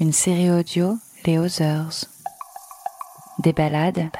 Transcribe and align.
une 0.00 0.12
série 0.12 0.50
audio 0.50 0.98
Les 1.26 1.38
Others. 1.38 2.06
Des 3.38 3.52
balades, 3.52 4.10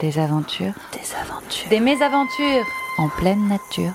des 0.00 0.18
aventures, 0.18 0.74
Des 0.92 1.14
aventures. 1.14 1.68
des 1.70 1.80
mésaventures 1.80 2.64
en 2.98 3.08
pleine 3.08 3.48
nature. 3.48 3.92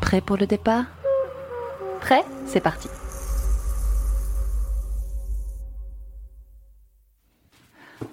Prêt 0.00 0.20
pour 0.20 0.36
le 0.36 0.46
départ? 0.46 0.84
Prêt? 2.00 2.24
C'est 2.46 2.60
parti. 2.60 2.88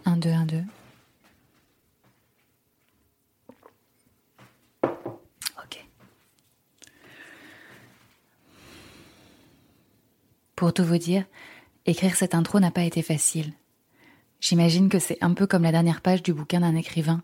Un, 0.06 0.18
deux, 0.18 0.32
un, 0.32 0.46
deux. 0.46 0.64
Pour 10.56 10.74
tout 10.74 10.86
vous 10.86 10.98
dire, 10.98 11.26
écrire 11.86 12.16
cette 12.16 12.34
intro 12.36 12.60
n'a 12.60 12.72
pas 12.72 12.84
été 12.84 13.02
facile. 13.02 13.54
J'imagine 14.40 14.90
que 14.90 15.00
c'est 15.00 15.22
un 15.22 15.34
peu 15.34 15.48
comme 15.48 15.64
la 15.64 15.72
dernière 15.72 16.02
page 16.02 16.24
du 16.24 16.34
bouquin 16.34 16.62
d'un 16.62 16.76
écrivain. 16.76 17.24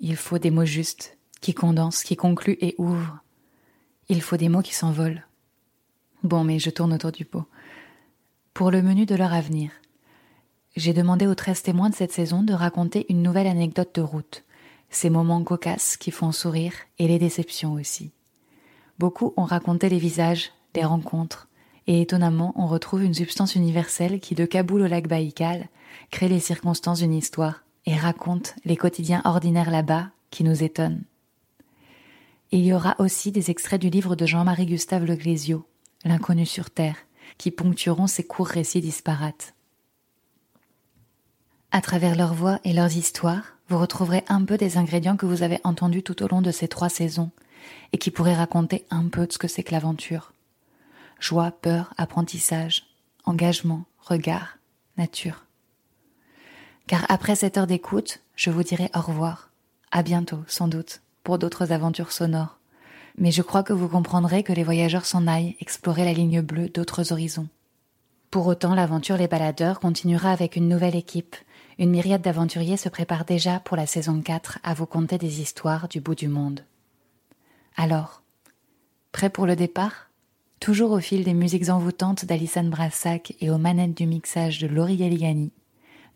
Il 0.00 0.16
faut 0.16 0.38
des 0.38 0.50
mots 0.50 0.64
justes, 0.64 1.16
qui 1.40 1.54
condensent, 1.54 2.04
qui 2.04 2.16
concluent 2.16 2.58
et 2.60 2.74
ouvrent. 2.78 3.18
Il 4.08 4.22
faut 4.22 4.36
des 4.36 4.48
mots 4.48 4.62
qui 4.62 4.74
s'envolent. 4.74 5.26
Bon, 6.22 6.44
mais 6.44 6.58
je 6.58 6.70
tourne 6.70 6.92
autour 6.92 7.10
du 7.10 7.24
pot. 7.24 7.44
Pour 8.54 8.70
le 8.70 8.82
menu 8.82 9.06
de 9.06 9.14
leur 9.14 9.32
avenir, 9.32 9.70
j'ai 10.76 10.92
demandé 10.92 11.26
aux 11.26 11.34
13 11.34 11.62
témoins 11.62 11.90
de 11.90 11.94
cette 11.94 12.12
saison 12.12 12.42
de 12.42 12.52
raconter 12.52 13.06
une 13.08 13.22
nouvelle 13.22 13.46
anecdote 13.46 13.94
de 13.94 14.02
route, 14.02 14.44
ces 14.88 15.10
moments 15.10 15.42
cocasses 15.42 15.96
qui 15.96 16.10
font 16.10 16.32
sourire 16.32 16.74
et 16.98 17.08
les 17.08 17.18
déceptions 17.18 17.72
aussi. 17.72 18.12
Beaucoup 18.98 19.34
ont 19.36 19.44
raconté 19.44 19.88
les 19.88 19.98
visages, 19.98 20.52
les 20.74 20.84
rencontres, 20.84 21.48
et 21.86 22.00
étonnamment, 22.00 22.52
on 22.56 22.66
retrouve 22.66 23.02
une 23.02 23.14
substance 23.14 23.54
universelle 23.54 24.20
qui, 24.20 24.34
de 24.34 24.44
Kaboul 24.44 24.82
au 24.82 24.86
lac 24.86 25.08
Baïkal, 25.08 25.68
crée 26.10 26.28
les 26.28 26.40
circonstances 26.40 27.00
d'une 27.00 27.14
histoire 27.14 27.64
et 27.86 27.96
raconte 27.96 28.54
les 28.64 28.76
quotidiens 28.76 29.22
ordinaires 29.24 29.70
là-bas 29.70 30.10
qui 30.30 30.44
nous 30.44 30.62
étonnent. 30.62 31.02
Il 32.52 32.64
y 32.64 32.72
aura 32.72 32.94
aussi 32.98 33.32
des 33.32 33.50
extraits 33.50 33.80
du 33.80 33.90
livre 33.90 34.14
de 34.14 34.26
Jean-Marie 34.26 34.66
Gustave 34.66 35.04
Le 35.04 35.16
Glésio, 35.16 35.64
L'inconnu 36.04 36.46
sur 36.46 36.70
terre, 36.70 36.96
qui 37.38 37.50
ponctueront 37.50 38.06
ces 38.06 38.24
courts 38.24 38.48
récits 38.48 38.80
disparates. 38.80 39.54
À 41.70 41.80
travers 41.80 42.16
leurs 42.16 42.34
voix 42.34 42.60
et 42.64 42.72
leurs 42.72 42.96
histoires, 42.96 43.56
vous 43.68 43.78
retrouverez 43.78 44.24
un 44.28 44.44
peu 44.44 44.58
des 44.58 44.76
ingrédients 44.76 45.16
que 45.16 45.26
vous 45.26 45.42
avez 45.42 45.60
entendus 45.64 46.02
tout 46.02 46.22
au 46.22 46.28
long 46.28 46.42
de 46.42 46.50
ces 46.50 46.68
trois 46.68 46.90
saisons 46.90 47.30
et 47.92 47.98
qui 47.98 48.10
pourraient 48.10 48.34
raconter 48.34 48.84
un 48.90 49.08
peu 49.08 49.26
de 49.26 49.32
ce 49.32 49.38
que 49.38 49.48
c'est 49.48 49.62
que 49.62 49.72
l'aventure. 49.72 50.32
Joie, 51.22 51.52
peur, 51.52 51.94
apprentissage, 51.98 52.82
engagement, 53.26 53.84
regard, 54.00 54.58
nature. 54.98 55.44
Car 56.88 57.06
après 57.08 57.36
cette 57.36 57.56
heure 57.56 57.68
d'écoute, 57.68 58.18
je 58.34 58.50
vous 58.50 58.64
dirai 58.64 58.90
au 58.92 59.00
revoir. 59.00 59.52
À 59.92 60.02
bientôt, 60.02 60.40
sans 60.48 60.66
doute, 60.66 61.00
pour 61.22 61.38
d'autres 61.38 61.70
aventures 61.70 62.10
sonores. 62.10 62.58
Mais 63.18 63.30
je 63.30 63.42
crois 63.42 63.62
que 63.62 63.72
vous 63.72 63.88
comprendrez 63.88 64.42
que 64.42 64.52
les 64.52 64.64
voyageurs 64.64 65.06
s'en 65.06 65.28
aillent 65.28 65.54
explorer 65.60 66.04
la 66.04 66.12
ligne 66.12 66.40
bleue 66.40 66.68
d'autres 66.68 67.12
horizons. 67.12 67.48
Pour 68.32 68.48
autant, 68.48 68.74
l'aventure 68.74 69.16
Les 69.16 69.28
Baladeurs 69.28 69.78
continuera 69.78 70.32
avec 70.32 70.56
une 70.56 70.68
nouvelle 70.68 70.96
équipe. 70.96 71.36
Une 71.78 71.90
myriade 71.90 72.22
d'aventuriers 72.22 72.76
se 72.76 72.88
prépare 72.88 73.24
déjà 73.24 73.60
pour 73.60 73.76
la 73.76 73.86
saison 73.86 74.20
4 74.20 74.58
à 74.64 74.74
vous 74.74 74.86
conter 74.86 75.18
des 75.18 75.40
histoires 75.40 75.86
du 75.86 76.00
bout 76.00 76.16
du 76.16 76.26
monde. 76.26 76.64
Alors, 77.76 78.22
prêt 79.12 79.30
pour 79.30 79.46
le 79.46 79.54
départ? 79.54 80.08
Toujours 80.62 80.92
au 80.92 81.00
fil 81.00 81.24
des 81.24 81.34
musiques 81.34 81.70
envoûtantes 81.70 82.24
d'Alison 82.24 82.62
Brassac 82.62 83.34
et 83.40 83.50
aux 83.50 83.58
manettes 83.58 83.96
du 83.96 84.06
mixage 84.06 84.60
de 84.60 84.68
Laurie 84.68 84.96
Galligani, 84.96 85.50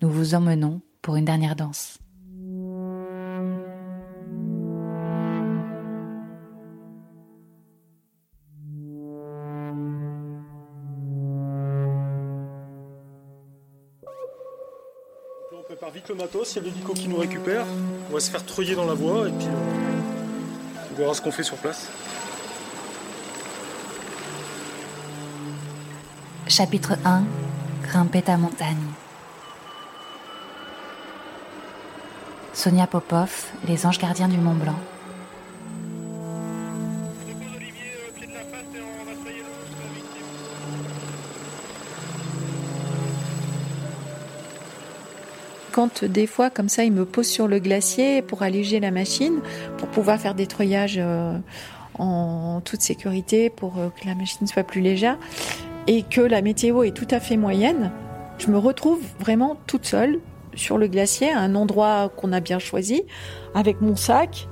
nous 0.02 0.08
vous 0.08 0.36
emmenons 0.36 0.82
pour 1.02 1.16
une 1.16 1.24
dernière 1.24 1.56
danse. 1.56 1.98
On 15.52 15.62
prépare 15.64 15.90
vite 15.90 16.08
le 16.08 16.14
matos, 16.14 16.52
il 16.52 16.56
y 16.56 16.60
a 16.60 16.62
l'hélico 16.70 16.92
qui 16.92 17.08
nous 17.08 17.16
récupère. 17.16 17.66
On 18.08 18.14
va 18.14 18.20
se 18.20 18.30
faire 18.30 18.46
treuiller 18.46 18.76
dans 18.76 18.86
la 18.86 18.94
voie 18.94 19.26
et 19.26 19.32
puis 19.32 19.48
euh, 19.48 20.92
on 20.92 20.94
verra 20.94 21.14
ce 21.14 21.20
qu'on 21.20 21.32
fait 21.32 21.42
sur 21.42 21.56
place. 21.56 21.90
Chapitre 26.48 26.96
1 27.04 27.24
Grimper 27.82 28.22
ta 28.22 28.36
montagne. 28.36 28.76
Sonia 32.52 32.86
Popov, 32.86 33.46
Les 33.66 33.84
anges 33.84 33.98
gardiens 33.98 34.28
du 34.28 34.38
Mont 34.38 34.54
Blanc. 34.54 34.78
quand 45.72 46.04
des 46.04 46.26
fois, 46.26 46.48
comme 46.48 46.70
ça, 46.70 46.84
il 46.84 46.92
me 46.92 47.04
pose 47.04 47.26
sur 47.26 47.48
le 47.48 47.58
glacier 47.58 48.22
pour 48.22 48.42
alléger 48.42 48.80
la 48.80 48.90
machine, 48.90 49.40
pour 49.76 49.88
pouvoir 49.88 50.18
faire 50.18 50.34
des 50.34 50.46
treuillages 50.46 50.96
euh, 50.96 51.36
en 51.98 52.62
toute 52.64 52.80
sécurité, 52.80 53.50
pour 53.50 53.78
euh, 53.78 53.90
que 53.90 54.06
la 54.06 54.14
machine 54.14 54.46
soit 54.46 54.62
plus 54.64 54.80
légère, 54.80 55.18
et 55.86 56.02
que 56.02 56.20
la 56.20 56.42
météo 56.42 56.82
est 56.82 56.92
tout 56.92 57.08
à 57.10 57.20
fait 57.20 57.36
moyenne, 57.36 57.90
je 58.38 58.48
me 58.48 58.58
retrouve 58.58 59.00
vraiment 59.20 59.56
toute 59.66 59.86
seule 59.86 60.20
sur 60.54 60.78
le 60.78 60.88
glacier, 60.88 61.30
à 61.30 61.40
un 61.40 61.54
endroit 61.54 62.10
qu'on 62.16 62.32
a 62.32 62.40
bien 62.40 62.58
choisi, 62.58 63.04
avec 63.54 63.80
mon 63.80 63.96
sac. 63.96 64.48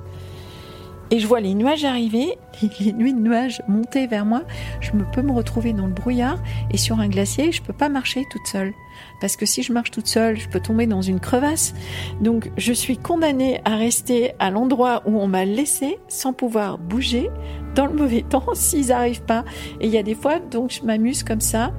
Et 1.11 1.19
je 1.19 1.27
vois 1.27 1.41
les 1.41 1.55
nuages 1.55 1.85
arriver, 1.85 2.39
les 2.81 2.93
nuits 2.93 3.15
de 3.15 3.21
nuages 3.21 3.63
monter 3.69 4.07
vers 4.07 4.25
moi. 4.25 4.43
Je 4.81 4.93
me 4.93 5.05
peux 5.05 5.23
me 5.23 5.33
retrouver 5.33 5.73
dans 5.73 5.87
le 5.87 5.93
brouillard 5.93 6.39
et 6.71 6.77
sur 6.77 7.01
un 7.01 7.09
glacier, 7.09 7.53
je 7.53 7.63
peux 7.63 7.73
pas 7.73 7.89
marcher 7.89 8.25
toute 8.31 8.47
seule. 8.47 8.73
Parce 9.21 9.37
que 9.37 9.47
si 9.47 9.63
je 9.63 9.73
marche 9.73 9.91
toute 9.91 10.07
seule, 10.07 10.39
je 10.39 10.49
peux 10.49 10.61
tomber 10.61 10.87
dans 10.87 11.03
une 11.03 11.21
crevasse. 11.21 11.75
Donc 12.21 12.51
je 12.57 12.73
suis 12.73 12.97
condamnée 12.97 13.61
à 13.65 13.77
rester 13.77 14.33
à 14.39 14.51
l'endroit 14.51 15.03
où 15.07 15.21
on 15.21 15.27
m'a 15.27 15.45
laissé 15.45 15.99
sans 16.09 16.33
pouvoir 16.33 16.79
bouger 16.79 17.31
dans 17.75 17.87
le 17.87 17.93
mauvais 17.93 18.23
temps 18.29 18.55
s'ils 18.55 18.93
arrivent 18.93 19.25
pas. 19.25 19.45
Et 19.81 19.87
il 19.87 19.93
y 19.93 19.99
a 19.99 20.03
des 20.03 20.15
fois, 20.15 20.39
donc 20.39 20.71
je 20.71 20.83
m'amuse 20.83 21.23
comme 21.23 21.41
ça. 21.41 21.73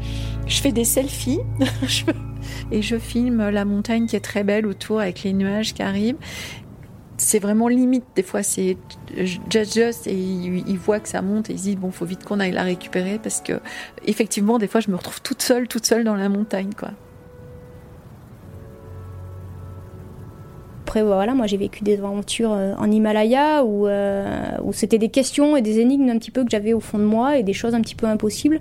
Je 0.48 0.62
fais 0.62 0.72
des 0.72 0.86
selfies. 0.86 1.40
Et 2.72 2.84
je 2.84 3.00
filme 3.00 3.50
la 3.50 3.66
montagne 3.66 4.06
qui 4.06 4.16
est 4.16 4.20
très 4.20 4.44
belle 4.44 4.68
autour 4.68 5.00
avec 5.00 5.24
les 5.24 5.34
nuages 5.34 5.74
qui 5.74 5.82
arrivent. 5.82 6.18
C'est 7.18 7.40
vraiment 7.40 7.68
limite. 7.68 8.04
Des 8.16 8.24
fois, 8.24 8.44
c'est 8.44 8.78
just 9.16 9.74
just 9.74 10.08
et 10.08 10.14
il 10.14 10.78
voient 10.78 11.00
que 11.00 11.08
ça 11.08 11.22
monte 11.22 11.50
et 11.50 11.58
se 11.58 11.64
disent 11.64 11.78
bon, 11.78 11.92
faut 11.92 12.06
vite 12.06 12.24
qu'on 12.24 12.40
aille 12.40 12.52
la 12.52 12.64
récupérer 12.64 13.20
parce 13.20 13.42
que 13.42 13.60
effectivement, 14.06 14.58
des 14.58 14.68
fois, 14.68 14.82
je 14.82 14.92
me 14.92 14.96
retrouve 14.96 15.22
toute 15.22 15.42
seule, 15.42 15.68
toute 15.68 15.86
seule 15.86 16.04
dans 16.04 16.16
la 16.16 16.30
montagne, 16.30 16.74
quoi. 16.78 16.92
Après, 20.86 21.02
voilà, 21.02 21.34
moi 21.34 21.48
j'ai 21.48 21.58
vécu 21.58 21.84
des 21.84 21.98
aventures 21.98 22.54
euh, 22.54 22.76
en 22.78 22.92
Himalaya 22.92 23.64
où, 23.66 23.88
euh, 23.88 24.52
où 24.64 24.72
c'était 24.72 25.00
des 25.00 25.10
questions 25.10 25.58
et 25.58 25.64
des 25.64 25.80
énigmes 25.80 26.10
un 26.10 26.20
petit 26.20 26.30
peu 26.30 26.44
que 26.44 26.52
j'avais 26.52 26.74
au 26.74 26.80
fond 26.80 27.00
de 27.00 27.04
moi 27.04 27.40
et 27.40 27.44
des 27.44 27.54
choses 27.54 27.74
un 27.74 27.82
petit 27.82 27.96
peu 27.96 28.06
impossibles 28.06 28.60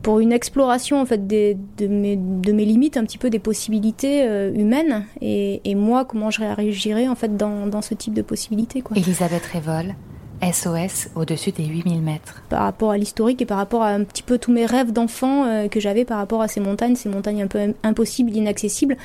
pour 0.00 0.20
une 0.20 0.30
exploration 0.32 1.00
en 1.00 1.04
fait 1.04 1.26
des- 1.26 1.56
de, 1.78 1.88
mes, 1.88 2.14
de 2.16 2.52
mes 2.52 2.64
limites, 2.64 2.96
un 2.96 3.02
petit 3.02 3.18
peu 3.18 3.28
des 3.28 3.40
possibilités 3.40 4.22
euh, 4.22 4.52
humaines 4.54 5.04
et, 5.20 5.60
et 5.68 5.74
moi 5.74 6.04
comment 6.04 6.30
je 6.30 6.40
réagirais 6.42 7.08
en 7.08 7.16
fait 7.16 7.36
dans, 7.36 7.66
dans 7.66 7.82
ce 7.82 7.94
type 7.94 8.14
de 8.14 8.22
possibilités 8.22 8.80
quoi. 8.80 8.96
Elisabeth 8.96 9.44
Révol, 9.44 9.94
SOS 10.42 11.08
au-dessus 11.14 11.52
des 11.52 11.64
8000 11.64 12.00
mètres. 12.02 12.42
par 12.48 12.62
rapport 12.62 12.90
à 12.90 12.98
l'historique 12.98 13.40
et 13.42 13.46
par 13.46 13.56
rapport 13.58 13.82
à 13.82 13.88
un 13.88 14.04
petit 14.04 14.22
peu 14.22 14.38
tous 14.38 14.52
mes 14.52 14.66
rêves 14.66 14.92
d'enfant 14.92 15.44
euh, 15.46 15.68
que 15.68 15.80
j'avais 15.80 16.04
par 16.04 16.18
rapport 16.18 16.42
à 16.42 16.48
ces 16.48 16.60
montagnes, 16.60 16.96
ces 16.96 17.08
montagnes 17.08 17.42
un 17.42 17.46
peu 17.46 17.58
im- 17.58 17.72
impossibles, 17.82 18.34
inaccessibles, 18.34 18.96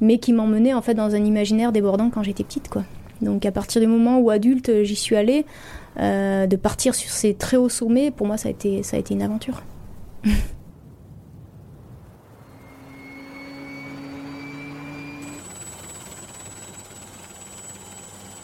mais 0.00 0.18
qui 0.18 0.32
m'emmenaient 0.32 0.74
en 0.74 0.82
fait 0.82 0.94
dans 0.94 1.14
un 1.14 1.24
imaginaire 1.24 1.72
débordant 1.72 2.10
quand 2.10 2.22
j'étais 2.22 2.44
petite 2.44 2.68
quoi. 2.68 2.84
Donc 3.20 3.46
à 3.46 3.52
partir 3.52 3.80
du 3.80 3.86
moment 3.86 4.18
où 4.18 4.30
adulte 4.30 4.82
j'y 4.82 4.96
suis 4.96 5.16
allée, 5.16 5.46
euh, 6.00 6.46
de 6.46 6.56
partir 6.56 6.94
sur 6.94 7.10
ces 7.10 7.34
très 7.34 7.56
hauts 7.56 7.68
sommets, 7.68 8.10
pour 8.10 8.26
moi 8.26 8.36
ça 8.36 8.48
a 8.48 8.50
été 8.50 8.82
ça 8.82 8.96
a 8.96 9.00
été 9.00 9.14
une 9.14 9.22
aventure. 9.22 9.62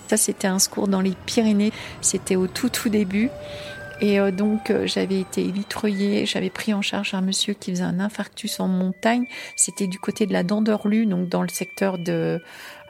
Ça, 0.08 0.16
c'était 0.16 0.48
un 0.48 0.58
secours 0.58 0.88
dans 0.88 1.00
les 1.00 1.14
Pyrénées. 1.26 1.72
C'était 2.00 2.36
au 2.36 2.46
tout, 2.46 2.68
tout 2.68 2.88
début. 2.88 3.30
Et 4.00 4.20
euh, 4.20 4.30
donc, 4.30 4.70
euh, 4.70 4.86
j'avais 4.86 5.20
été 5.20 5.42
élitreillée, 5.42 6.24
j'avais 6.24 6.50
pris 6.50 6.72
en 6.72 6.82
charge 6.82 7.14
un 7.14 7.20
monsieur 7.20 7.54
qui 7.54 7.72
faisait 7.72 7.82
un 7.82 8.00
infarctus 8.00 8.60
en 8.60 8.68
montagne. 8.68 9.26
C'était 9.56 9.86
du 9.86 9.98
côté 9.98 10.26
de 10.26 10.32
la 10.32 10.42
Danderlu, 10.42 11.06
donc 11.06 11.28
dans 11.28 11.42
le 11.42 11.48
secteur 11.48 11.98
de 11.98 12.40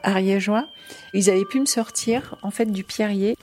Ariégeois. 0.03 0.67
Ils 1.15 1.31
avaient 1.31 1.47
pu 1.47 1.61
me 1.61 1.67
sortir, 1.67 2.37
en 2.43 2.51
fait, 2.51 2.67
du 2.67 2.85
Pierrier. 2.85 3.37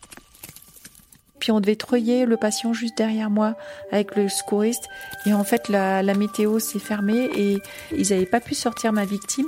Puis 1.46 1.52
on 1.52 1.60
devait 1.60 1.76
treuiller 1.76 2.26
le 2.26 2.38
patient 2.38 2.74
juste 2.74 2.98
derrière 2.98 3.30
moi 3.30 3.54
avec 3.92 4.16
le 4.16 4.30
secouriste. 4.30 4.86
Et 5.28 5.34
en 5.36 5.44
fait, 5.44 5.70
la, 5.70 6.02
météo 6.16 6.58
s'est 6.58 6.80
fermée 6.80 7.30
et 7.38 7.60
ils 7.96 8.10
n'avaient 8.10 8.26
pas 8.26 8.40
pu 8.40 8.56
sortir 8.56 8.92
ma 8.94 9.06
victime. 9.06 9.46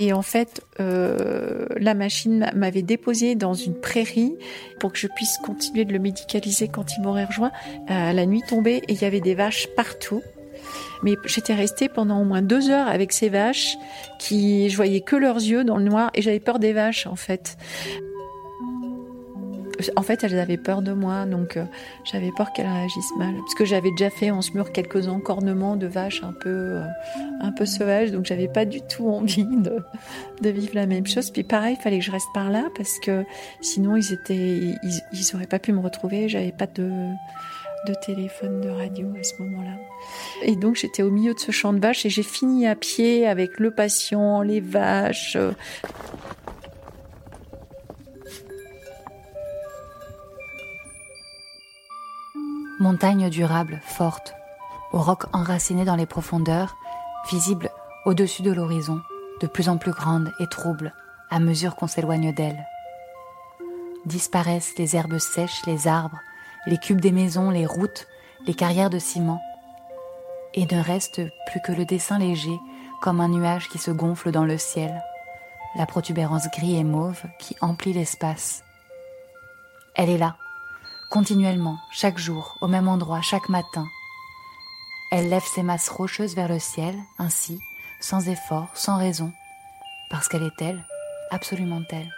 Et 0.00 0.12
en 0.12 0.22
fait, 0.22 0.62
euh, 0.80 1.66
la 1.76 1.94
machine 1.94 2.50
m'avait 2.56 2.82
déposé 2.82 3.36
dans 3.36 3.54
une 3.54 3.78
prairie 3.80 4.34
pour 4.80 4.92
que 4.92 4.98
je 4.98 5.06
puisse 5.06 5.38
continuer 5.38 5.84
de 5.84 5.92
le 5.92 6.00
médicaliser 6.00 6.66
quand 6.66 6.96
il 6.96 7.02
m'aurait 7.04 7.26
rejoint. 7.26 7.52
Euh, 7.90 8.12
la 8.12 8.26
nuit 8.26 8.42
tombée 8.48 8.82
et 8.88 8.94
il 8.94 9.00
y 9.00 9.04
avait 9.04 9.20
des 9.20 9.36
vaches 9.36 9.68
partout. 9.76 10.24
Mais 11.04 11.14
j'étais 11.26 11.54
restée 11.54 11.88
pendant 11.88 12.20
au 12.20 12.24
moins 12.24 12.42
deux 12.42 12.70
heures 12.70 12.88
avec 12.88 13.12
ces 13.12 13.28
vaches 13.28 13.76
qui, 14.18 14.68
je 14.68 14.74
voyais 14.74 15.00
que 15.00 15.14
leurs 15.14 15.36
yeux 15.36 15.62
dans 15.62 15.76
le 15.76 15.84
noir 15.84 16.10
et 16.12 16.22
j'avais 16.22 16.40
peur 16.40 16.58
des 16.58 16.72
vaches 16.72 17.06
en 17.06 17.14
fait. 17.14 17.56
En 19.96 20.02
fait, 20.02 20.24
elles 20.24 20.38
avaient 20.38 20.56
peur 20.56 20.82
de 20.82 20.92
moi, 20.92 21.26
donc 21.26 21.56
euh, 21.56 21.64
j'avais 22.04 22.30
peur 22.36 22.52
qu'elles 22.52 22.66
réagissent 22.66 23.16
mal. 23.18 23.34
Parce 23.34 23.54
que 23.54 23.64
j'avais 23.64 23.90
déjà 23.90 24.10
fait 24.10 24.30
en 24.30 24.42
ce 24.42 24.52
mur 24.52 24.72
quelques 24.72 25.08
encornements 25.08 25.76
de 25.76 25.86
vaches 25.86 26.22
un 26.22 26.32
peu, 26.32 26.48
euh, 26.48 26.84
un 27.40 27.52
peu 27.52 27.66
sauvages, 27.66 28.12
donc 28.12 28.24
j'avais 28.26 28.48
pas 28.48 28.64
du 28.64 28.80
tout 28.82 29.08
envie 29.08 29.46
de, 29.46 30.50
vivre 30.50 30.74
la 30.74 30.86
même 30.86 31.06
chose. 31.06 31.30
Puis 31.30 31.42
pareil, 31.42 31.76
il 31.78 31.82
fallait 31.82 31.98
que 31.98 32.04
je 32.04 32.12
reste 32.12 32.28
par 32.34 32.50
là, 32.50 32.64
parce 32.76 32.98
que 32.98 33.24
sinon 33.60 33.96
ils 33.96 34.12
étaient, 34.12 34.34
ils, 34.36 35.00
ils 35.12 35.34
auraient 35.34 35.46
pas 35.46 35.58
pu 35.58 35.72
me 35.72 35.80
retrouver. 35.80 36.28
J'avais 36.28 36.52
pas 36.52 36.66
de, 36.66 36.90
de 37.86 37.94
téléphone, 37.94 38.60
de 38.60 38.68
radio 38.68 39.08
à 39.18 39.22
ce 39.22 39.42
moment-là. 39.42 39.76
Et 40.42 40.56
donc 40.56 40.76
j'étais 40.76 41.02
au 41.02 41.10
milieu 41.10 41.34
de 41.34 41.38
ce 41.38 41.52
champ 41.52 41.72
de 41.72 41.80
vaches 41.80 42.04
et 42.04 42.10
j'ai 42.10 42.22
fini 42.22 42.66
à 42.66 42.74
pied 42.74 43.26
avec 43.26 43.58
le 43.58 43.70
patient, 43.70 44.42
les 44.42 44.60
vaches. 44.60 45.36
Montagne 52.78 53.30
durable, 53.30 53.80
forte, 53.82 54.34
aux 54.92 55.00
rocs 55.00 55.24
enracinés 55.32 55.86
dans 55.86 55.96
les 55.96 56.04
profondeurs, 56.04 56.76
visible 57.30 57.70
au-dessus 58.04 58.42
de 58.42 58.52
l'horizon, 58.52 59.00
de 59.40 59.46
plus 59.46 59.70
en 59.70 59.78
plus 59.78 59.92
grande 59.92 60.30
et 60.40 60.46
trouble 60.46 60.92
à 61.30 61.40
mesure 61.40 61.74
qu'on 61.74 61.86
s'éloigne 61.86 62.34
d'elle. 62.34 62.66
Disparaissent 64.04 64.74
les 64.76 64.94
herbes 64.94 65.18
sèches, 65.18 65.64
les 65.66 65.88
arbres, 65.88 66.20
les 66.66 66.76
cubes 66.76 67.00
des 67.00 67.12
maisons, 67.12 67.48
les 67.48 67.64
routes, 67.64 68.06
les 68.46 68.54
carrières 68.54 68.90
de 68.90 68.98
ciment. 68.98 69.40
Et 70.52 70.66
ne 70.66 70.80
reste 70.80 71.22
plus 71.46 71.60
que 71.62 71.72
le 71.72 71.86
dessin 71.86 72.18
léger, 72.18 72.58
comme 73.00 73.22
un 73.22 73.28
nuage 73.28 73.70
qui 73.70 73.78
se 73.78 73.90
gonfle 73.90 74.32
dans 74.32 74.44
le 74.44 74.58
ciel, 74.58 75.02
la 75.76 75.86
protubérance 75.86 76.50
gris 76.50 76.76
et 76.76 76.84
mauve 76.84 77.22
qui 77.38 77.56
emplit 77.62 77.94
l'espace. 77.94 78.62
Elle 79.94 80.10
est 80.10 80.18
là, 80.18 80.36
continuellement, 81.10 81.78
chaque 81.90 82.18
jour, 82.18 82.56
au 82.60 82.68
même 82.68 82.88
endroit, 82.88 83.20
chaque 83.20 83.48
matin. 83.48 83.86
Elle 85.12 85.28
lève 85.28 85.44
ses 85.44 85.62
masses 85.62 85.88
rocheuses 85.88 86.34
vers 86.34 86.48
le 86.48 86.58
ciel, 86.58 86.96
ainsi, 87.18 87.60
sans 88.00 88.28
effort, 88.28 88.68
sans 88.74 88.98
raison, 88.98 89.32
parce 90.10 90.28
qu'elle 90.28 90.42
est 90.42 90.62
elle, 90.62 90.84
absolument 91.30 91.82
elle, 91.90 92.12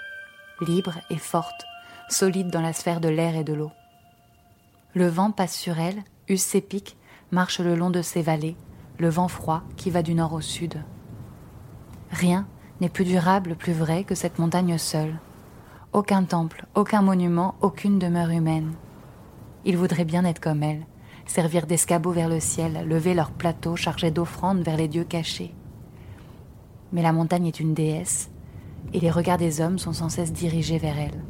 libre 0.66 0.94
et 1.10 1.18
forte, 1.18 1.66
solide 2.08 2.50
dans 2.50 2.62
la 2.62 2.72
sphère 2.72 3.00
de 3.00 3.08
l'air 3.08 3.36
et 3.36 3.44
de 3.44 3.52
l'eau. 3.52 3.72
Le 4.94 5.06
vent 5.06 5.30
passe 5.30 5.54
sur 5.54 5.78
elle, 5.78 6.02
use 6.28 6.42
ses 6.42 6.60
pics, 6.60 6.96
marche 7.30 7.60
le 7.60 7.76
long 7.76 7.90
de 7.90 8.02
ses 8.02 8.22
vallées, 8.22 8.56
le 8.98 9.08
vent 9.08 9.28
froid 9.28 9.62
qui 9.76 9.90
va 9.90 10.02
du 10.02 10.14
nord 10.14 10.32
au 10.32 10.40
sud. 10.40 10.82
Rien 12.10 12.48
n'est 12.80 12.88
plus 12.88 13.04
durable, 13.04 13.54
plus 13.54 13.72
vrai 13.72 14.04
que 14.04 14.14
cette 14.14 14.38
montagne 14.38 14.78
seule, 14.78 15.18
aucun 15.92 16.24
temple, 16.24 16.66
aucun 16.74 17.02
monument, 17.02 17.54
aucune 17.60 17.98
demeure 17.98 18.30
humaine. 18.30 18.72
Ils 19.64 19.76
voudraient 19.76 20.04
bien 20.04 20.24
être 20.24 20.40
comme 20.40 20.62
elle, 20.62 20.86
servir 21.26 21.66
d'escabeau 21.66 22.10
vers 22.12 22.28
le 22.28 22.40
ciel, 22.40 22.86
lever 22.86 23.14
leur 23.14 23.30
plateau 23.30 23.76
chargé 23.76 24.10
d'offrandes 24.10 24.60
vers 24.60 24.76
les 24.76 24.88
dieux 24.88 25.04
cachés. 25.04 25.54
Mais 26.92 27.02
la 27.02 27.12
montagne 27.12 27.46
est 27.46 27.60
une 27.60 27.74
déesse, 27.74 28.30
et 28.92 29.00
les 29.00 29.10
regards 29.10 29.38
des 29.38 29.60
hommes 29.60 29.78
sont 29.78 29.92
sans 29.92 30.08
cesse 30.08 30.32
dirigés 30.32 30.78
vers 30.78 30.98
elle 30.98 31.22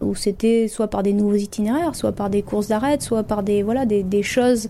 où 0.00 0.14
c'était 0.14 0.68
soit 0.68 0.88
par 0.88 1.02
des 1.02 1.12
nouveaux 1.12 1.34
itinéraires, 1.34 1.94
soit 1.94 2.12
par 2.12 2.30
des 2.30 2.42
courses 2.42 2.68
d'arrêt, 2.68 3.00
soit 3.00 3.24
par 3.24 3.42
des, 3.42 3.62
voilà, 3.62 3.84
des 3.84 4.22
choses 4.22 4.68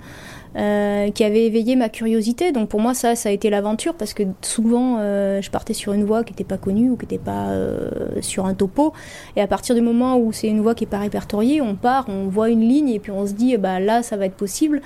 euh, 0.57 1.11
qui 1.11 1.25
avaient 1.25 1.45
éveillé 1.45 1.77
ma 1.77 1.89
curiosité. 1.89 2.53
Donc 2.53 2.69
pour 2.69 2.81
moi, 2.81 2.95
ça, 2.95 3.15
ça 3.15 3.29
a 3.29 3.33
été 3.33 3.51
l'aventure 3.51 3.95
parce 3.95 4.15
que 4.15 4.23
souvent, 4.41 4.97
euh, 4.99 5.43
je 5.43 5.51
partais 5.51 5.75
sur 5.75 5.93
une 5.93 6.05
voie 6.05 6.25
qui 6.25 6.33
n'était 6.33 6.45
pas 6.45 6.57
connue 6.57 6.91
ou 6.91 6.97
qui 6.97 7.05
n'était 7.05 7.19
pas 7.19 7.51
euh, 7.51 7.91
sur 8.23 8.47
un 8.47 8.55
topo. 8.55 8.95
Et 9.37 9.43
à 9.43 9.47
partir 9.47 9.75
du 9.75 9.83
moment 9.83 10.19
où 10.19 10.33
c'est 10.33 10.49
une 10.49 10.61
voie 10.61 10.75
qui 10.75 10.85
n'est 10.85 10.91
pas 10.91 11.01
répertoriée, 11.01 11.61
on 11.61 11.75
part, 11.77 12.07
on 12.09 12.29
voit 12.29 12.49
une 12.49 12.63
ligne 12.63 12.89
et 12.89 12.99
puis 12.99 13.13
on 13.13 13.27
se 13.27 13.35
dit, 13.35 13.57
bah 13.59 13.79
là, 13.79 14.03
ça 14.03 14.17
va 14.17 14.27
être 14.27 14.37
possible. 14.37 14.81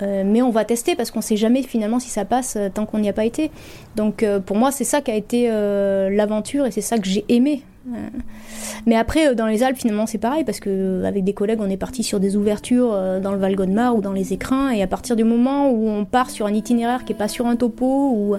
mais 0.00 0.42
on 0.42 0.50
va 0.50 0.64
tester 0.64 0.94
parce 0.94 1.10
qu'on 1.10 1.18
ne 1.18 1.24
sait 1.24 1.36
jamais 1.36 1.62
finalement 1.62 1.98
si 1.98 2.08
ça 2.08 2.24
passe 2.24 2.56
tant 2.72 2.86
qu'on 2.86 3.00
n'y 3.00 3.08
a 3.08 3.12
pas 3.12 3.24
été. 3.24 3.50
Donc 3.96 4.24
pour 4.46 4.56
moi, 4.56 4.70
c'est 4.70 4.84
ça 4.84 5.00
qui 5.00 5.10
a 5.10 5.16
été 5.16 5.48
l'aventure 5.48 6.66
et 6.66 6.70
c'est 6.70 6.80
ça 6.80 6.98
que 6.98 7.06
j'ai 7.06 7.24
aimé 7.28 7.62
mais 8.86 8.96
après, 8.96 9.28
euh, 9.28 9.34
dans 9.34 9.46
les 9.46 9.62
Alpes, 9.62 9.78
finalement, 9.78 10.06
c'est 10.06 10.18
pareil, 10.18 10.44
parce 10.44 10.60
que 10.60 10.70
euh, 10.70 11.04
avec 11.04 11.24
des 11.24 11.34
collègues, 11.34 11.60
on 11.60 11.70
est 11.70 11.76
parti 11.76 12.02
sur 12.02 12.20
des 12.20 12.36
ouvertures 12.36 12.92
euh, 12.92 13.20
dans 13.20 13.32
le 13.32 13.38
Val 13.38 13.54
Godemar 13.54 13.96
ou 13.96 14.00
dans 14.00 14.12
les 14.12 14.32
écrins, 14.32 14.70
et 14.70 14.82
à 14.82 14.86
partir 14.86 15.16
du 15.16 15.24
moment 15.24 15.70
où 15.70 15.88
on 15.88 16.04
part 16.04 16.30
sur 16.30 16.46
un 16.46 16.54
itinéraire 16.54 17.04
qui 17.04 17.12
est 17.12 17.16
pas 17.16 17.28
sur 17.28 17.46
un 17.46 17.56
topo 17.56 18.12
ou, 18.14 18.36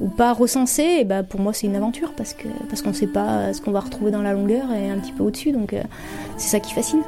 ou 0.00 0.08
pas 0.08 0.32
recensé, 0.32 0.82
et 1.00 1.04
bah, 1.04 1.22
pour 1.22 1.40
moi, 1.40 1.52
c'est 1.52 1.66
une 1.66 1.76
aventure, 1.76 2.12
parce 2.16 2.34
que 2.34 2.48
parce 2.68 2.82
qu'on 2.82 2.92
sait 2.92 3.06
pas 3.06 3.52
ce 3.52 3.60
qu'on 3.60 3.72
va 3.72 3.80
retrouver 3.80 4.10
dans 4.10 4.22
la 4.22 4.32
longueur 4.32 4.72
et 4.72 4.90
un 4.90 4.98
petit 4.98 5.12
peu 5.12 5.22
au-dessus, 5.22 5.52
donc 5.52 5.74
c'est 6.36 6.48
ça 6.48 6.60
qui 6.60 6.72
fascine. 6.72 7.02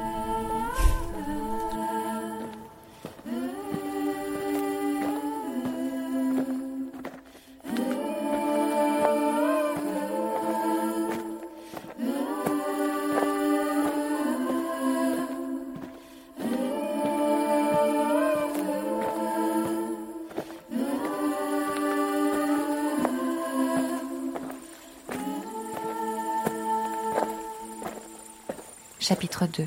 Chapitre 29.09 29.47
2 29.47 29.65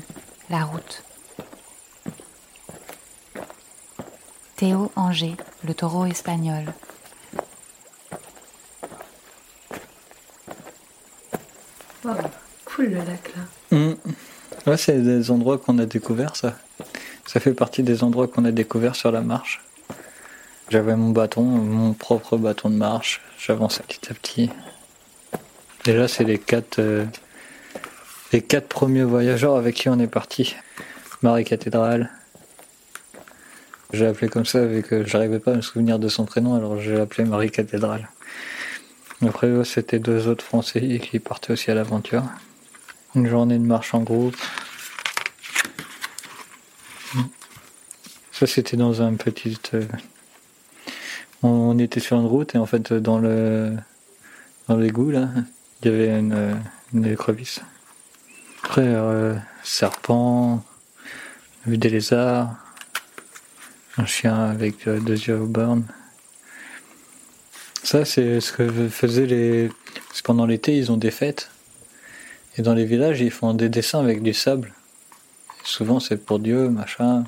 La 0.49 0.63
route 0.63 1.03
Théo 4.55 4.89
Angers, 4.95 5.35
le 5.65 5.73
taureau 5.73 6.05
espagnol. 6.05 6.63
cool 12.63 12.85
le 12.85 12.99
lac 12.99 13.35
là. 13.35 13.77
Mmh. 13.77 13.95
Ouais, 14.65 14.77
c'est 14.77 15.01
des 15.01 15.29
endroits 15.29 15.57
qu'on 15.57 15.77
a 15.77 15.85
découverts, 15.85 16.37
ça. 16.37 16.57
Ça 17.25 17.41
fait 17.41 17.53
partie 17.53 17.83
des 17.83 18.05
endroits 18.05 18.29
qu'on 18.29 18.45
a 18.45 18.51
découverts 18.51 18.95
sur 18.95 19.11
la 19.11 19.19
marche. 19.19 19.61
J'avais 20.69 20.95
mon 20.95 21.09
bâton, 21.09 21.41
mon 21.41 21.91
propre 21.91 22.37
bâton 22.37 22.69
de 22.69 22.75
marche. 22.75 23.19
J'avançais 23.37 23.83
petit 23.83 24.09
à 24.09 24.13
petit. 24.13 24.49
Déjà, 25.83 26.07
c'est 26.07 26.23
les 26.23 26.39
quatre. 26.39 26.79
Euh, 26.79 27.03
les 28.33 28.41
quatre 28.41 28.67
premiers 28.67 29.03
voyageurs 29.03 29.55
avec 29.55 29.75
qui 29.75 29.89
on 29.89 29.99
est 29.99 30.07
parti. 30.07 30.55
Marie 31.21 31.45
Cathédrale. 31.45 32.09
J'ai 33.93 34.07
appelé 34.07 34.27
comme 34.27 34.45
ça 34.45 34.63
avec 34.63 34.87
que 34.87 35.05
j'arrivais 35.05 35.39
pas 35.39 35.51
à 35.51 35.55
me 35.55 35.61
souvenir 35.61 35.99
de 35.99 36.09
son 36.09 36.25
prénom, 36.25 36.55
alors 36.55 36.81
j'ai 36.81 36.99
appelé 36.99 37.25
Marie 37.25 37.51
Cathédrale. 37.51 38.09
Après, 39.21 39.63
c'était 39.63 39.99
deux 39.99 40.27
autres 40.27 40.43
Français 40.43 40.99
qui 40.99 41.19
partaient 41.19 41.53
aussi 41.53 41.69
à 41.69 41.75
l'aventure. 41.75 42.23
Une 43.15 43.27
journée 43.27 43.59
de 43.59 43.63
marche 43.63 43.93
en 43.93 44.01
groupe. 44.01 44.35
Ça, 48.31 48.47
c'était 48.47 48.75
dans 48.75 49.03
un 49.03 49.13
petit. 49.13 49.59
Euh, 49.75 49.85
on 51.43 51.77
était 51.77 51.99
sur 51.99 52.17
une 52.19 52.25
route 52.25 52.55
et 52.55 52.57
en 52.57 52.65
fait, 52.65 52.91
dans 52.91 53.19
le 53.19 53.73
dans 54.67 54.75
l'égout 54.75 55.11
là, 55.11 55.29
il 55.81 55.91
y 55.91 55.93
avait 55.93 56.19
une, 56.19 56.57
une 56.93 57.05
écrevisse. 57.05 57.61
Après, 58.63 58.81
euh, 58.85 59.35
serpent, 59.63 60.63
vu 61.65 61.77
des 61.77 61.89
lézards, 61.89 62.55
un 63.97 64.05
chien 64.05 64.35
avec 64.35 64.87
euh, 64.87 64.99
deux 64.99 65.17
yeux 65.17 65.37
au 65.37 65.45
burn. 65.45 65.83
Ça, 67.83 68.05
c'est 68.05 68.39
ce 68.39 68.53
que 68.53 68.87
faisaient 68.87 69.25
les. 69.25 69.69
Pendant 70.23 70.45
l'été, 70.45 70.77
ils 70.77 70.91
ont 70.91 70.97
des 70.97 71.11
fêtes. 71.11 71.51
Et 72.57 72.61
dans 72.61 72.73
les 72.73 72.85
villages, 72.85 73.19
ils 73.19 73.31
font 73.31 73.53
des 73.53 73.67
dessins 73.67 73.99
avec 73.99 74.23
du 74.23 74.33
sable. 74.33 74.71
souvent, 75.65 75.99
c'est 75.99 76.17
pour 76.17 76.39
Dieu, 76.39 76.69
machin. 76.69 77.25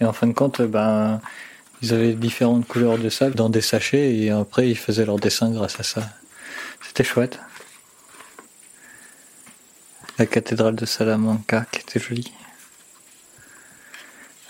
Et 0.00 0.06
en 0.06 0.14
fin 0.14 0.26
de 0.26 0.32
compte, 0.32 0.62
ben, 0.62 1.20
ils 1.82 1.92
avaient 1.92 2.14
différentes 2.14 2.66
couleurs 2.66 2.96
de 2.96 3.10
sable 3.10 3.34
dans 3.34 3.50
des 3.50 3.60
sachets 3.60 4.16
et 4.16 4.30
après, 4.30 4.70
ils 4.70 4.78
faisaient 4.78 5.04
leurs 5.04 5.18
dessins 5.18 5.50
grâce 5.50 5.78
à 5.78 5.82
ça. 5.82 6.08
C'était 6.82 7.04
chouette. 7.04 7.38
La 10.20 10.26
cathédrale 10.26 10.76
de 10.76 10.84
Salamanca, 10.84 11.64
qui 11.72 11.80
était 11.80 11.98
jolie. 11.98 12.30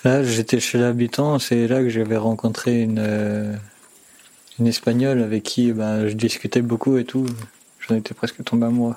Là, 0.02 0.24
j'étais 0.24 0.58
chez 0.58 0.78
l'habitant, 0.78 1.38
c'est 1.38 1.68
là 1.68 1.78
que 1.78 1.88
j'avais 1.88 2.16
rencontré 2.16 2.82
une, 2.82 2.98
euh, 2.98 3.54
espagnole 4.64 5.22
avec 5.22 5.44
qui 5.44 5.72
ben, 5.72 6.08
je 6.08 6.14
discutais 6.14 6.60
beaucoup 6.60 6.96
et 6.96 7.04
tout. 7.04 7.24
J'en 7.78 7.94
étais 7.94 8.14
presque 8.14 8.42
tombé 8.42 8.66
amoureux. 8.66 8.96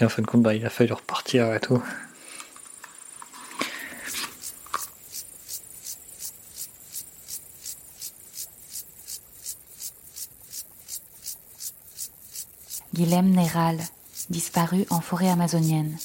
Et 0.00 0.04
en 0.04 0.08
fin 0.08 0.22
de 0.22 0.28
compte, 0.28 0.42
bah, 0.42 0.54
il 0.54 0.64
a 0.64 0.70
fallu 0.70 0.92
repartir 0.92 1.52
et 1.52 1.58
tout. 1.58 1.82
Guilhem 12.94 13.30
Néral, 13.30 13.78
disparu 14.30 14.84
en 14.90 15.00
forêt 15.00 15.28
amazonienne. 15.28 15.96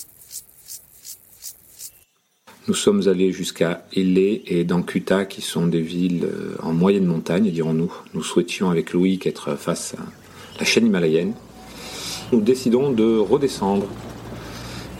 Nous 2.67 2.73
sommes 2.73 3.07
allés 3.09 3.33
jusqu'à 3.33 3.85
Élé 3.91 4.43
et 4.47 4.63
Dankuta, 4.63 5.25
qui 5.25 5.41
sont 5.41 5.67
des 5.67 5.81
villes 5.81 6.23
euh, 6.23 6.55
en 6.61 6.71
moyenne 6.71 7.05
montagne, 7.05 7.51
dirons-nous. 7.51 7.91
Nous 8.13 8.23
souhaitions 8.23 8.69
avec 8.69 8.93
Louis 8.93 9.19
être 9.25 9.55
face 9.55 9.95
à 9.95 10.59
la 10.59 10.65
chaîne 10.65 10.85
himalayenne, 10.85 11.33
nous 12.31 12.41
décidons 12.41 12.91
de 12.91 13.17
redescendre 13.17 13.85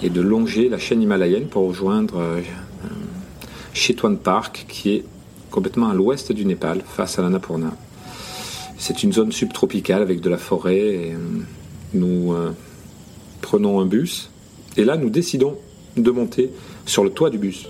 et 0.04 0.10
de 0.10 0.22
longer 0.22 0.70
la 0.70 0.78
chaîne 0.78 1.02
himalayenne 1.02 1.48
pour 1.48 1.68
rejoindre 1.68 2.18
euh, 2.18 2.42
Chitwan 3.74 4.18
Park, 4.18 4.66
qui 4.68 4.92
est 4.92 5.06
complètement 5.50 5.90
à 5.90 5.94
l'ouest 5.94 6.32
du 6.32 6.46
Népal, 6.46 6.84
face 6.86 7.18
à 7.18 7.22
l'Annapurna. 7.22 7.72
C'est 8.78 9.04
une 9.04 9.14
zone 9.14 9.32
subtropicale 9.32 10.02
avec 10.02 10.20
de 10.20 10.30
la 10.30 10.38
forêt. 10.38 11.14
Euh, 11.14 11.18
nous 11.94 12.34
euh, 12.34 12.52
prenons 13.44 13.80
un 13.82 13.86
bus 13.86 14.32
et 14.78 14.86
là 14.86 14.98
nous 14.98 15.12
décidons 15.12 15.58
de 15.98 16.10
monter 16.10 16.50
sur 16.86 17.04
le 17.04 17.12
toit 17.12 17.30
du 17.30 17.38
bus. 17.38 17.68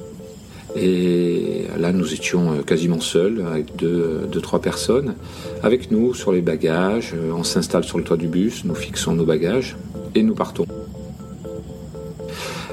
Et 0.75 1.65
là, 1.77 1.91
nous 1.91 2.13
étions 2.13 2.63
quasiment 2.63 2.99
seuls, 2.99 3.45
avec 3.45 3.75
deux, 3.75 4.27
deux, 4.31 4.41
trois 4.41 4.59
personnes. 4.59 5.13
Avec 5.61 5.91
nous, 5.91 6.15
sur 6.15 6.31
les 6.31 6.41
bagages, 6.41 7.13
on 7.31 7.43
s'installe 7.43 7.83
sur 7.83 7.99
le 7.99 8.03
toit 8.03 8.17
du 8.17 8.27
bus, 8.27 8.65
nous 8.65 8.73
fixons 8.73 9.13
nos 9.13 9.25
bagages 9.25 9.75
et 10.15 10.23
nous 10.23 10.33
partons. 10.33 10.65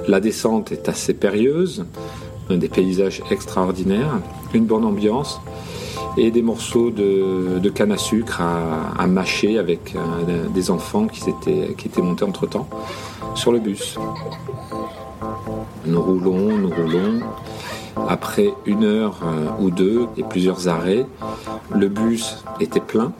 La 0.08 0.20
descente 0.20 0.72
est 0.72 0.88
assez 0.88 1.12
périlleuse, 1.12 1.84
des 2.48 2.68
paysages 2.68 3.22
extraordinaires, 3.30 4.20
une 4.54 4.64
bonne 4.64 4.84
ambiance 4.84 5.40
et 6.16 6.30
des 6.30 6.42
morceaux 6.42 6.90
de, 6.90 7.68
canne 7.70 7.92
à 7.92 7.96
sucre 7.96 8.40
à, 8.40 9.06
mâcher 9.06 9.58
avec 9.58 9.94
euh, 9.94 10.48
des 10.48 10.70
enfants 10.70 11.06
qui 11.06 11.22
étaient, 11.30 12.02
montés 12.02 12.24
entre 12.24 12.46
temps 12.46 12.68
sur 13.34 13.52
le 13.52 13.58
bus. 13.58 13.96
Nous 15.86 16.02
roulons, 16.02 16.56
nous 16.56 16.70
roulons. 16.70 17.20
Après 18.08 18.52
une 18.66 18.84
heure 18.84 19.20
euh, 19.24 19.48
ou 19.60 19.70
deux 19.70 20.06
et 20.16 20.22
plusieurs 20.22 20.68
arrêts, 20.68 21.06
le 21.70 21.88
bus 21.88 22.44
était 22.60 22.80
plein. 22.80 23.12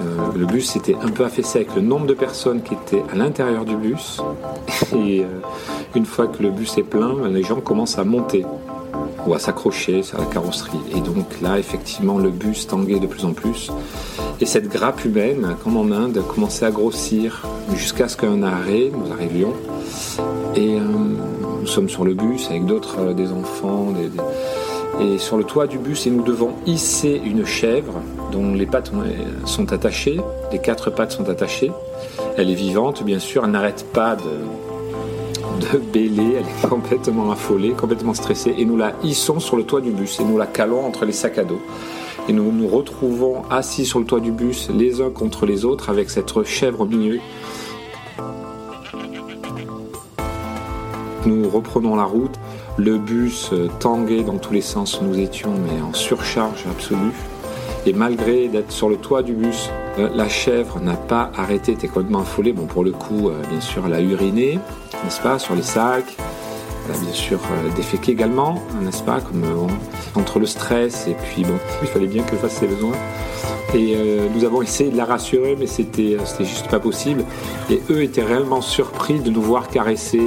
Euh, 0.00 0.04
le 0.36 0.46
bus 0.46 0.76
était 0.76 0.96
un 1.02 1.08
peu 1.08 1.24
affaissé 1.24 1.58
avec 1.58 1.74
le 1.74 1.82
nombre 1.82 2.06
de 2.06 2.14
personnes 2.14 2.62
qui 2.62 2.74
étaient 2.74 3.02
à 3.12 3.16
l'intérieur 3.16 3.64
du 3.64 3.76
bus. 3.76 4.20
Et 4.94 5.24
une 5.94 6.06
fois 6.06 6.26
que 6.26 6.42
le 6.42 6.50
bus 6.50 6.78
est 6.78 6.82
plein, 6.82 7.28
les 7.28 7.42
gens 7.42 7.60
commencent 7.60 7.98
à 7.98 8.04
monter 8.04 8.44
ou 9.26 9.34
à 9.34 9.38
s'accrocher 9.38 10.02
à 10.14 10.18
la 10.18 10.26
carrosserie. 10.26 10.78
Et 10.94 11.00
donc 11.00 11.40
là, 11.40 11.58
effectivement, 11.58 12.18
le 12.18 12.30
bus 12.30 12.66
tanguait 12.66 13.00
de 13.00 13.06
plus 13.06 13.24
en 13.24 13.32
plus. 13.32 13.70
Et 14.40 14.46
cette 14.46 14.68
grappe 14.68 15.04
humaine, 15.04 15.56
comme 15.62 15.76
en 15.76 15.90
Inde, 15.94 16.22
commençait 16.26 16.66
à 16.66 16.70
grossir 16.70 17.46
jusqu'à 17.76 18.08
ce 18.08 18.16
qu'un 18.16 18.42
arrêt, 18.42 18.90
nous 18.92 19.12
arrivions. 19.12 19.52
Et 20.56 20.78
nous 20.78 21.66
sommes 21.66 21.88
sur 21.88 22.04
le 22.04 22.14
bus 22.14 22.48
avec 22.50 22.66
d'autres, 22.66 22.96
euh, 22.98 23.14
des 23.14 23.30
enfants, 23.32 23.88
et 25.00 25.18
sur 25.18 25.36
le 25.38 25.44
toit 25.44 25.66
du 25.66 25.78
bus, 25.78 26.06
et 26.06 26.10
nous 26.10 26.22
devons 26.22 26.50
hisser 26.66 27.20
une 27.24 27.46
chèvre 27.46 27.94
dont 28.30 28.52
les 28.52 28.66
pattes 28.66 28.92
sont 29.46 29.72
attachées, 29.72 30.20
les 30.50 30.58
quatre 30.58 30.90
pattes 30.90 31.12
sont 31.12 31.28
attachées. 31.28 31.72
Elle 32.36 32.50
est 32.50 32.54
vivante, 32.54 33.02
bien 33.02 33.18
sûr, 33.18 33.44
elle 33.44 33.52
n'arrête 33.52 33.86
pas 33.92 34.16
de, 34.16 34.71
de 35.60 35.78
bêler, 35.78 36.36
elle 36.38 36.46
est 36.46 36.68
complètement 36.68 37.30
affolée, 37.30 37.70
complètement 37.70 38.14
stressée, 38.14 38.54
et 38.56 38.64
nous 38.64 38.76
la 38.76 38.92
hissons 39.02 39.40
sur 39.40 39.56
le 39.56 39.64
toit 39.64 39.80
du 39.80 39.90
bus, 39.90 40.20
et 40.20 40.24
nous 40.24 40.38
la 40.38 40.46
calons 40.46 40.84
entre 40.84 41.04
les 41.04 41.12
sacs 41.12 41.38
à 41.38 41.44
dos. 41.44 41.60
Et 42.28 42.32
nous 42.32 42.52
nous 42.52 42.68
retrouvons 42.68 43.42
assis 43.50 43.84
sur 43.84 43.98
le 43.98 44.04
toit 44.04 44.20
du 44.20 44.32
bus, 44.32 44.68
les 44.70 45.00
uns 45.00 45.10
contre 45.10 45.46
les 45.46 45.64
autres, 45.64 45.90
avec 45.90 46.10
cette 46.10 46.42
chèvre 46.44 46.82
au 46.82 46.86
milieu, 46.86 47.18
Nous 51.24 51.48
reprenons 51.48 51.94
la 51.94 52.04
route. 52.04 52.34
Le 52.76 52.98
bus 52.98 53.50
euh, 53.52 53.68
tanguait 53.78 54.24
dans 54.24 54.38
tous 54.38 54.52
les 54.52 54.60
sens. 54.60 55.00
Nous 55.02 55.18
étions 55.18 55.52
mais 55.52 55.80
en 55.80 55.92
surcharge 55.92 56.64
absolue. 56.68 57.12
Et 57.84 57.92
malgré 57.92 58.46
d'être 58.46 58.70
sur 58.70 58.88
le 58.88 58.96
toit 58.96 59.22
du 59.22 59.32
bus, 59.32 59.68
euh, 59.98 60.08
la 60.14 60.28
chèvre 60.28 60.78
n'a 60.80 60.94
pas 60.94 61.32
arrêté, 61.36 61.72
était 61.72 61.88
complètement 61.88 62.20
affolée. 62.20 62.52
Bon, 62.52 62.66
pour 62.66 62.84
le 62.84 62.92
coup, 62.92 63.28
euh, 63.28 63.42
bien 63.50 63.60
sûr, 63.60 63.82
elle 63.86 63.94
a 63.94 64.00
uriné, 64.00 64.60
n'est-ce 65.02 65.20
pas, 65.20 65.40
sur 65.40 65.56
les 65.56 65.62
sacs. 65.62 66.16
Elle 66.86 66.94
a 66.94 66.98
bien 66.98 67.12
sûr 67.12 67.40
déféqué 67.76 68.12
également, 68.12 68.60
n'est-ce 68.82 69.02
pas, 69.04 69.20
comme 69.20 69.44
entre 70.16 70.40
le 70.40 70.46
stress 70.46 71.06
et 71.06 71.14
puis 71.14 71.44
bon, 71.44 71.54
il 71.80 71.86
fallait 71.86 72.08
bien 72.08 72.24
qu'elle 72.24 72.40
fasse 72.40 72.56
ses 72.56 72.66
besoins. 72.66 72.96
Et 73.72 73.96
nous 74.34 74.44
avons 74.44 74.62
essayé 74.62 74.90
de 74.90 74.96
la 74.96 75.04
rassurer, 75.04 75.56
mais 75.56 75.68
c'était 75.68 76.16
juste 76.40 76.66
pas 76.66 76.80
possible. 76.80 77.24
Et 77.70 77.80
eux 77.88 78.02
étaient 78.02 78.24
réellement 78.24 78.62
surpris 78.62 79.20
de 79.20 79.30
nous 79.30 79.40
voir 79.40 79.68
caresser 79.68 80.26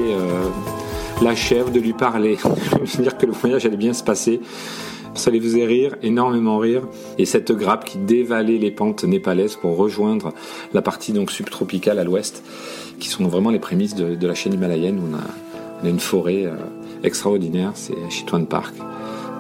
la 1.22 1.36
chèvre, 1.36 1.72
de 1.72 1.80
lui 1.82 1.92
parler, 1.92 2.38
de 2.82 3.02
dire 3.02 3.18
que 3.18 3.26
le 3.26 3.34
voyage 3.34 3.66
allait 3.66 3.76
bien 3.76 3.92
se 3.92 4.04
passer. 4.04 4.40
Ça 5.16 5.32
les 5.32 5.40
faisait 5.40 5.66
rire, 5.66 5.96
énormément 6.04 6.58
rire. 6.58 6.84
Et 7.18 7.26
cette 7.26 7.52
grappe 7.52 7.86
qui 7.86 7.98
dévalait 7.98 8.58
les 8.58 8.72
pentes 8.72 9.04
népalaises 9.04 9.56
pour 9.56 9.78
rejoindre 9.78 10.34
la 10.74 10.82
partie 10.82 11.14
donc 11.14 11.32
subtropicale 11.32 12.00
à 12.00 12.04
l'ouest, 12.04 12.44
qui 13.00 13.10
sont 13.10 13.28
vraiment 13.28 13.50
les 13.50 13.60
prémices 13.60 13.96
de, 13.96 14.28
la 14.28 14.36
chaîne 14.36 14.54
himalayenne 14.54 15.00
où 15.00 15.04
on 15.12 15.16
a, 15.16 15.88
une 15.88 16.00
forêt 16.00 16.46
euh, 16.46 16.56
extraordinaire, 17.04 17.72
c'est 17.76 17.94
Chitwan 18.10 18.48
Park, 18.48 18.74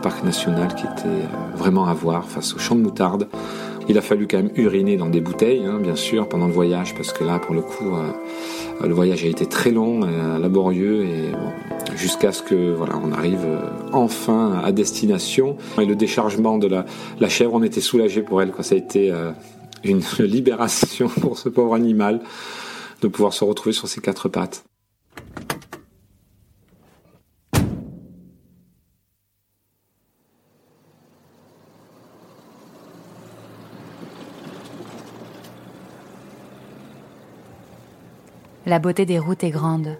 parc 0.03 0.24
national 0.24 0.75
qui 0.75 0.84
était 0.84 1.08
euh, 1.08 1.58
vraiment 1.58 1.88
à 1.88 1.94
voir 1.94 2.25
face 2.29 2.53
au 2.53 2.60
champ 2.60 2.75
de 2.75 2.82
moutarde. 2.82 3.27
Il 3.88 3.98
a 3.98 4.01
fallu 4.01 4.27
quand 4.27 4.38
même 4.38 4.51
uriner 4.55 4.98
dans 4.98 5.10
des 5.10 5.22
bouteilles, 5.22 5.65
hein, 5.65 5.79
bien 5.79 5.96
sûr, 5.96 6.27
pendant 6.27 6.48
le 6.48 6.53
voyage, 6.53 6.96
parce 6.96 7.13
que 7.13 7.24
là, 7.24 7.39
pour 7.39 7.55
le 7.55 7.62
coup, 7.62 7.96
euh, 7.96 8.12
le 8.82 8.94
voyage 8.94 9.24
a 9.24 9.27
été 9.27 9.46
très 9.46 9.72
long, 9.72 10.08
et 10.08 10.39
laborieux, 10.39 11.05
et 11.05 11.32
jusqu'à 11.96 12.32
ce 12.32 12.44
que 12.44 12.74
voilà, 12.74 13.00
on 13.01 13.12
arrive 13.12 13.44
euh, 13.44 13.60
enfin 13.94 14.62
à 14.63 14.72
destination. 14.72 15.58
Et 15.79 15.86
le 15.86 15.96
déchargement 15.96 16.58
de 16.58 16.67
la, 16.67 17.29
chèvre, 17.29 17.53
on 17.53 17.63
était 17.63 17.82
soulagé 17.82 18.22
pour 18.22 18.41
elle. 18.41 18.51
Quoi. 18.51 18.63
Ça 18.63 18.75
a 18.75 18.77
été 18.77 19.12
euh, 19.12 19.32
une 19.84 20.01
libération 20.20 21.08
pour 21.08 21.38
ce 21.38 21.50
pauvre 21.50 21.75
animal 21.75 22.22
de 23.01 23.08
pouvoir 23.08 23.34
se 23.34 23.44
retrouver 23.44 23.74
sur 23.74 23.88
ses 23.88 24.01
quatre 24.01 24.29
pattes. 24.29 24.65
La 38.67 38.79
beauté 38.79 39.05
des 39.05 39.19
routes 39.19 39.43
est 39.43 39.51
grande. 39.51 40.00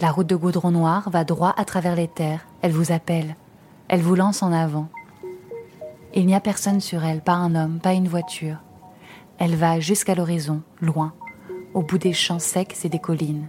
La 0.00 0.10
route 0.10 0.26
de 0.26 0.34
goudron 0.34 0.72
noir 0.72 1.08
va 1.10 1.22
droit 1.22 1.54
à 1.56 1.64
travers 1.64 1.94
les 1.94 2.08
terres. 2.08 2.44
Elle 2.60 2.72
vous 2.72 2.90
appelle. 2.90 3.36
Elle 3.86 4.00
vous 4.00 4.16
lance 4.16 4.42
en 4.42 4.50
avant. 4.50 4.88
Il 6.12 6.26
n'y 6.26 6.34
a 6.34 6.40
personne 6.40 6.80
sur 6.80 7.04
elle, 7.04 7.20
pas 7.20 7.34
un 7.34 7.54
homme, 7.54 7.78
pas 7.78 7.92
une 7.92 8.08
voiture. 8.08 8.56
Elle 9.38 9.54
va 9.54 9.78
jusqu'à 9.78 10.16
l'horizon, 10.16 10.62
loin, 10.80 11.12
au 11.72 11.82
bout 11.82 11.98
des 11.98 12.12
champs 12.12 12.40
secs 12.40 12.84
et 12.84 12.88
des 12.88 12.98
collines. 12.98 13.46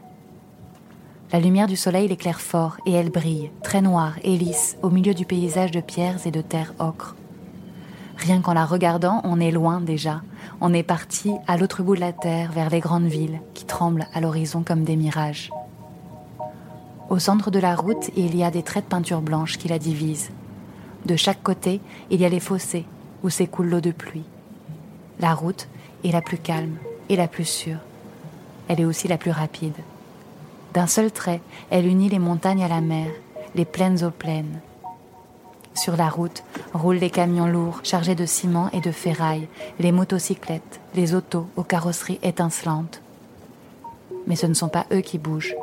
La 1.33 1.39
lumière 1.39 1.65
du 1.65 1.75
soleil 1.75 2.07
l'éclaire 2.07 2.39
fort 2.39 2.77
et 2.85 2.91
elle 2.91 3.09
brille, 3.09 3.49
très 3.63 3.81
noire 3.81 4.19
et 4.23 4.37
lisse, 4.37 4.77
au 4.83 4.91
milieu 4.91 5.15
du 5.15 5.25
paysage 5.25 5.71
de 5.71 5.81
pierres 5.81 6.27
et 6.27 6.31
de 6.31 6.41
terre 6.41 6.75
ocre. 6.77 7.15
Rien 8.21 8.41
qu'en 8.41 8.53
la 8.53 8.65
regardant, 8.65 9.21
on 9.23 9.39
est 9.39 9.49
loin 9.49 9.81
déjà. 9.81 10.21
On 10.61 10.75
est 10.75 10.83
parti 10.83 11.33
à 11.47 11.57
l'autre 11.57 11.81
bout 11.81 11.95
de 11.95 12.01
la 12.01 12.13
terre, 12.13 12.51
vers 12.51 12.69
les 12.69 12.79
grandes 12.79 13.07
villes, 13.07 13.41
qui 13.55 13.65
tremblent 13.65 14.05
à 14.13 14.21
l'horizon 14.21 14.61
comme 14.61 14.83
des 14.83 14.95
mirages. 14.95 15.49
Au 17.09 17.17
centre 17.17 17.49
de 17.49 17.57
la 17.57 17.75
route, 17.75 18.11
il 18.15 18.35
y 18.35 18.43
a 18.43 18.51
des 18.51 18.61
traits 18.61 18.85
de 18.85 18.89
peinture 18.89 19.21
blanche 19.21 19.57
qui 19.57 19.69
la 19.69 19.79
divisent. 19.79 20.29
De 21.07 21.15
chaque 21.15 21.41
côté, 21.41 21.81
il 22.11 22.21
y 22.21 22.25
a 22.25 22.29
les 22.29 22.39
fossés 22.39 22.85
où 23.23 23.31
s'écoule 23.31 23.69
l'eau 23.69 23.81
de 23.81 23.89
pluie. 23.89 24.25
La 25.19 25.33
route 25.33 25.67
est 26.03 26.11
la 26.11 26.21
plus 26.21 26.37
calme 26.37 26.75
et 27.09 27.15
la 27.15 27.27
plus 27.27 27.45
sûre. 27.45 27.79
Elle 28.67 28.81
est 28.81 28.85
aussi 28.85 29.07
la 29.07 29.17
plus 29.17 29.31
rapide. 29.31 29.73
D'un 30.75 30.87
seul 30.87 31.11
trait, 31.11 31.41
elle 31.71 31.87
unit 31.87 32.09
les 32.09 32.19
montagnes 32.19 32.63
à 32.63 32.67
la 32.67 32.81
mer, 32.81 33.07
les 33.55 33.65
plaines 33.65 34.03
aux 34.03 34.11
plaines. 34.11 34.59
Sur 35.73 35.95
la 35.95 36.09
route 36.09 36.43
roulent 36.73 36.97
les 36.97 37.09
camions 37.09 37.47
lourds 37.47 37.79
chargés 37.83 38.15
de 38.15 38.25
ciment 38.25 38.69
et 38.71 38.81
de 38.81 38.91
ferraille, 38.91 39.47
les 39.79 39.91
motocyclettes, 39.91 40.79
les 40.95 41.13
autos 41.15 41.47
aux 41.55 41.63
carrosseries 41.63 42.19
étincelantes. 42.23 43.01
Mais 44.27 44.35
ce 44.35 44.47
ne 44.47 44.53
sont 44.53 44.69
pas 44.69 44.85
eux 44.91 45.01
qui 45.01 45.17
bougent. 45.17 45.55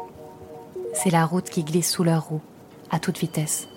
C'est 0.95 1.11
la 1.11 1.25
route 1.27 1.51
qui 1.51 1.63
glisse 1.63 1.91
sous 1.91 2.05
leurs 2.05 2.25
roues, 2.25 2.41
à 2.91 2.99
toute 2.99 3.19
vitesse. 3.19 3.69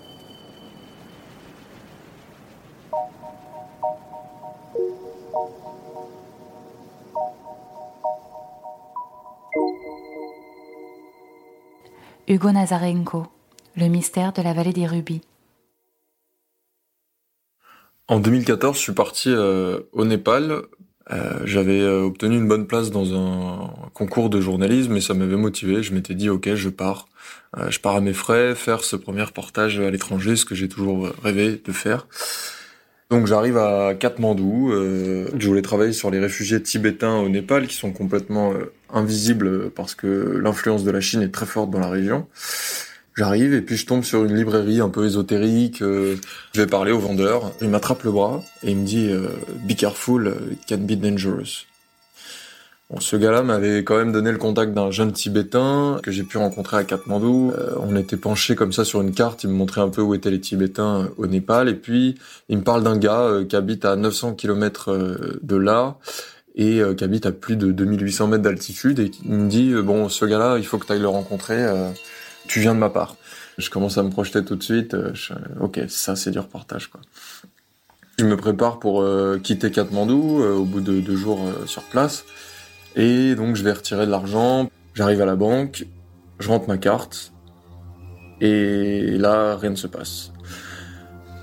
Hugo 12.28 12.50
Nazarenko, 12.50 13.26
Le 13.76 13.88
mystère 13.88 14.32
de 14.32 14.42
la 14.42 14.54
vallée 14.54 14.72
des 14.72 14.86
rubis. 14.86 15.20
En 18.12 18.20
2014, 18.20 18.76
je 18.76 18.82
suis 18.82 18.92
parti 18.92 19.30
euh, 19.30 19.80
au 19.92 20.04
Népal. 20.04 20.64
Euh, 21.10 21.40
j'avais 21.46 21.80
euh, 21.80 22.02
obtenu 22.02 22.36
une 22.36 22.46
bonne 22.46 22.66
place 22.66 22.90
dans 22.90 23.14
un 23.14 23.70
concours 23.94 24.28
de 24.28 24.38
journalisme 24.38 24.94
et 24.94 25.00
ça 25.00 25.14
m'avait 25.14 25.38
motivé. 25.38 25.82
Je 25.82 25.94
m'étais 25.94 26.12
dit, 26.12 26.28
ok, 26.28 26.54
je 26.54 26.68
pars. 26.68 27.08
je 27.70 27.78
pars 27.78 27.96
à 27.96 28.02
mes 28.02 28.12
frais, 28.12 28.54
faire 28.54 28.84
ce 28.84 28.96
premier 28.96 29.22
reportage 29.22 29.80
à 29.80 29.90
l'étranger, 29.90 30.36
ce 30.36 30.44
que 30.44 30.54
j'ai 30.54 30.68
toujours 30.68 31.08
rêvé 31.24 31.58
de 31.64 31.72
faire. 31.72 32.06
Donc 33.08 33.26
j'arrive 33.26 33.56
à 33.56 33.94
Katmandou. 33.94 34.70
je 34.72 35.46
voulais 35.46 35.62
travailler 35.62 35.94
sur 35.94 36.10
les 36.10 36.18
réfugiés 36.18 36.62
tibétains 36.62 37.16
au 37.16 37.30
Népal 37.30 37.66
qui 37.66 37.76
sont 37.76 37.92
complètement 37.92 38.52
invisibles 38.92 39.70
parce 39.70 39.94
que 39.94 40.36
l'influence 40.36 40.84
de 40.84 40.90
la 40.90 41.00
Chine 41.00 41.22
est 41.22 41.32
très 41.32 41.46
forte 41.46 41.70
dans 41.70 41.80
la 41.80 41.88
région. 41.88 42.26
J'arrive 43.14 43.52
et 43.52 43.60
puis 43.60 43.76
je 43.76 43.84
tombe 43.84 44.04
sur 44.04 44.24
une 44.24 44.34
librairie 44.34 44.80
un 44.80 44.88
peu 44.88 45.04
ésotérique. 45.04 45.82
Euh, 45.82 46.16
je 46.54 46.62
vais 46.62 46.66
parler 46.66 46.92
au 46.92 46.98
vendeur. 46.98 47.52
Il 47.60 47.68
m'attrape 47.68 48.04
le 48.04 48.10
bras 48.10 48.42
et 48.62 48.70
il 48.70 48.78
me 48.78 48.86
dit 48.86 49.10
euh, 49.10 49.28
Be 49.68 49.74
careful, 49.74 50.34
it 50.50 50.60
can 50.66 50.78
be 50.78 50.92
dangerous. 50.92 51.66
Bon, 52.88 53.00
ce 53.00 53.16
gars-là 53.16 53.42
m'avait 53.42 53.84
quand 53.84 53.98
même 53.98 54.12
donné 54.12 54.32
le 54.32 54.38
contact 54.38 54.72
d'un 54.72 54.90
jeune 54.90 55.12
Tibétain 55.12 56.00
que 56.02 56.10
j'ai 56.10 56.22
pu 56.22 56.38
rencontrer 56.38 56.78
à 56.78 56.84
Katmandou. 56.84 57.52
Euh, 57.54 57.74
on 57.80 57.96
était 57.96 58.16
penchés 58.16 58.54
comme 58.54 58.72
ça 58.72 58.86
sur 58.86 59.02
une 59.02 59.12
carte. 59.12 59.44
Il 59.44 59.50
me 59.50 59.54
montrait 59.54 59.82
un 59.82 59.90
peu 59.90 60.00
où 60.00 60.14
étaient 60.14 60.30
les 60.30 60.40
Tibétains 60.40 61.10
au 61.18 61.26
Népal. 61.26 61.68
Et 61.68 61.74
puis 61.74 62.14
il 62.48 62.56
me 62.56 62.62
parle 62.62 62.82
d'un 62.82 62.96
gars 62.96 63.30
qui 63.46 63.56
habite 63.56 63.84
à 63.84 63.94
900 63.94 64.34
km 64.36 65.38
de 65.42 65.56
là 65.56 65.98
et 66.54 66.80
qui 66.96 67.04
habite 67.04 67.26
à 67.26 67.32
plus 67.32 67.56
de 67.56 67.72
2800 67.72 68.28
mètres 68.28 68.42
d'altitude. 68.42 69.00
Et 69.00 69.10
il 69.22 69.32
me 69.32 69.48
dit 69.50 69.74
bon, 69.74 70.08
ce 70.08 70.24
gars-là, 70.24 70.56
il 70.56 70.64
faut 70.64 70.78
que 70.78 70.86
tu 70.86 70.92
ailles 70.92 71.00
le 71.00 71.08
rencontrer 71.08 71.66
tu 72.46 72.60
viens 72.60 72.74
de 72.74 72.78
ma 72.80 72.90
part. 72.90 73.16
Je 73.58 73.70
commence 73.70 73.98
à 73.98 74.02
me 74.02 74.10
projeter 74.10 74.44
tout 74.44 74.56
de 74.56 74.62
suite. 74.62 74.94
Euh, 74.94 75.12
ok, 75.60 75.80
ça 75.88 76.16
c'est 76.16 76.30
du 76.30 76.38
reportage 76.38 76.88
quoi. 76.88 77.00
Je 78.18 78.24
me 78.24 78.36
prépare 78.36 78.78
pour 78.78 79.02
euh, 79.02 79.38
quitter 79.42 79.70
Katmandou 79.70 80.42
euh, 80.42 80.54
au 80.54 80.64
bout 80.64 80.80
de 80.80 81.00
deux 81.00 81.16
jours 81.16 81.40
sur 81.66 81.82
place. 81.84 82.24
Et 82.96 83.34
donc 83.34 83.56
je 83.56 83.62
vais 83.62 83.72
retirer 83.72 84.06
de 84.06 84.10
l'argent. 84.10 84.70
J'arrive 84.94 85.22
à 85.22 85.26
la 85.26 85.36
banque, 85.36 85.86
je 86.38 86.48
rentre 86.48 86.68
ma 86.68 86.78
carte. 86.78 87.32
Et 88.40 89.16
là, 89.18 89.56
rien 89.56 89.70
ne 89.70 89.76
se 89.76 89.86
passe. 89.86 90.32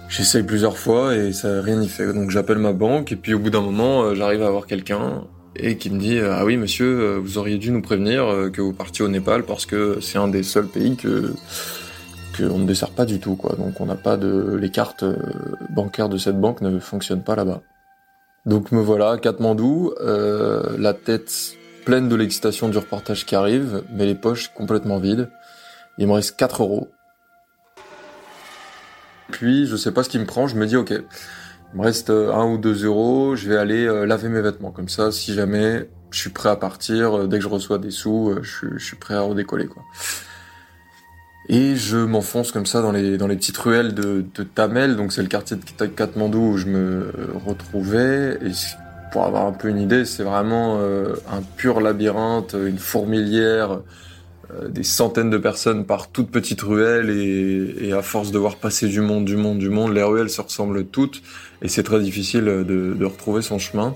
J'essaye 0.10 0.44
plusieurs 0.44 0.78
fois 0.78 1.16
et 1.16 1.32
ça 1.32 1.62
rien 1.62 1.78
n'y 1.78 1.88
fait. 1.88 2.12
Donc 2.14 2.30
j'appelle 2.30 2.58
ma 2.58 2.74
banque 2.74 3.12
et 3.12 3.16
puis 3.16 3.34
au 3.34 3.40
bout 3.40 3.50
d'un 3.50 3.62
moment, 3.62 4.14
j'arrive 4.16 4.44
à 4.44 4.48
avoir 4.48 4.66
quelqu'un 4.66 5.24
et 5.56 5.78
qui 5.78 5.90
me 5.90 6.00
dit 6.00 6.18
euh, 6.18 6.36
ah 6.36 6.46
oui 6.46 6.58
monsieur 6.58 7.00
euh, 7.00 7.20
vous 7.20 7.38
auriez 7.38 7.58
dû 7.58 7.72
nous 7.72 7.82
prévenir 7.82 8.26
euh, 8.26 8.50
que 8.50 8.62
vous 8.62 8.74
partiez 8.74 9.04
au 9.04 9.08
Népal 9.08 9.44
parce 9.44 9.66
que 9.66 10.00
c'est 10.02 10.18
un 10.18 10.28
des 10.28 10.44
seuls 10.44 10.68
pays 10.68 10.96
que 10.96 11.34
qu'on 12.38 12.60
ne 12.60 12.66
dessert 12.66 12.92
pas 12.92 13.06
du 13.06 13.20
tout 13.20 13.36
quoi. 13.36 13.56
Donc 13.58 13.82
on 13.82 13.86
n'a 13.86 13.96
pas 13.96 14.16
de 14.16 14.56
les 14.56 14.70
cartes 14.70 15.04
bancaires 15.70 16.10
de 16.10 16.18
cette 16.18 16.40
banque 16.40 16.62
ne 16.62 16.80
fonctionnent 16.80 17.24
pas 17.24 17.36
là-bas. 17.36 17.62
Donc 18.46 18.72
me 18.72 18.82
voilà 18.82 19.12
à 19.12 19.18
Katmandou 19.18 19.94
la 20.00 20.94
tête 20.94 21.58
pleine 21.86 22.08
de 22.08 22.16
l'excitation 22.16 22.70
du 22.70 22.78
reportage 22.78 23.26
qui 23.26 23.36
arrive 23.36 23.84
mais 23.92 24.06
les 24.06 24.16
poches 24.16 24.50
complètement 24.54 25.00
vides. 25.00 25.30
Il 25.98 26.08
me 26.08 26.14
reste 26.14 26.38
4 26.38 26.62
euros. 26.64 26.90
Puis 29.32 29.68
je 29.68 29.76
sais 29.76 29.92
pas 29.92 30.04
ce 30.04 30.10
qui 30.10 30.20
me 30.20 30.26
prend 30.26 30.48
je 30.48 30.56
me 30.56 30.66
dis 30.66 30.78
ok 30.78 30.94
il 31.74 31.80
me 31.80 31.84
reste 31.84 32.10
euh, 32.10 32.34
un 32.34 32.46
ou 32.46 32.58
deux 32.58 32.86
euros, 32.86 33.36
je 33.36 33.48
vais 33.48 33.58
aller 33.58 33.86
euh, 33.86 34.06
laver 34.06 34.30
mes 34.30 34.42
vêtements. 34.42 34.72
Comme 34.72 34.90
ça, 34.90 35.12
si 35.12 35.34
jamais 35.34 35.88
je 36.12 36.20
suis 36.20 36.32
prêt 36.32 36.50
à 36.50 36.56
partir, 36.56 37.18
euh, 37.18 37.28
dès 37.28 37.38
que 37.38 37.44
je 37.44 37.50
reçois 37.50 37.78
des 37.78 37.92
sous, 37.92 38.36
je, 38.42 38.78
suis 38.80 38.98
prêt 38.98 39.14
à 39.14 39.22
redécoller. 39.22 39.68
Quoi. 39.68 39.84
Et 41.48 41.76
je 41.76 41.98
m'enfonce 41.98 42.52
comme 42.52 42.66
ça 42.66 42.82
dans 42.82 42.92
les, 42.92 43.18
dans 43.18 43.28
les 43.28 43.36
petites 43.36 43.58
ruelles 43.58 43.94
de, 43.94 44.26
de 44.34 44.44
Tamel, 44.44 44.96
donc 44.96 45.14
c'est 45.14 45.22
le 45.22 45.28
quartier 45.28 45.58
de 45.58 45.86
Katmandou 45.86 46.54
où 46.54 46.58
je 46.58 46.68
me 46.68 47.12
retrouvais. 47.46 48.40
Et 48.44 48.52
pour 49.12 49.26
avoir 49.26 49.46
un 49.46 49.52
peu 49.52 49.70
une 49.70 49.80
idée, 49.80 50.06
c'est 50.06 50.22
vraiment 50.22 50.80
un 50.80 51.42
pur 51.58 51.82
labyrinthe, 51.82 52.54
une 52.54 52.78
fourmilière, 52.78 53.80
des 54.68 54.84
centaines 54.84 55.30
de 55.30 55.38
personnes 55.38 55.86
par 55.86 56.12
toutes 56.12 56.32
petites 56.32 56.62
ruelles 56.62 57.10
et, 57.10 57.88
et, 57.88 57.94
à 57.94 58.02
force 58.02 58.32
de 58.32 58.40
voir 58.40 58.56
passer 58.56 58.88
du 58.88 59.02
monde, 59.02 59.26
du 59.26 59.36
monde, 59.36 59.60
du 59.60 59.70
monde, 59.70 59.94
les 59.94 60.04
ruelles 60.04 60.30
se 60.30 60.42
ressemblent 60.42 60.86
toutes 60.86 61.22
et 61.62 61.68
c'est 61.68 61.84
très 61.84 62.00
difficile 62.00 62.46
de, 62.46 62.64
de, 62.94 63.06
retrouver 63.06 63.42
son 63.42 63.60
chemin. 63.60 63.94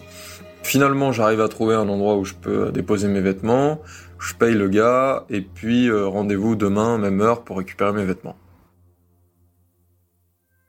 Finalement, 0.62 1.12
j'arrive 1.12 1.42
à 1.42 1.48
trouver 1.48 1.76
un 1.76 1.90
endroit 1.90 2.18
où 2.18 2.24
je 2.24 2.36
peux 2.36 2.72
déposer 2.72 3.08
mes 3.08 3.22
vêtements, 3.22 3.82
je 4.20 4.34
paye 4.34 4.54
le 4.54 4.70
gars, 4.70 5.26
et 5.30 5.42
puis 5.42 5.90
euh, 5.90 6.08
rendez-vous 6.08 6.56
demain, 6.56 6.98
même 6.98 7.20
heure, 7.22 7.44
pour 7.44 7.58
récupérer 7.58 7.92
mes 7.92 8.06
vêtements. 8.06 8.38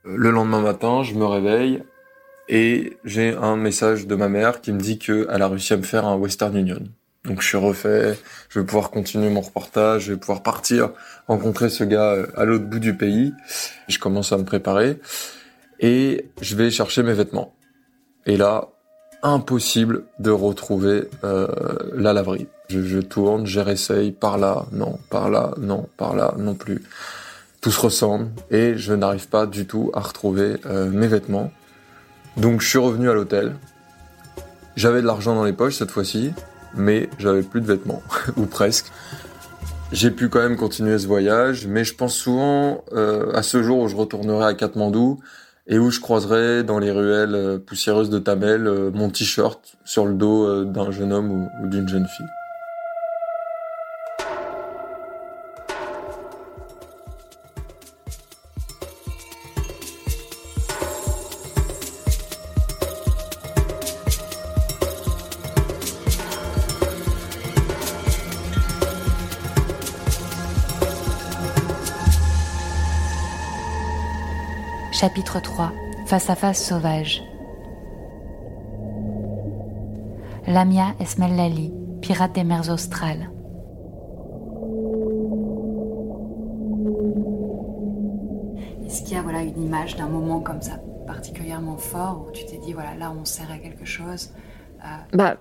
Le 0.05 0.31
lendemain 0.31 0.61
matin, 0.61 1.03
je 1.03 1.15
me 1.15 1.25
réveille 1.25 1.83
et 2.49 2.99
j'ai 3.05 3.35
un 3.35 3.57
message 3.57 4.07
de 4.07 4.15
ma 4.15 4.29
mère 4.29 4.61
qui 4.61 4.73
me 4.73 4.81
dit 4.81 4.99
qu'elle 4.99 5.43
a 5.43 5.49
réussi 5.49 5.73
à 5.73 5.77
me 5.77 5.83
faire 5.83 6.05
un 6.05 6.17
Western 6.17 6.55
Union. 6.57 6.83
Donc 7.25 7.41
je 7.41 7.49
suis 7.49 7.57
refait, 7.57 8.19
je 8.51 8.61
vais 8.61 8.67
pouvoir 8.67 8.91
continuer 8.91 9.31
mon 9.31 9.41
reportage, 9.41 10.05
je 10.05 10.13
vais 10.13 10.19
pouvoir 10.19 10.43
partir 10.43 10.91
rencontrer 11.27 11.71
ce 11.71 11.85
gars 11.85 12.13
euh, 12.13 12.27
à 12.37 12.45
l'autre 12.45 12.67
bout 12.67 12.79
du 12.79 12.95
pays. 12.95 13.33
Je 13.89 13.99
commence 13.99 14.33
à 14.33 14.39
me 14.39 14.45
préparer 14.45 15.01
et 15.81 16.27
je 16.41 16.55
vais 16.55 16.71
chercher 16.71 17.03
mes 17.03 17.15
vêtements. 17.15 17.55
Et 18.27 18.37
là, 18.37 18.69
impossible 19.23 20.05
de 20.19 20.31
retrouver 20.31 21.09
euh, 21.25 21.49
la 21.95 22.13
laverie. 22.13 22.47
Je, 22.69 22.83
je 22.83 22.99
tourne, 22.99 23.47
je 23.47 23.59
réessaye 23.59 24.13
par 24.13 24.37
là, 24.37 24.67
non, 24.73 24.99
par 25.11 25.31
là, 25.31 25.55
non, 25.59 25.89
par 25.97 26.15
là, 26.15 26.35
non 26.37 26.55
plus. 26.55 26.83
Tout 27.63 27.71
se 27.71 27.81
ressemble 27.81 28.29
et 28.51 28.77
je 28.77 28.93
n'arrive 28.93 29.29
pas 29.29 29.47
du 29.47 29.67
tout 29.67 29.91
à 29.95 30.01
retrouver 30.01 30.57
euh, 30.67 30.91
mes 30.91 31.07
vêtements. 31.07 31.51
Donc 32.37 32.61
je 32.61 32.69
suis 32.69 32.79
revenu 32.79 33.09
à 33.09 33.15
l'hôtel. 33.15 33.57
J'avais 34.77 35.01
de 35.01 35.07
l'argent 35.07 35.35
dans 35.35 35.45
les 35.45 35.53
poches 35.55 35.77
cette 35.77 35.91
fois-ci, 35.91 36.33
mais 36.77 37.09
j'avais 37.19 37.43
plus 37.43 37.61
de 37.61 37.67
vêtements, 37.67 38.03
ou 38.37 38.47
presque. 38.47 38.87
J'ai 39.93 40.11
pu 40.11 40.29
quand 40.29 40.41
même 40.41 40.57
continuer 40.57 40.99
ce 40.99 41.07
voyage, 41.07 41.67
mais 41.67 41.85
je 41.85 41.95
pense 41.95 42.15
souvent 42.15 42.85
euh, 42.93 43.33
à 43.33 43.43
ce 43.43 43.63
jour 43.63 43.79
où 43.79 43.89
je 43.89 43.97
retournerai 43.97 44.47
à 44.47 44.55
Katmandou, 44.55 45.21
et 45.67 45.79
où 45.79 45.91
je 45.91 46.01
croiserai 46.01 46.63
dans 46.63 46.79
les 46.79 46.91
ruelles 46.91 47.35
euh, 47.35 47.59
poussiéreuses 47.59 48.11
de 48.11 48.19
Tamel 48.19 48.67
euh, 48.67 48.91
mon 48.93 49.09
t-shirt 49.09 49.77
sur 49.85 50.05
le 50.05 50.15
dos 50.15 50.65
d'un 50.65 50.91
jeune 50.91 51.13
homme 51.13 51.49
ou 51.63 51.69
d'une 51.69 51.89
jeune 51.89 52.07
fille. 52.07 52.44
Chapitre 75.05 75.39
3 75.39 75.71
Face 76.07 76.31
à 76.31 76.35
face 76.35 76.65
sauvage 76.65 77.23
Lamia 80.47 80.95
Esmellali, 80.99 81.75
pirate 82.01 82.33
des 82.33 82.43
mers 82.43 82.71
australes. 82.71 83.29
Est-ce 88.87 89.03
qu'il 89.03 89.13
y 89.13 89.17
a 89.19 89.23
voilà, 89.23 89.43
une 89.43 89.63
image 89.63 89.97
d'un 89.97 90.09
moment 90.09 90.41
comme 90.41 90.63
ça 90.63 90.81
particulièrement 91.07 91.77
fort 91.77 92.25
où 92.27 92.31
tu 92.33 92.47
t'es 92.47 92.57
dit 92.57 92.73
voilà 92.73 92.95
là 92.95 93.13
on 93.13 93.27
sert 93.27 93.51
à 93.51 93.59
quelque 93.59 93.85
chose 93.85 94.33
euh, 94.83 94.87
Bah 95.13 95.37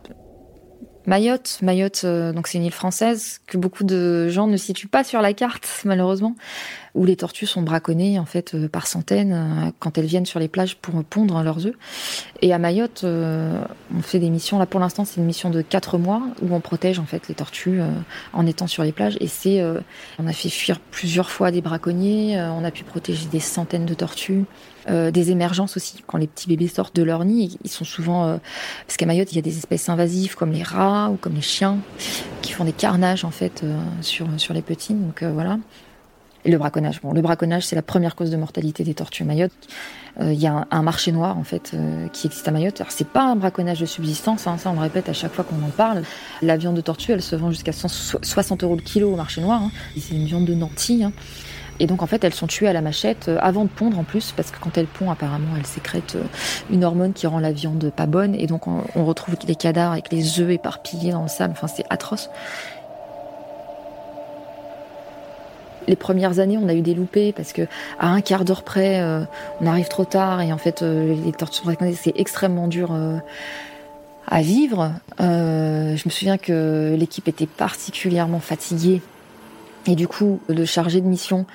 Mayotte, 1.05 1.59
Mayotte, 1.61 2.03
euh, 2.05 2.31
donc 2.31 2.47
c'est 2.47 2.57
une 2.57 2.63
île 2.63 2.71
française 2.71 3.41
que 3.45 3.57
beaucoup 3.57 3.83
de 3.83 4.29
gens 4.29 4.47
ne 4.47 4.55
situent 4.55 4.87
pas 4.87 5.03
sur 5.03 5.21
la 5.21 5.33
carte 5.33 5.67
malheureusement. 5.85 6.35
où 6.95 7.05
les 7.05 7.17
tortues 7.17 7.45
sont 7.45 7.61
braconnées 7.61 8.19
en 8.19 8.25
fait 8.25 8.53
euh, 8.53 8.69
par 8.69 8.87
centaines 8.87 9.33
euh, 9.33 9.71
quand 9.79 9.97
elles 9.97 10.05
viennent 10.05 10.25
sur 10.25 10.39
les 10.39 10.47
plages 10.47 10.77
pour 10.77 11.03
pondre 11.03 11.43
leurs 11.43 11.65
œufs. 11.67 11.75
Et 12.41 12.53
à 12.53 12.57
Mayotte, 12.59 13.03
on 13.05 14.01
fait 14.01 14.19
des 14.19 14.29
missions. 14.29 14.59
Là, 14.59 14.65
pour 14.65 14.79
l'instant, 14.79 15.05
c'est 15.05 15.19
une 15.19 15.25
mission 15.25 15.49
de 15.49 15.61
quatre 15.61 15.97
mois 15.97 16.21
où 16.41 16.53
on 16.53 16.59
protège 16.59 16.99
en 16.99 17.05
fait 17.05 17.27
les 17.27 17.35
tortues 17.35 17.79
en 18.33 18.45
étant 18.45 18.67
sur 18.67 18.83
les 18.83 18.91
plages. 18.91 19.17
Et 19.21 19.27
c'est, 19.27 19.63
on 20.19 20.27
a 20.27 20.33
fait 20.33 20.49
fuir 20.49 20.79
plusieurs 20.79 21.29
fois 21.29 21.51
des 21.51 21.61
braconniers. 21.61 22.37
on 22.37 22.65
a 22.65 22.71
pu 22.71 22.83
protéger 22.83 23.27
des 23.27 23.39
centaines 23.39 23.85
de 23.85 23.93
tortues. 23.93 24.43
Des 24.87 25.31
émergences 25.31 25.77
aussi. 25.77 26.03
Quand 26.05 26.17
les 26.17 26.27
petits 26.27 26.47
bébés 26.47 26.67
sortent 26.67 26.95
de 26.95 27.03
leur 27.03 27.23
nid, 27.25 27.57
ils 27.63 27.69
sont 27.69 27.85
souvent 27.85 28.39
parce 28.85 28.97
qu'à 28.97 29.05
Mayotte 29.05 29.31
il 29.31 29.35
y 29.35 29.39
a 29.39 29.41
des 29.41 29.57
espèces 29.57 29.87
invasives 29.87 30.35
comme 30.35 30.51
les 30.51 30.63
rats 30.63 31.09
ou 31.09 31.15
comme 31.15 31.35
les 31.35 31.41
chiens 31.41 31.77
qui 32.41 32.51
font 32.51 32.65
des 32.65 32.73
carnages 32.73 33.23
en 33.23 33.31
fait 33.31 33.63
sur 34.01 34.27
sur 34.37 34.53
les 34.53 34.61
petits. 34.61 34.93
Donc 34.93 35.23
voilà. 35.23 35.57
Et 36.45 36.51
le 36.51 36.57
braconnage. 36.57 36.99
Bon, 37.01 37.13
le 37.13 37.21
braconnage, 37.21 37.65
c'est 37.65 37.75
la 37.75 37.81
première 37.81 38.15
cause 38.15 38.29
de 38.29 38.35
mortalité 38.35 38.83
des 38.83 38.93
tortues 38.93 39.23
à 39.23 39.25
Mayotte. 39.25 39.53
Euh, 40.19 40.33
il 40.33 40.39
y 40.39 40.45
a 40.45 40.67
un, 40.69 40.81
marché 40.81 41.11
noir 41.11 41.37
en 41.37 41.43
fait 41.43 41.71
euh, 41.73 42.07
qui 42.09 42.27
existe 42.27 42.47
à 42.47 42.51
Mayotte. 42.51 42.81
Alors 42.81 42.91
c'est 42.91 43.07
pas 43.07 43.23
un 43.23 43.35
braconnage 43.35 43.79
de 43.79 43.85
subsistance, 43.85 44.45
hein, 44.45 44.57
ça 44.57 44.69
on 44.69 44.73
le 44.73 44.81
répète 44.81 45.09
à 45.09 45.13
chaque 45.13 45.33
fois 45.33 45.43
qu'on 45.45 45.63
en 45.65 45.69
parle. 45.69 46.03
La 46.41 46.57
viande 46.57 46.75
de 46.75 46.81
tortue, 46.81 47.13
elle 47.13 47.21
se 47.21 47.35
vend 47.35 47.49
jusqu'à 47.49 47.71
60 47.71 48.63
euros 48.63 48.75
le 48.75 48.81
kilo 48.81 49.13
au 49.13 49.15
marché 49.15 49.41
noir. 49.41 49.61
Hein. 49.63 49.71
C'est 49.97 50.15
une 50.15 50.25
viande 50.25 50.45
de 50.45 50.53
nantis. 50.53 51.03
Hein. 51.03 51.13
Et 51.79 51.87
donc 51.87 52.01
en 52.01 52.07
fait, 52.07 52.23
elles 52.23 52.33
sont 52.33 52.47
tuées 52.47 52.67
à 52.67 52.73
la 52.73 52.81
machette 52.81 53.29
euh, 53.29 53.37
avant 53.41 53.63
de 53.65 53.69
pondre 53.69 53.99
en 53.99 54.03
plus, 54.03 54.31
parce 54.35 54.51
que 54.51 54.59
quand 54.59 54.77
elles 54.77 54.87
pondent, 54.87 55.09
apparemment, 55.11 55.55
elles 55.57 55.65
sécrètent 55.65 56.17
une 56.69 56.83
hormone 56.83 57.13
qui 57.13 57.27
rend 57.27 57.39
la 57.39 57.51
viande 57.51 57.91
pas 57.95 58.05
bonne. 58.05 58.35
Et 58.35 58.47
donc 58.47 58.67
on, 58.67 59.05
retrouve 59.05 59.35
des 59.45 59.55
cadavres 59.55 59.91
avec 59.91 60.11
les 60.11 60.39
œufs 60.39 60.51
éparpillés 60.51 61.11
dans 61.11 61.23
le 61.23 61.27
sable. 61.27 61.53
Enfin, 61.55 61.67
c'est 61.67 61.85
atroce. 61.89 62.29
les 65.87 65.95
premières 65.95 66.39
années, 66.39 66.57
on 66.57 66.67
a 66.67 66.73
eu 66.73 66.81
des 66.81 66.93
loupés 66.93 67.33
parce 67.33 67.53
que 67.53 67.63
à 67.99 68.07
un 68.07 68.21
quart 68.21 68.45
d'heure 68.45 68.63
près, 68.63 69.01
euh, 69.01 69.23
on 69.61 69.67
arrive 69.67 69.87
trop 69.87 70.05
tard 70.05 70.41
et 70.41 70.53
en 70.53 70.57
fait, 70.57 70.81
euh, 70.81 71.15
les 71.25 71.31
tortues 71.31 71.63
c'est 71.95 72.13
extrêmement 72.15 72.67
dur 72.67 72.91
euh, 72.91 73.17
à 74.27 74.41
vivre. 74.41 74.93
je 75.19 76.03
me 76.05 76.09
souviens 76.09 76.37
que 76.37 76.95
l'équipe 76.97 77.27
était 77.27 77.47
particulièrement 77.47 78.39
fatiguée 78.39 79.01
et 79.85 79.95
du 79.95 80.07
coup, 80.07 80.39
le 80.47 80.65
chargé 80.65 81.01
de 81.01 81.07
mission 81.07 81.45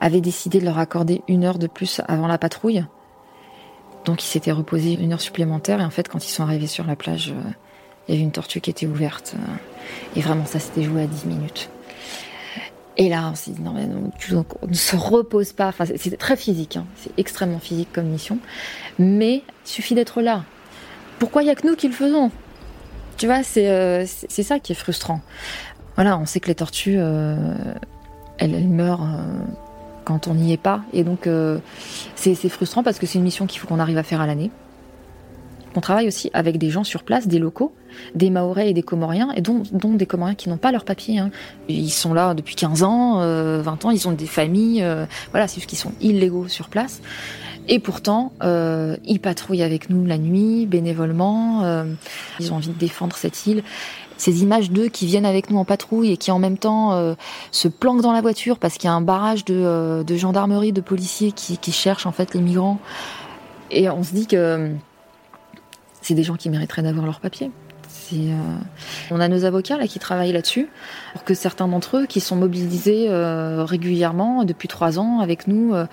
avait 0.00 0.20
décidé 0.20 0.60
de 0.60 0.64
leur 0.64 0.78
accorder 0.78 1.22
une 1.28 1.44
heure 1.44 1.58
de 1.58 1.66
plus 1.66 2.00
avant 2.08 2.26
la 2.26 2.38
patrouille. 2.38 2.84
Donc, 4.04 4.22
ils 4.22 4.26
s'étaient 4.26 4.52
reposés 4.52 4.94
une 4.94 5.12
heure 5.12 5.20
supplémentaire 5.20 5.80
et 5.80 5.84
en 5.84 5.90
fait, 5.90 6.08
quand 6.08 6.24
ils 6.24 6.30
sont 6.30 6.42
arrivés 6.42 6.66
sur 6.66 6.86
la 6.86 6.96
plage, 6.96 7.34
il 8.08 8.14
y 8.14 8.16
avait 8.16 8.24
une 8.24 8.32
tortue 8.32 8.60
qui 8.60 8.70
était 8.70 8.86
ouverte 8.86 9.34
et 10.16 10.20
vraiment, 10.20 10.46
ça 10.46 10.58
s'était 10.58 10.82
joué 10.82 11.02
à 11.02 11.06
10 11.06 11.26
minutes. 11.26 11.70
Et 12.96 13.08
là, 13.08 13.30
on 13.32 13.34
s'est 13.34 13.52
dit, 13.52 13.62
non, 13.62 13.72
mais 13.72 13.86
on 13.90 14.66
ne 14.66 14.74
se 14.74 14.96
repose 14.96 15.52
pas. 15.52 15.68
Enfin, 15.68 15.86
c'est 15.86 16.16
très 16.18 16.36
physique, 16.36 16.76
hein. 16.76 16.86
c'est 16.96 17.12
extrêmement 17.18 17.58
physique 17.58 17.88
comme 17.92 18.06
mission. 18.06 18.38
Mais 18.98 19.36
il 19.36 19.42
suffit 19.64 19.94
d'être 19.94 20.20
là. 20.20 20.44
Pourquoi 21.18 21.42
il 21.42 21.46
n'y 21.46 21.50
a 21.50 21.54
que 21.54 21.66
nous 21.66 21.76
qui 21.76 21.88
le 21.88 21.94
faisons? 21.94 22.30
Tu 23.16 23.26
vois, 23.26 23.40
euh, 23.56 24.04
c'est 24.06 24.42
ça 24.42 24.58
qui 24.58 24.72
est 24.72 24.74
frustrant. 24.74 25.20
Voilà, 26.00 26.18
on 26.18 26.24
sait 26.24 26.40
que 26.40 26.46
les 26.46 26.54
tortues, 26.54 26.96
euh, 26.98 27.36
elles, 28.38 28.66
meurent 28.66 29.02
euh, 29.02 29.44
quand 30.06 30.28
on 30.28 30.34
n'y 30.34 30.50
est 30.50 30.56
pas. 30.56 30.80
Et 30.94 31.04
donc, 31.04 31.28
c'est 32.14 32.48
frustrant 32.48 32.82
parce 32.82 32.98
que 32.98 33.04
c'est 33.04 33.18
une 33.18 33.24
mission 33.24 33.46
qu'il 33.46 33.60
faut 33.60 33.66
qu'on 33.66 33.78
arrive 33.78 33.98
à 33.98 34.02
faire 34.02 34.22
à 34.22 34.26
l'année. 34.26 34.50
On 35.76 35.80
travaille 35.80 36.08
aussi 36.08 36.30
avec 36.32 36.58
des 36.58 36.70
gens 36.70 36.84
sur 36.84 37.04
place, 37.04 37.28
des 37.28 37.38
locaux, 37.38 37.74
des 38.14 38.30
Maorais 38.30 38.70
et 38.70 38.72
des 38.72 38.82
Comoriens, 38.82 39.30
et 39.36 39.40
dont, 39.40 39.62
des 39.62 40.06
Comoriens 40.06 40.34
qui 40.34 40.48
n'ont 40.48 40.56
pas 40.56 40.72
leur 40.72 40.84
papier. 40.84 41.18
Hein. 41.18 41.30
Ils 41.68 41.90
sont 41.90 42.12
là 42.12 42.34
depuis 42.34 42.56
15 42.56 42.82
ans, 42.82 43.16
20 43.18 43.22
euh, 43.22 43.62
ans, 43.64 43.90
ils 43.90 44.08
ont 44.08 44.12
des 44.12 44.26
familles, 44.26 44.82
euh, 44.82 45.06
voilà, 45.30 45.46
c'est 45.46 45.56
juste 45.56 45.68
qu'ils 45.68 45.78
sont 45.78 45.92
illégaux 46.00 46.48
sur 46.48 46.68
place. 46.68 47.02
Et 47.68 47.78
pourtant, 47.78 48.32
euh, 48.42 48.96
ils 49.04 49.20
patrouillent 49.20 49.62
avec 49.62 49.90
nous 49.90 50.04
la 50.06 50.18
nuit, 50.18 50.66
bénévolement. 50.66 51.84
ils 52.40 52.52
ont 52.52 52.56
envie 52.56 52.70
de 52.70 52.78
défendre 52.78 53.16
cette 53.16 53.46
île. 53.46 53.62
Ces 54.20 54.42
images 54.42 54.70
d'eux 54.70 54.88
qui 54.88 55.06
viennent 55.06 55.24
avec 55.24 55.50
nous 55.50 55.56
en 55.56 55.64
patrouille 55.64 56.12
et 56.12 56.16
qui 56.18 56.30
en 56.30 56.38
même 56.38 56.58
temps 56.58 57.16
se 57.52 57.68
planquent 57.68 58.02
dans 58.02 58.12
la 58.12 58.20
voiture 58.20 58.58
parce 58.58 58.74
qu'il 58.74 58.84
y 58.84 58.90
a 58.90 58.92
un 58.92 59.00
barrage 59.00 59.46
de, 59.46 60.04
gendarmerie, 60.14 60.72
de 60.72 60.82
policiers 60.82 61.32
qui, 61.32 61.72
cherchent 61.72 62.04
en 62.04 62.12
fait 62.12 62.34
les 62.34 62.40
migrants. 62.40 62.78
Et 63.70 63.88
on 63.88 64.02
se 64.02 64.12
dit 64.12 64.26
que 64.26 64.72
c'est 66.02 66.12
des 66.12 66.22
gens 66.22 66.36
qui 66.36 66.50
mériteraient 66.50 66.82
d'avoir 66.82 67.06
leur 67.06 67.20
papier. 67.20 67.50
Euh, 68.12 68.56
on 69.10 69.20
a 69.20 69.28
nos 69.28 69.44
avocats 69.44 69.76
là 69.76 69.86
qui 69.86 69.98
travaillent 69.98 70.32
là-dessus 70.32 70.68
pour 71.12 71.24
que 71.24 71.34
certains 71.34 71.68
d'entre 71.68 71.98
eux 71.98 72.06
qui 72.06 72.20
sont 72.20 72.36
mobilisés 72.36 73.06
euh, 73.08 73.64
régulièrement 73.64 74.44
depuis 74.44 74.68
trois 74.68 74.98
ans 74.98 75.20
avec 75.20 75.46
nous 75.46 75.74
euh, 75.74 75.86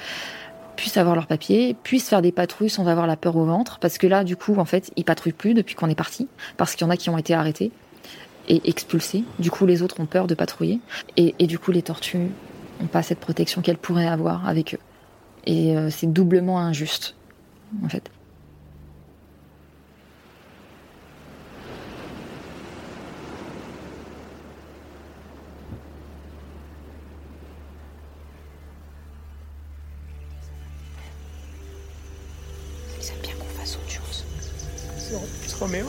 puissent 0.76 0.98
avoir 0.98 1.16
leur 1.16 1.28
papier, 1.28 1.76
puissent 1.84 2.10
faire 2.10 2.22
des 2.22 2.32
patrouilles 2.32 2.70
sans 2.70 2.88
avoir 2.88 3.08
la 3.08 3.16
peur 3.16 3.36
au 3.36 3.46
ventre, 3.46 3.80
parce 3.80 3.98
que 3.98 4.08
là 4.08 4.24
du 4.24 4.36
coup 4.36 4.56
en 4.58 4.66
fait 4.66 4.92
ils 4.96 5.04
patrouillent 5.04 5.34
plus 5.34 5.54
depuis 5.54 5.76
qu'on 5.76 5.90
est 5.90 5.96
parti, 5.96 6.28
parce 6.58 6.76
qu'il 6.76 6.86
y 6.86 6.90
en 6.90 6.92
a 6.92 6.98
qui 6.98 7.10
ont 7.10 7.18
été 7.18 7.34
arrêtés 7.34 7.72
et 8.47 8.62
expulsés. 8.69 9.23
Du 9.39 9.51
coup 9.51 9.65
les 9.65 9.81
autres 9.81 9.99
ont 9.99 10.05
peur 10.05 10.27
de 10.27 10.36
patrouiller 10.36 10.79
et, 11.17 11.36
et 11.39 11.47
du 11.47 11.60
coup 11.60 11.71
les 11.71 11.81
tortues 11.81 12.29
n'ont 12.79 12.88
pas 12.88 13.03
cette 13.03 13.19
protection 13.19 13.62
qu'elles 13.62 13.77
pourraient 13.77 14.07
avoir 14.07 14.47
avec 14.47 14.75
eux. 14.75 14.79
Et 15.45 15.75
c'est 15.89 16.12
doublement 16.12 16.60
injuste 16.60 17.15
en 17.83 17.89
fait. 17.89 18.10
Roméo? 35.60 35.88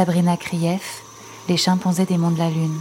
Sabrina 0.00 0.38
Krief, 0.38 1.02
Les 1.46 1.58
chimpanzés 1.58 2.06
des 2.06 2.16
monts 2.16 2.30
de 2.30 2.38
la 2.38 2.48
Lune. 2.48 2.80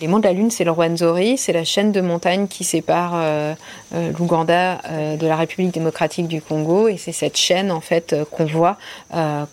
Les 0.00 0.06
monts 0.06 0.20
de 0.20 0.24
la 0.24 0.32
Lune, 0.32 0.50
c'est 0.50 0.62
le 0.62 0.70
Rwenzori, 0.70 1.36
c'est 1.36 1.52
la 1.52 1.64
chaîne 1.64 1.90
de 1.90 2.00
montagnes 2.00 2.46
qui 2.46 2.62
sépare 2.62 3.14
euh, 3.16 3.54
euh, 3.94 4.12
l'Ouganda 4.16 4.80
euh, 4.84 5.16
de 5.16 5.26
la 5.26 5.34
République 5.34 5.74
démocratique 5.74 6.28
du 6.28 6.40
Congo. 6.40 6.86
Et 6.86 6.96
c'est 6.96 7.10
cette 7.10 7.36
chaîne, 7.36 7.72
en 7.72 7.80
fait, 7.80 8.14
qu'on 8.30 8.44
voit 8.44 8.76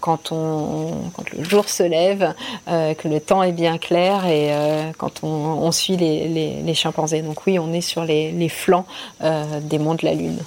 quand, 0.02 0.32
le 0.32 1.44
jour 1.44 1.68
se 1.68 1.82
lève, 1.82 2.34
que 2.68 3.08
le 3.08 3.20
temps 3.20 3.42
est 3.42 3.52
bien 3.52 3.78
clair 3.78 4.26
et 4.28 4.52
quand 4.98 5.24
on, 5.24 5.72
suit 5.72 5.98
les, 5.98 6.74
chimpanzés. 6.74 7.22
Donc 7.22 7.46
oui, 7.48 7.58
on 7.58 7.74
est 7.74 7.82
sur 7.82 8.06
les 8.06 8.50
flancs 8.50 8.86
des 9.62 9.80
monts 9.80 9.96
de 9.96 10.06
la 10.06 10.14
Lune. 10.14 10.40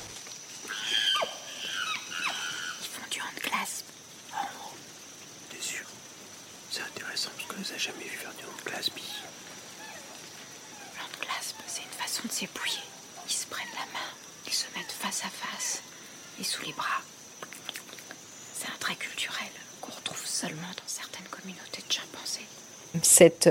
C'est 18.55 18.69
un 18.69 18.79
trait 18.79 18.97
culturel 18.97 19.49
qu'on 19.81 19.93
retrouve 19.93 20.25
seulement 20.25 20.71
dans 20.77 20.87
certaines 20.87 21.27
communautés 21.31 21.83
de 21.87 21.93
chimpanzés. 21.93 22.47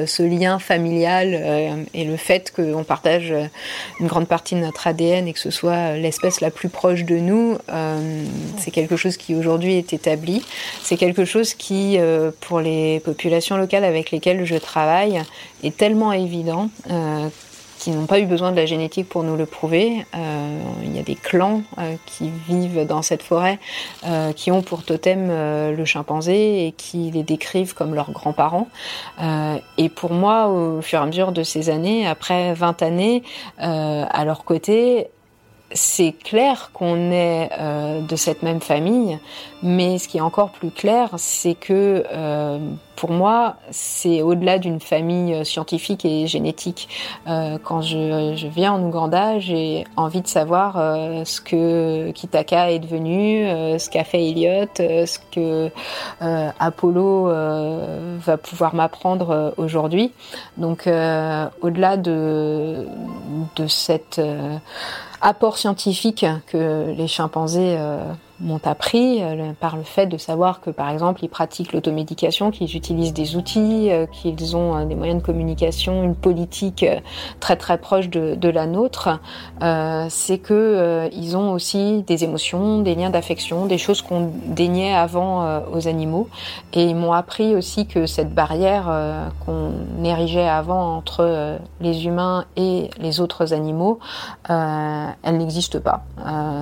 Ce 0.05 0.23
lien 0.23 0.59
familial 0.59 1.31
euh, 1.33 1.83
et 1.93 2.03
le 2.03 2.17
fait 2.17 2.53
qu'on 2.55 2.83
partage 2.83 3.33
une 3.99 4.07
grande 4.07 4.27
partie 4.27 4.55
de 4.55 4.59
notre 4.59 4.87
ADN 4.87 5.27
et 5.27 5.33
que 5.33 5.39
ce 5.39 5.51
soit 5.51 5.93
l'espèce 5.93 6.41
la 6.41 6.51
plus 6.51 6.69
proche 6.69 7.03
de 7.03 7.15
nous, 7.15 7.57
euh, 7.69 8.23
c'est 8.57 8.71
quelque 8.71 8.95
chose 8.95 9.17
qui 9.17 9.35
aujourd'hui 9.35 9.75
est 9.75 9.93
établi. 9.93 10.43
C'est 10.83 10.97
quelque 10.97 11.25
chose 11.25 11.53
qui, 11.53 11.97
euh, 11.97 12.31
pour 12.41 12.59
les 12.59 12.99
populations 13.01 13.57
locales 13.57 13.83
avec 13.83 14.11
lesquelles 14.11 14.45
je 14.45 14.55
travaille, 14.55 15.21
est 15.63 15.75
tellement 15.75 16.13
évident 16.13 16.69
qui 17.77 17.91
n'ont 17.91 18.05
pas 18.05 18.19
eu 18.19 18.25
besoin 18.25 18.51
de 18.51 18.55
la 18.55 18.65
génétique 18.65 19.07
pour 19.07 19.23
nous 19.23 19.35
le 19.35 19.45
prouver. 19.45 20.05
Euh, 20.15 20.59
il 20.83 20.95
y 20.95 20.99
a 20.99 21.03
des 21.03 21.15
clans 21.15 21.61
euh, 21.77 21.95
qui 22.05 22.29
vivent 22.47 22.85
dans 22.85 23.01
cette 23.01 23.23
forêt, 23.23 23.59
euh, 24.05 24.33
qui 24.33 24.51
ont 24.51 24.61
pour 24.61 24.83
totem 24.83 25.27
le 25.27 25.85
chimpanzé 25.85 26.67
et 26.67 26.71
qui 26.71 27.11
les 27.11 27.23
décrivent 27.23 27.73
comme 27.73 27.93
leurs 27.93 28.11
grands-parents. 28.11 28.67
et 29.77 29.89
pour 29.89 30.11
moi, 30.11 30.47
au 30.47 30.81
fur 30.81 30.99
et 30.99 31.01
à 31.01 31.05
mesure 31.05 31.31
de 31.31 31.43
ces 31.43 31.69
années, 31.69 32.07
après 32.07 32.53
20 32.53 32.81
années, 32.81 33.23
à 33.57 34.25
leur 34.25 34.43
côté, 34.43 35.09
c'est 35.71 36.13
clair 36.13 36.69
qu'on 36.73 37.11
est 37.11 37.49
euh, 37.59 38.01
de 38.01 38.15
cette 38.15 38.41
même 38.41 38.61
famille, 38.61 39.19
mais 39.61 39.97
ce 39.97 40.07
qui 40.07 40.17
est 40.17 40.21
encore 40.21 40.51
plus 40.51 40.71
clair, 40.71 41.09
c'est 41.17 41.55
que 41.55 42.05
euh, 42.11 42.59
pour 42.95 43.11
moi, 43.11 43.57
c'est 43.69 44.21
au-delà 44.21 44.59
d'une 44.59 44.79
famille 44.79 45.33
euh, 45.33 45.43
scientifique 45.43 46.05
et 46.05 46.25
génétique. 46.25 46.87
quand 47.25 47.81
je, 47.81 48.47
viens 48.47 48.73
en 48.73 48.81
Ouganda, 48.81 49.39
j'ai 49.39 49.83
envie 49.97 50.21
de 50.21 50.27
savoir 50.27 50.75
ce 51.25 51.41
que 51.41 52.11
Kitaka 52.11 52.71
est 52.71 52.79
devenu, 52.79 53.45
ce 53.77 53.89
qu'a 53.89 54.03
fait 54.03 54.23
Elliot, 54.23 54.67
ce 54.77 55.19
que 55.31 55.69
Apollo 56.59 57.25
va 58.19 58.37
pouvoir 58.37 58.73
m'apprendre 58.73 59.53
aujourd'hui. 59.57 60.13
Donc, 60.57 60.87
au-delà 61.61 61.97
de, 61.97 62.87
de 63.55 63.67
cette 63.67 64.21
apport 65.21 65.57
scientifique 65.57 66.25
que 66.47 66.91
les 66.91 67.07
chimpanzés 67.07 67.75
euh, 67.77 68.11
m'ont 68.39 68.61
appris 68.65 69.23
euh, 69.23 69.51
par 69.59 69.77
le 69.77 69.83
fait 69.83 70.05
de 70.05 70.17
savoir 70.17 70.61
que, 70.61 70.69
par 70.69 70.89
exemple, 70.89 71.23
ils 71.23 71.29
pratiquent 71.29 71.73
l'automédication, 71.73 72.51
qu'ils 72.51 72.75
utilisent 72.75 73.13
des 73.13 73.35
outils, 73.35 73.91
euh, 73.91 74.05
qu'ils 74.05 74.55
ont 74.55 74.75
euh, 74.75 74.85
des 74.85 74.95
moyens 74.95 75.21
de 75.21 75.25
communication, 75.25 76.03
une 76.03 76.15
politique 76.15 76.85
très 77.39 77.55
très 77.55 77.77
proche 77.77 78.09
de, 78.09 78.49
la 78.49 78.65
nôtre, 78.65 79.19
c'est 80.09 80.37
que 80.37 81.09
ils 81.11 81.35
ont 81.35 81.51
aussi 81.51 82.03
des 82.03 82.23
émotions, 82.23 82.81
des 82.81 82.95
liens 82.95 83.09
d'affection, 83.09 83.65
des 83.65 83.77
choses 83.77 84.01
qu'on 84.01 84.31
déniait 84.45 84.93
avant 84.93 85.63
aux 85.73 85.87
animaux. 85.87 86.29
Et 86.71 86.85
ils 86.85 86.95
m'ont 86.95 87.11
appris 87.11 87.55
aussi 87.55 87.87
que 87.87 88.05
cette 88.05 88.33
barrière 88.33 88.85
qu'on 89.45 89.71
érigeait 90.03 90.47
avant 90.47 90.95
entre 90.95 91.57
les 91.81 92.05
humains 92.05 92.45
et 92.55 92.89
les 92.99 93.19
autres 93.19 93.53
animaux, 93.53 93.99
elle 94.47 95.37
n'existe 95.37 95.79
pas. 95.79 96.05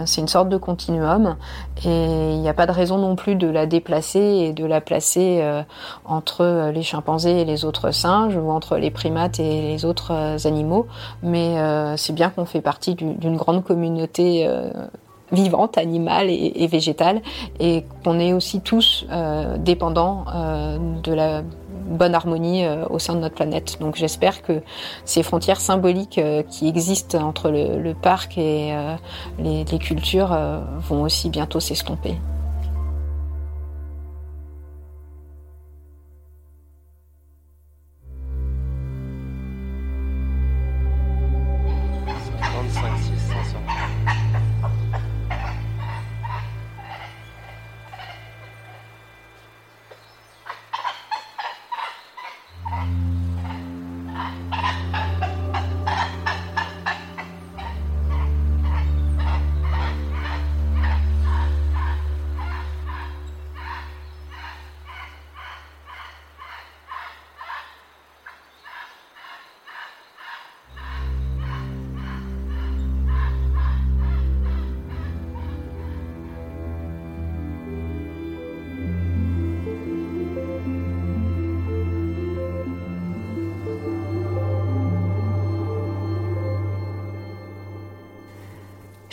c'est 0.06 0.22
une 0.22 0.28
sorte 0.28 0.50
de 0.50 0.58
continuum 0.58 1.36
et 1.84 2.32
il 2.34 2.40
n'y 2.40 2.48
a 2.48 2.54
pas 2.54 2.68
de 2.68 2.72
raison 2.72 2.98
non 2.98 3.16
plus 3.16 3.36
de 3.36 3.48
la 3.48 3.66
déplacer 3.66 4.20
et 4.20 4.54
de 4.54 4.66
la 4.66 4.82
placer 4.82 5.40
euh, 5.42 5.62
entre 6.06 6.72
les 6.74 6.84
chimpanzés 6.84 7.42
et 7.42 7.46
les 7.46 7.66
autres 7.66 7.92
singes 7.92 8.38
ou 8.38 8.50
entre 8.50 8.78
les 8.78 8.92
primates 8.92 9.40
et 9.40 9.62
les 9.62 9.84
autres 9.84 10.12
euh, 10.12 10.38
animaux. 10.46 10.88
Mais 11.22 11.60
euh, 11.60 11.98
c'est 11.98 12.14
bien 12.14 12.30
qu'on 12.30 12.46
fait 12.46 12.62
partie 12.62 12.96
d'une 12.96 13.36
grande 13.36 13.64
communauté 13.64 14.48
vivante, 15.32 15.78
animale 15.78 16.30
et, 16.30 16.68
végétale, 16.68 17.22
et 17.60 17.84
qu'on 18.04 18.20
est 18.20 18.32
aussi 18.32 18.62
tous 18.62 19.06
dépendants 19.58 20.26
de 21.04 21.14
la 21.14 21.42
bonne 21.86 22.16
harmonie 22.16 22.66
euh, 22.66 22.86
au 22.90 23.00
sein 23.00 23.16
de 23.16 23.20
notre 23.20 23.36
planète. 23.36 23.78
Donc 23.80 23.96
j'espère 23.96 24.42
que 24.42 24.62
ces 25.06 25.24
frontières 25.24 25.62
symboliques 25.62 26.18
euh, 26.18 26.44
qui 26.44 26.68
existent 26.68 27.18
entre 27.20 27.50
le, 27.50 27.94
parc 27.94 28.38
et 28.38 28.74
euh, 28.74 28.96
les, 29.40 29.66
cultures 29.80 30.38
vont 30.88 31.04
aussi 31.04 31.30
bientôt 31.30 31.60
s'estomper. 31.60 32.16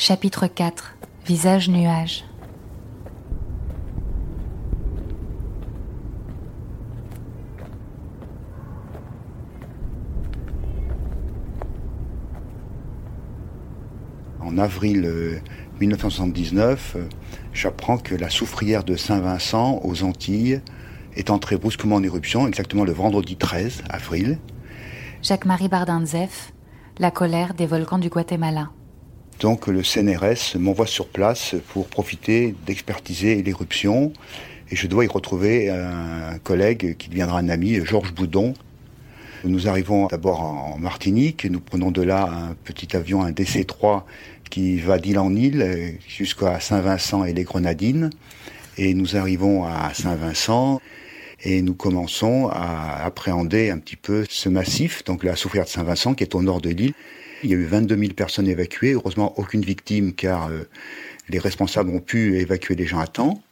Chapitre 0.04 0.48
4 0.48 0.96
Visage 1.26 1.68
nuage 1.68 2.24
En 14.40 14.58
avril 14.58 15.40
1979, 15.78 16.94
euh, 16.96 16.98
euh, 16.98 17.08
j'apprends 17.52 17.96
que 17.96 18.16
la 18.16 18.28
soufrière 18.28 18.82
de 18.82 18.96
Saint-Vincent 18.96 19.82
aux 19.84 20.02
Antilles 20.02 20.62
est 21.14 21.30
entrée 21.30 21.56
brusquement 21.58 21.94
en 21.94 22.02
éruption, 22.02 22.48
exactement 22.48 22.82
le 22.82 22.92
vendredi 22.92 23.36
13 23.36 23.84
avril. 23.88 24.40
Jacques-Marie 25.22 25.68
Bardanzef, 25.68 26.52
La 26.98 27.12
colère 27.12 27.54
des 27.54 27.66
volcans 27.66 27.98
du 27.98 28.08
Guatemala. 28.08 28.70
Donc 29.42 29.66
le 29.66 29.82
CNRS 29.82 30.56
m'envoie 30.56 30.86
sur 30.86 31.08
place 31.08 31.56
pour 31.72 31.88
profiter 31.88 32.54
d'expertiser 32.64 33.42
l'éruption. 33.42 34.12
Et 34.70 34.76
je 34.76 34.86
dois 34.86 35.04
y 35.04 35.08
retrouver 35.08 35.68
un 35.68 36.38
collègue 36.38 36.96
qui 36.96 37.08
deviendra 37.08 37.40
un 37.40 37.48
ami, 37.48 37.84
Georges 37.84 38.14
Boudon. 38.14 38.54
Nous 39.42 39.66
arrivons 39.66 40.06
d'abord 40.06 40.42
en 40.42 40.78
Martinique, 40.78 41.44
nous 41.44 41.58
prenons 41.58 41.90
de 41.90 42.02
là 42.02 42.30
un 42.30 42.54
petit 42.54 42.96
avion, 42.96 43.24
un 43.24 43.32
DC-3, 43.32 44.04
qui 44.48 44.78
va 44.78 45.00
d'île 45.00 45.18
en 45.18 45.34
île 45.34 45.98
jusqu'à 46.06 46.60
Saint-Vincent 46.60 47.24
et 47.24 47.32
les 47.32 47.42
Grenadines. 47.42 48.10
Et 48.78 48.94
nous 48.94 49.16
arrivons 49.16 49.64
à 49.64 49.92
Saint-Vincent 49.92 50.80
et 51.42 51.62
nous 51.62 51.74
commençons 51.74 52.46
à 52.46 53.04
appréhender 53.04 53.70
un 53.70 53.78
petit 53.78 53.96
peu 53.96 54.24
ce 54.30 54.48
massif, 54.48 55.02
donc 55.02 55.24
la 55.24 55.34
souffrière 55.34 55.64
de 55.64 55.70
Saint-Vincent 55.70 56.14
qui 56.14 56.22
est 56.22 56.36
au 56.36 56.42
nord 56.42 56.60
de 56.60 56.70
l'île. 56.70 56.94
Il 57.42 57.50
y 57.50 57.54
a 57.54 57.56
eu 57.56 57.64
22 57.64 57.96
000 57.96 58.12
personnes 58.12 58.46
évacuées. 58.46 58.92
Heureusement, 58.92 59.36
aucune 59.36 59.62
victime 59.62 60.12
car 60.12 60.48
euh, 60.48 60.62
les 61.28 61.40
responsables 61.40 61.90
ont 61.90 62.00
pu 62.00 62.38
évacuer 62.38 62.76
les 62.76 62.86
gens 62.86 63.00
à 63.00 63.08
temps. 63.08 63.42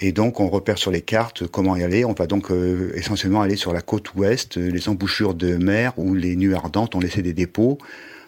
Et 0.00 0.10
donc, 0.10 0.40
on 0.40 0.48
repère 0.48 0.78
sur 0.78 0.90
les 0.90 1.02
cartes 1.02 1.46
comment 1.46 1.76
y 1.76 1.84
aller. 1.84 2.04
On 2.04 2.12
va 2.12 2.26
donc 2.26 2.50
euh, 2.50 2.90
essentiellement 2.96 3.42
aller 3.42 3.54
sur 3.54 3.72
la 3.72 3.82
côte 3.82 4.14
ouest, 4.14 4.58
euh, 4.58 4.68
les 4.68 4.88
embouchures 4.88 5.34
de 5.34 5.56
mer 5.56 5.92
où 5.96 6.14
les 6.14 6.34
nuits 6.34 6.54
ardentes 6.54 6.96
ont 6.96 7.00
laissé 7.00 7.22
des 7.22 7.32
dépôts 7.32 7.78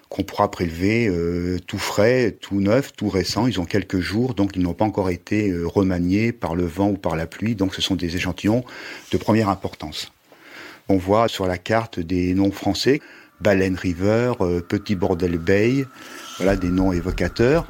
qu'on 0.08 0.22
pourra 0.22 0.52
prélever 0.52 1.10
tout 1.66 1.78
frais, 1.78 2.36
tout 2.40 2.60
neuf, 2.60 2.92
tout 2.92 3.08
récent. 3.08 3.48
Ils 3.48 3.58
ont 3.58 3.64
quelques 3.64 3.98
jours, 3.98 4.34
donc 4.34 4.52
ils 4.54 4.62
n'ont 4.62 4.72
pas 4.72 4.84
encore 4.84 5.10
été 5.10 5.52
remaniés 5.64 6.30
par 6.30 6.54
le 6.54 6.64
vent 6.64 6.90
ou 6.90 6.96
par 6.96 7.16
la 7.16 7.26
pluie. 7.26 7.56
Donc, 7.56 7.74
ce 7.74 7.82
sont 7.82 7.96
des 7.96 8.14
échantillons 8.14 8.62
de 9.10 9.16
première 9.18 9.48
importance. 9.48 10.12
On 10.88 10.96
voit 10.96 11.26
sur 11.26 11.48
la 11.48 11.58
carte 11.58 11.98
des 11.98 12.34
noms 12.34 12.52
français. 12.52 13.00
Baleine 13.40 13.76
River, 13.76 14.32
euh, 14.40 14.60
Petit 14.60 14.94
Bordel 14.94 15.38
Bay, 15.38 15.86
voilà 16.38 16.56
des 16.56 16.70
noms 16.70 16.92
évocateurs. 16.92 17.66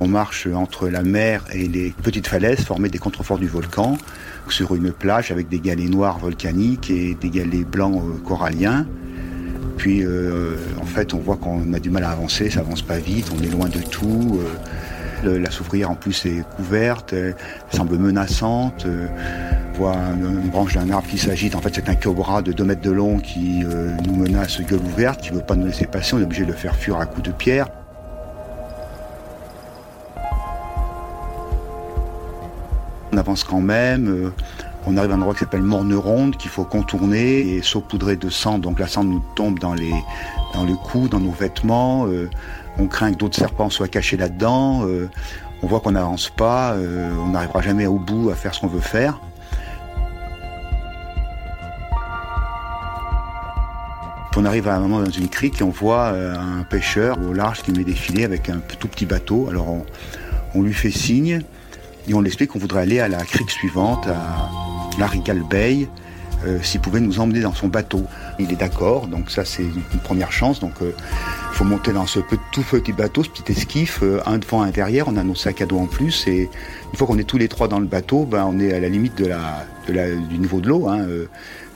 On 0.00 0.08
marche 0.08 0.46
entre 0.46 0.88
la 0.88 1.02
mer 1.02 1.44
et 1.52 1.66
les 1.66 1.90
petites 1.90 2.26
falaises 2.26 2.60
formées 2.64 2.88
des 2.88 2.98
contreforts 2.98 3.38
du 3.38 3.48
volcan, 3.48 3.96
sur 4.48 4.74
une 4.74 4.92
plage 4.92 5.30
avec 5.30 5.48
des 5.48 5.60
galets 5.60 5.88
noirs 5.88 6.18
volcaniques 6.18 6.90
et 6.90 7.14
des 7.14 7.30
galets 7.30 7.66
blancs 7.66 8.02
euh, 8.02 8.18
coralliens. 8.26 8.86
Puis 9.76 10.04
euh, 10.04 10.56
en 10.80 10.86
fait 10.86 11.14
on 11.14 11.18
voit 11.18 11.36
qu'on 11.36 11.72
a 11.72 11.78
du 11.78 11.90
mal 11.90 12.04
à 12.04 12.10
avancer, 12.10 12.50
ça 12.50 12.60
avance 12.60 12.82
pas 12.82 12.98
vite, 12.98 13.30
on 13.36 13.42
est 13.42 13.50
loin 13.50 13.68
de 13.68 13.80
tout. 13.80 14.40
La 15.24 15.50
soufrière 15.50 15.90
en 15.90 15.94
plus 15.94 16.26
est 16.26 16.44
couverte, 16.56 17.12
elle 17.12 17.34
semble 17.70 17.96
menaçante. 17.96 18.86
On 18.86 19.78
voit 19.78 19.96
une 19.96 20.50
branche 20.50 20.74
d'un 20.74 20.90
arbre 20.90 21.08
qui 21.08 21.18
s'agite. 21.18 21.54
En 21.54 21.60
fait, 21.60 21.74
c'est 21.74 21.88
un 21.88 21.94
cobra 21.94 22.42
de 22.42 22.52
2 22.52 22.64
mètres 22.64 22.82
de 22.82 22.90
long 22.90 23.18
qui 23.18 23.64
nous 24.06 24.16
menace 24.16 24.60
gueule 24.60 24.80
ouverte, 24.80 25.22
qui 25.22 25.32
ne 25.32 25.36
veut 25.36 25.44
pas 25.44 25.56
nous 25.56 25.66
laisser 25.66 25.86
passer. 25.86 26.14
On 26.14 26.20
est 26.20 26.24
obligé 26.24 26.42
de 26.42 26.52
le 26.52 26.56
faire 26.56 26.76
fuir 26.76 26.98
à 26.98 27.06
coups 27.06 27.28
de 27.28 27.32
pierre. 27.32 27.66
On 33.14 33.16
avance 33.16 33.44
quand 33.44 33.60
même. 33.60 34.08
Euh, 34.08 34.32
on 34.86 34.96
arrive 34.96 35.12
à 35.12 35.14
un 35.14 35.18
endroit 35.18 35.34
qui 35.34 35.40
s'appelle 35.40 35.62
Morne-Ronde, 35.62 36.36
qu'il 36.36 36.50
faut 36.50 36.64
contourner 36.64 37.54
et 37.54 37.62
saupoudrer 37.62 38.16
de 38.16 38.28
sang. 38.28 38.58
Donc 38.58 38.80
la 38.80 38.88
cendre 38.88 39.10
nous 39.10 39.22
tombe 39.36 39.60
dans, 39.60 39.72
les, 39.72 39.94
dans 40.52 40.64
le 40.64 40.74
cou, 40.74 41.06
dans 41.06 41.20
nos 41.20 41.30
vêtements. 41.30 42.08
Euh, 42.08 42.28
on 42.78 42.86
craint 42.86 43.12
que 43.12 43.18
d'autres 43.18 43.36
serpents 43.36 43.70
soient 43.70 43.88
cachés 43.88 44.16
là-dedans. 44.16 44.86
Euh, 44.86 45.08
on 45.62 45.66
voit 45.66 45.80
qu'on 45.80 45.92
n'avance 45.92 46.28
pas. 46.28 46.76
on 46.76 47.28
n'arrivera 47.28 47.62
jamais 47.62 47.86
au 47.86 47.98
bout 47.98 48.30
à 48.30 48.34
faire 48.34 48.54
ce 48.54 48.60
qu'on 48.60 48.66
veut 48.66 48.80
faire. 48.80 49.18
on 54.36 54.44
arrive 54.44 54.66
à 54.66 54.74
un 54.74 54.80
moment 54.80 55.00
dans 55.00 55.10
une 55.10 55.28
crique 55.28 55.60
et 55.60 55.64
on 55.64 55.70
voit 55.70 56.08
un 56.08 56.64
pêcheur 56.64 57.16
au 57.22 57.32
large 57.32 57.62
qui 57.62 57.70
met 57.70 57.84
des 57.84 57.94
filets 57.94 58.24
avec 58.24 58.50
un 58.50 58.58
tout 58.80 58.88
petit 58.88 59.06
bateau. 59.06 59.46
Alors 59.48 59.68
on 60.54 60.62
lui 60.62 60.74
fait 60.74 60.90
signe 60.90 61.40
et 62.08 62.14
on 62.14 62.20
l'explique 62.20 62.50
qu'on 62.50 62.58
voudrait 62.58 62.82
aller 62.82 63.00
à 63.00 63.08
la 63.08 63.22
crique 63.24 63.50
suivante, 63.50 64.06
à 64.06 64.50
Larigal 64.98 65.42
Bay, 65.48 65.88
euh, 66.46 66.58
s'il 66.62 66.80
pouvait 66.80 67.00
nous 67.00 67.20
emmener 67.20 67.40
dans 67.40 67.54
son 67.54 67.68
bateau. 67.68 68.04
Il 68.38 68.52
est 68.52 68.56
d'accord, 68.56 69.06
donc 69.06 69.30
ça 69.30 69.44
c'est 69.44 69.62
une 69.62 70.00
première 70.02 70.32
chance. 70.32 70.60
Donc 70.60 70.74
il 70.80 70.88
euh, 70.88 70.92
faut 71.52 71.64
monter 71.64 71.92
dans 71.92 72.06
ce 72.06 72.20
tout 72.52 72.62
petit 72.62 72.92
bateau, 72.92 73.24
ce 73.24 73.30
petit 73.30 73.52
esquif, 73.52 74.00
euh, 74.02 74.20
un 74.26 74.38
devant, 74.38 74.62
un 74.62 74.70
derrière. 74.70 75.08
On 75.08 75.16
a 75.16 75.22
nos 75.22 75.34
sacs 75.34 75.62
à 75.62 75.66
dos 75.66 75.78
en 75.78 75.86
plus. 75.86 76.26
Et 76.26 76.50
une 76.92 76.98
fois 76.98 77.06
qu'on 77.06 77.18
est 77.18 77.24
tous 77.24 77.38
les 77.38 77.48
trois 77.48 77.68
dans 77.68 77.80
le 77.80 77.86
bateau, 77.86 78.24
ben, 78.24 78.44
on 78.48 78.58
est 78.60 78.72
à 78.72 78.80
la 78.80 78.88
limite 78.88 79.16
du 79.16 80.38
niveau 80.38 80.60
de 80.60 80.68
l'eau. 80.68 80.88
Hein. 80.88 81.06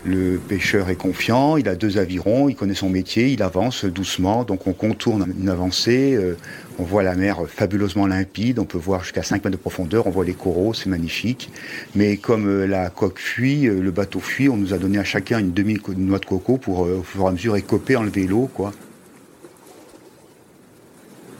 Le 0.08 0.38
pêcheur 0.38 0.88
est 0.88 0.96
confiant, 0.96 1.58
il 1.58 1.68
a 1.68 1.74
deux 1.74 1.98
avirons, 1.98 2.48
il 2.48 2.54
connaît 2.54 2.72
son 2.72 2.88
métier, 2.88 3.28
il 3.28 3.42
avance 3.42 3.84
doucement, 3.84 4.42
donc 4.42 4.66
on 4.66 4.72
contourne 4.72 5.34
une 5.38 5.50
avancée, 5.50 6.14
euh, 6.14 6.34
on 6.78 6.82
voit 6.82 7.02
la 7.02 7.14
mer 7.14 7.40
fabuleusement 7.46 8.06
limpide, 8.06 8.58
on 8.58 8.64
peut 8.64 8.78
voir 8.78 9.02
jusqu'à 9.02 9.22
5 9.22 9.44
mètres 9.44 9.50
de 9.50 9.56
profondeur, 9.60 10.06
on 10.06 10.10
voit 10.10 10.24
les 10.24 10.32
coraux, 10.32 10.72
c'est 10.72 10.88
magnifique. 10.88 11.50
Mais 11.94 12.16
comme 12.16 12.48
euh, 12.48 12.66
la 12.66 12.88
coque 12.88 13.18
fuit, 13.18 13.68
euh, 13.68 13.82
le 13.82 13.90
bateau 13.90 14.20
fuit, 14.20 14.48
on 14.48 14.56
nous 14.56 14.72
a 14.72 14.78
donné 14.78 14.98
à 14.98 15.04
chacun 15.04 15.40
une 15.40 15.52
demi-noix 15.52 16.18
de 16.18 16.24
coco 16.24 16.56
pour 16.56 16.80
au 16.80 17.02
fur 17.02 17.24
et 17.24 17.26
à 17.26 17.30
mesure 17.32 17.56
écoper, 17.56 17.96
enlever 17.96 18.26
l'eau, 18.26 18.48
quoi. 18.54 18.72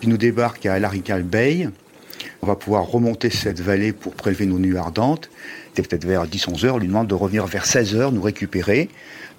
Puis 0.00 0.09
nous 0.09 0.18
débarque 0.18 0.66
à 0.66 0.78
Larical 0.78 1.22
Bay, 1.22 1.70
on 2.42 2.46
va 2.46 2.54
pouvoir 2.54 2.85
remonter 2.85 3.31
cette 3.31 3.61
vallée 3.61 3.92
pour 3.92 4.14
prélever 4.14 4.44
nos 4.44 4.59
nuits 4.59 4.76
ardentes. 4.76 5.31
Peut-être 5.82 6.04
vers 6.04 6.26
10-11 6.26 6.66
heures. 6.66 6.74
On 6.76 6.78
lui 6.78 6.88
demande 6.88 7.06
de 7.06 7.14
revenir 7.14 7.46
vers 7.46 7.66
16 7.66 7.94
heures, 7.94 8.12
nous 8.12 8.22
récupérer. 8.22 8.88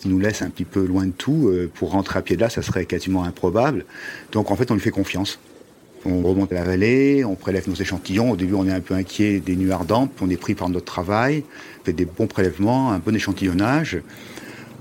Il 0.06 0.12
nous 0.12 0.20
laisse 0.20 0.42
un 0.42 0.50
petit 0.50 0.66
peu 0.66 0.86
loin 0.86 1.06
de 1.06 1.12
tout. 1.12 1.50
Euh, 1.50 1.70
pour 1.74 1.92
rentrer 1.92 2.20
à 2.20 2.22
pied 2.22 2.36
de 2.36 2.42
là, 2.42 2.50
ça 2.50 2.62
serait 2.62 2.86
quasiment 2.86 3.24
improbable. 3.24 3.86
Donc 4.32 4.52
en 4.52 4.56
fait, 4.56 4.72
on 4.72 4.74
lui 4.74 4.82
fait 4.82 4.92
confiance. 4.92 5.40
On 6.06 6.22
remonte 6.22 6.54
la 6.54 6.64
vallée, 6.64 7.26
on 7.26 7.36
prélève 7.36 7.68
nos 7.68 7.76
échantillons. 7.76 8.32
Au 8.32 8.36
début, 8.38 8.54
on 8.54 8.66
est 8.66 8.72
un 8.72 8.80
peu 8.80 8.94
inquiet 8.94 9.42
des 9.42 9.58
nuits 9.58 9.72
ardentes, 9.72 10.12
puis 10.16 10.26
on 10.26 10.30
est 10.30 10.38
pris 10.38 10.56
par 10.56 10.70
notre 10.70 10.86
travail, 10.86 11.44
on 11.82 11.86
fait 11.86 11.94
des 11.94 12.06
bons 12.06 12.28
prélèvements, 12.28 12.92
un 12.92 13.00
bon 13.00 13.14
échantillonnage. 13.14 14.00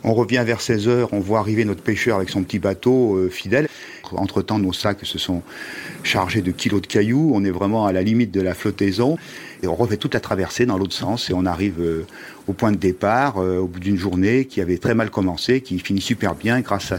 On 0.05 0.15
revient 0.15 0.45
vers 0.47 0.61
16 0.61 0.87
heures, 0.87 1.09
on 1.13 1.19
voit 1.19 1.41
arriver 1.41 1.65
notre 1.65 1.83
pêcheur 1.83 2.19
avec 2.19 2.29
son 2.29 2.45
petit 2.45 2.61
bateau 2.61 3.17
euh, 3.17 3.29
fidèle. 3.31 3.69
Entre-temps, 4.17 4.59
nos 4.59 4.73
sacs 4.73 5.05
se 5.05 5.19
sont 5.19 5.43
chargés 6.03 6.43
de 6.43 6.51
kilos 6.51 6.81
de 6.81 6.87
cailloux. 6.87 7.33
On 7.35 7.45
est 7.45 7.51
vraiment 7.51 7.87
à 7.87 7.93
la 7.93 8.03
limite 8.03 8.31
de 8.31 8.41
la 8.41 8.55
flottaison. 8.55 9.19
Et 9.63 9.67
on 9.67 9.75
refait 9.75 9.97
toute 9.97 10.15
la 10.15 10.21
traversée 10.21 10.67
dans 10.67 10.79
l'autre 10.79 10.95
sens 10.95 11.31
et 11.31 11.35
on 11.35 11.45
arrive 11.45 11.81
euh, 11.81 12.07
au 12.47 12.53
point 12.53 12.71
de 12.71 12.77
départ 12.77 13.39
euh, 13.39 13.59
au 13.59 13.67
bout 13.67 13.81
d'une 13.81 13.97
journée 13.97 14.45
qui 14.45 14.61
avait 14.61 14.79
très 14.79 14.95
mal 14.95 15.11
commencé, 15.11 15.61
qui 15.61 15.79
finit 15.79 16.01
super 16.01 16.35
bien 16.35 16.61
grâce 16.61 16.93
à 16.93 16.99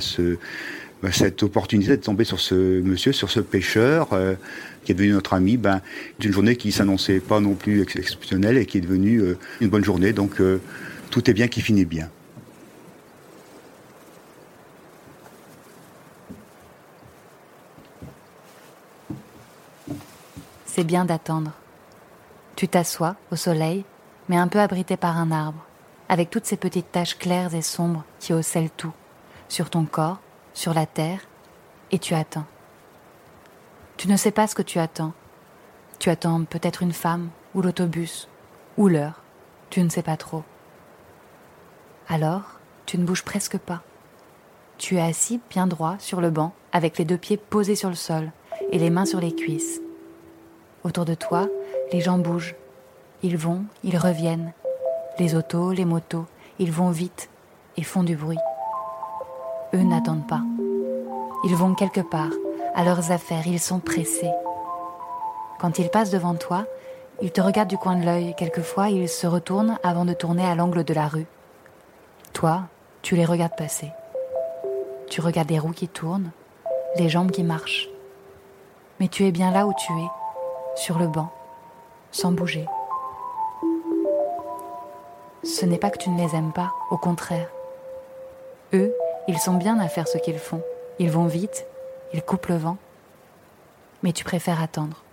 bah, 1.02 1.10
cette 1.14 1.44
opportunité 1.44 1.92
de 1.92 2.02
tomber 2.02 2.26
sur 2.26 2.40
ce 2.40 2.82
monsieur, 2.82 3.14
sur 3.14 3.32
ce 3.32 3.40
pêcheur 3.40 4.10
qui 4.84 4.92
est 4.92 4.96
devenu 4.96 5.14
notre 5.14 5.34
ami, 5.34 5.56
ben, 5.56 5.82
d'une 6.20 6.34
journée 6.34 6.58
qui 6.58 6.74
s'annonçait 6.74 7.22
pas 7.22 7.40
non 7.40 7.54
plus 7.54 7.82
exceptionnelle 7.82 8.58
et 8.58 8.66
qui 8.66 8.80
est 8.80 8.82
devenue 8.82 9.24
une 9.62 9.70
bonne 9.70 9.86
journée. 9.86 10.12
Donc 10.12 10.42
tout 11.10 11.30
est 11.30 11.34
bien 11.34 11.48
qui 11.48 11.62
finit 11.62 11.86
bien. 11.86 12.10
C'est 20.70 20.84
bien 20.84 21.04
d'attendre. 21.04 21.52
Tu 22.56 22.68
t'assois 22.68 23.16
au 23.32 23.36
soleil, 23.36 23.86
mais 24.28 24.38
un 24.38 24.48
peu 24.48 24.60
abrité 24.60 24.98
par 24.98 25.18
un 25.18 25.32
arbre, 25.32 25.66
avec 26.10 26.30
toutes 26.30 26.46
ces 26.46 26.58
petites 26.58 26.92
taches 26.92 27.18
claires 27.18 27.56
et 27.56 27.64
sombres 27.64 28.04
qui 28.20 28.34
ocellent 28.34 28.70
tout, 28.70 28.94
sur 29.48 29.72
ton 29.72 29.86
corps, 29.86 30.20
sur 30.54 30.76
la 30.76 30.86
terre, 30.86 31.22
et 31.92 31.98
tu 31.98 32.14
attends. 32.14 32.46
Tu 33.98 34.08
ne 34.08 34.16
sais 34.16 34.32
pas 34.32 34.46
ce 34.46 34.54
que 34.54 34.62
tu 34.62 34.78
attends. 34.78 35.14
Tu 35.98 36.12
attends 36.12 36.44
peut-être 36.44 36.84
une 36.84 36.94
femme, 36.94 37.30
ou 37.56 37.64
l'autobus, 37.64 38.30
ou 38.78 38.88
l'heure, 38.88 39.24
tu 39.72 39.82
ne 39.82 39.90
sais 39.90 40.04
pas 40.04 40.18
trop. 40.18 40.44
Alors, 42.08 42.60
tu 42.86 43.00
ne 43.00 43.06
bouges 43.06 43.26
presque 43.26 43.58
pas. 43.58 43.82
Tu 44.78 44.98
es 44.98 45.02
assis 45.02 45.42
bien 45.50 45.66
droit 45.66 45.96
sur 45.98 46.22
le 46.22 46.30
banc, 46.30 46.54
avec 46.72 47.00
les 47.00 47.06
deux 47.06 47.18
pieds 47.18 47.38
posés 47.38 47.76
sur 47.76 47.90
le 47.90 47.96
sol 47.96 48.32
et 48.72 48.78
les 48.78 48.92
mains 48.92 49.06
sur 49.06 49.20
les 49.20 49.36
cuisses. 49.36 49.82
Autour 50.84 51.06
de 51.06 51.14
toi, 51.14 51.48
les 51.92 52.02
gens 52.02 52.18
bougent. 52.18 52.56
Ils 53.22 53.38
vont, 53.38 53.64
ils 53.84 53.98
reviennent. 53.98 54.54
Les 55.18 55.36
autos, 55.36 55.74
les 55.74 55.86
motos, 55.86 56.26
ils 56.58 56.72
vont 56.72 56.90
vite 56.90 57.30
et 57.76 57.84
font 57.84 58.04
du 58.04 58.16
bruit. 58.16 58.40
Eux 59.74 59.84
n'attendent 59.84 60.28
pas. 60.28 60.42
Ils 61.44 61.56
vont 61.56 61.76
quelque 61.76 62.02
part, 62.02 62.32
à 62.76 62.84
leurs 62.84 63.12
affaires, 63.12 63.46
ils 63.46 63.60
sont 63.60 63.80
pressés. 63.80 64.32
Quand 65.60 65.80
ils 65.80 65.90
passent 65.90 66.12
devant 66.12 66.36
toi, 66.36 66.66
ils 67.22 67.32
te 67.32 67.42
regardent 67.42 67.70
du 67.70 67.78
coin 67.78 67.98
de 67.98 68.06
l'œil, 68.06 68.34
quelquefois 68.38 68.90
ils 68.90 69.10
se 69.10 69.28
retournent 69.28 69.78
avant 69.84 70.06
de 70.06 70.14
tourner 70.14 70.46
à 70.46 70.56
l'angle 70.56 70.86
de 70.86 70.94
la 70.94 71.08
rue. 71.08 71.28
Toi, 72.32 72.62
tu 73.02 73.16
les 73.16 73.26
regardes 73.26 73.56
passer. 73.58 73.92
Tu 75.10 75.20
regardes 75.20 75.50
les 75.50 75.60
roues 75.60 75.72
qui 75.72 75.90
tournent, 75.90 76.32
les 76.96 77.10
jambes 77.10 77.32
qui 77.32 77.44
marchent. 77.44 77.90
Mais 79.00 79.10
tu 79.10 79.26
es 79.26 79.32
bien 79.32 79.52
là 79.52 79.68
où 79.68 79.74
tu 79.74 79.92
es, 79.92 80.08
sur 80.76 80.98
le 81.00 81.08
banc, 81.08 81.30
sans 82.12 82.32
bouger. 82.32 82.66
Ce 85.44 85.66
n'est 85.66 85.78
pas 85.78 85.90
que 85.90 85.98
tu 85.98 86.10
ne 86.10 86.22
les 86.22 86.36
aimes 86.36 86.54
pas, 86.54 86.72
au 86.92 86.98
contraire. 86.98 87.50
Eux, 88.74 88.94
ils 89.28 89.40
sont 89.40 89.56
bien 89.56 89.80
à 89.80 89.88
faire 89.88 90.08
ce 90.08 90.18
qu'ils 90.18 90.40
font. 90.40 90.62
Ils 91.00 91.12
vont 91.12 91.26
vite, 91.26 91.66
ils 92.14 92.22
coupent 92.22 92.48
le 92.48 92.58
vent. 92.58 92.78
Mais 94.04 94.12
tu 94.12 94.24
préfères 94.24 94.62
attendre. 94.62 95.04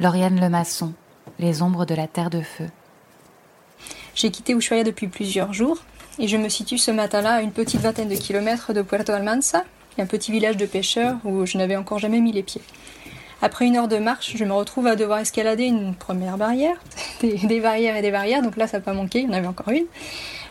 Lauriane 0.00 0.40
Lemasson, 0.40 0.92
les 1.38 1.62
ombres 1.62 1.86
de 1.86 1.94
la 1.94 2.06
terre 2.06 2.30
de 2.30 2.40
feu. 2.40 2.68
J'ai 4.14 4.30
quitté 4.30 4.54
Ushuaia 4.54 4.84
depuis 4.84 5.08
plusieurs 5.08 5.52
jours 5.52 5.78
et 6.18 6.26
je 6.26 6.36
me 6.36 6.48
situe 6.48 6.78
ce 6.78 6.90
matin-là 6.90 7.34
à 7.34 7.40
une 7.40 7.52
petite 7.52 7.80
vingtaine 7.80 8.08
de 8.08 8.16
kilomètres 8.16 8.72
de 8.72 8.82
Puerto 8.82 9.12
Almanza, 9.12 9.64
un 9.98 10.06
petit 10.06 10.32
village 10.32 10.56
de 10.56 10.66
pêcheurs 10.66 11.16
où 11.24 11.46
je 11.46 11.58
n'avais 11.58 11.76
encore 11.76 11.98
jamais 11.98 12.20
mis 12.20 12.32
les 12.32 12.42
pieds. 12.42 12.62
Après 13.40 13.66
une 13.66 13.76
heure 13.76 13.86
de 13.86 13.98
marche, 13.98 14.32
je 14.36 14.44
me 14.44 14.52
retrouve 14.52 14.88
à 14.88 14.96
devoir 14.96 15.20
escalader 15.20 15.64
une 15.64 15.94
première 15.94 16.38
barrière, 16.38 16.76
des, 17.20 17.60
barrières 17.60 17.96
et 17.96 18.02
des 18.02 18.10
barrières, 18.10 18.42
donc 18.42 18.56
là 18.56 18.66
ça 18.66 18.78
n'a 18.78 18.82
pas 18.82 18.92
manqué, 18.92 19.20
il 19.20 19.26
y 19.26 19.28
en 19.28 19.32
avait 19.32 19.46
encore 19.46 19.68
une. 19.68 19.86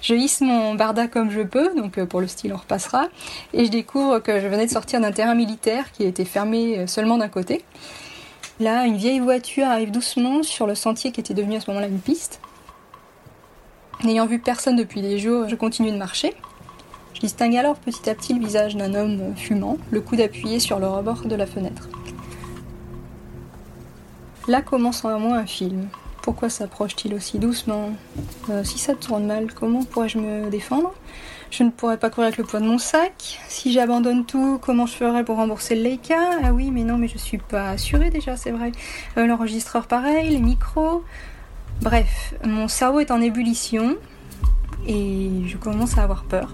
Je 0.01 0.13
hisse 0.13 0.39
mon 0.39 0.75
barda 0.75 1.07
comme 1.07 1.29
je 1.29 1.41
peux, 1.41 1.75
donc 1.75 1.97
euh, 1.97 2.05
pour 2.05 2.21
le 2.21 2.27
style 2.27 2.53
on 2.53 2.57
repassera, 2.57 3.07
et 3.53 3.65
je 3.65 3.71
découvre 3.71 4.19
que 4.19 4.39
je 4.39 4.47
venais 4.47 4.67
de 4.67 4.71
sortir 4.71 5.01
d'un 5.01 5.11
terrain 5.11 5.35
militaire 5.35 5.91
qui 5.91 6.03
était 6.03 6.23
fermé 6.23 6.79
euh, 6.79 6.87
seulement 6.87 7.17
d'un 7.17 7.27
côté. 7.27 7.65
Là, 8.59 8.85
une 8.85 8.97
vieille 8.97 9.19
voiture 9.19 9.67
arrive 9.67 9.91
doucement 9.91 10.41
sur 10.41 10.65
le 10.65 10.73
sentier 10.73 11.11
qui 11.11 11.19
était 11.19 11.35
devenu 11.35 11.57
à 11.57 11.59
ce 11.59 11.69
moment-là 11.69 11.87
une 11.87 11.99
piste. 11.99 12.39
N'ayant 14.03 14.25
vu 14.25 14.39
personne 14.39 14.75
depuis 14.75 15.01
des 15.01 15.19
jours, 15.19 15.47
je 15.47 15.55
continue 15.55 15.91
de 15.91 15.97
marcher. 15.97 16.33
Je 17.13 17.19
distingue 17.19 17.55
alors 17.55 17.75
petit 17.75 18.09
à 18.09 18.15
petit 18.15 18.33
le 18.33 18.39
visage 18.39 18.75
d'un 18.75 18.93
homme 18.95 19.35
fumant, 19.35 19.77
le 19.91 20.01
coude 20.01 20.21
appuyé 20.21 20.59
sur 20.59 20.79
le 20.79 20.87
rebord 20.87 21.25
de 21.25 21.35
la 21.35 21.45
fenêtre. 21.45 21.89
Là 24.47 24.61
commence 24.61 25.03
en 25.03 25.19
moi 25.19 25.35
un 25.37 25.45
film. 25.45 25.87
Pourquoi 26.21 26.49
s'approche-t-il 26.49 27.13
aussi 27.13 27.39
doucement? 27.39 27.91
Euh, 28.49 28.63
Si 28.63 28.77
ça 28.77 28.95
tourne 28.95 29.25
mal, 29.25 29.53
comment 29.53 29.83
pourrais-je 29.83 30.17
me 30.17 30.49
défendre? 30.49 30.93
Je 31.49 31.63
ne 31.63 31.69
pourrais 31.69 31.97
pas 31.97 32.09
courir 32.09 32.27
avec 32.27 32.37
le 32.37 32.43
poids 32.43 32.59
de 32.59 32.65
mon 32.65 32.77
sac. 32.77 33.39
Si 33.47 33.71
j'abandonne 33.71 34.25
tout, 34.25 34.59
comment 34.61 34.85
je 34.85 34.93
ferais 34.93 35.23
pour 35.23 35.37
rembourser 35.37 35.75
le 35.75 35.83
Leica? 35.83 36.19
Ah 36.43 36.53
oui, 36.53 36.71
mais 36.71 36.83
non, 36.83 36.97
mais 36.97 37.07
je 37.07 37.17
suis 37.17 37.37
pas 37.37 37.69
assurée 37.69 38.09
déjà, 38.09 38.35
c'est 38.35 38.51
vrai. 38.51 38.71
Euh, 39.17 39.25
L'enregistreur 39.25 39.87
pareil, 39.87 40.29
les 40.29 40.39
micros. 40.39 41.03
Bref, 41.81 42.33
mon 42.43 42.67
cerveau 42.67 42.99
est 42.99 43.11
en 43.11 43.21
ébullition 43.21 43.95
et 44.87 45.29
je 45.45 45.57
commence 45.57 45.97
à 45.97 46.03
avoir 46.03 46.25
peur. 46.25 46.53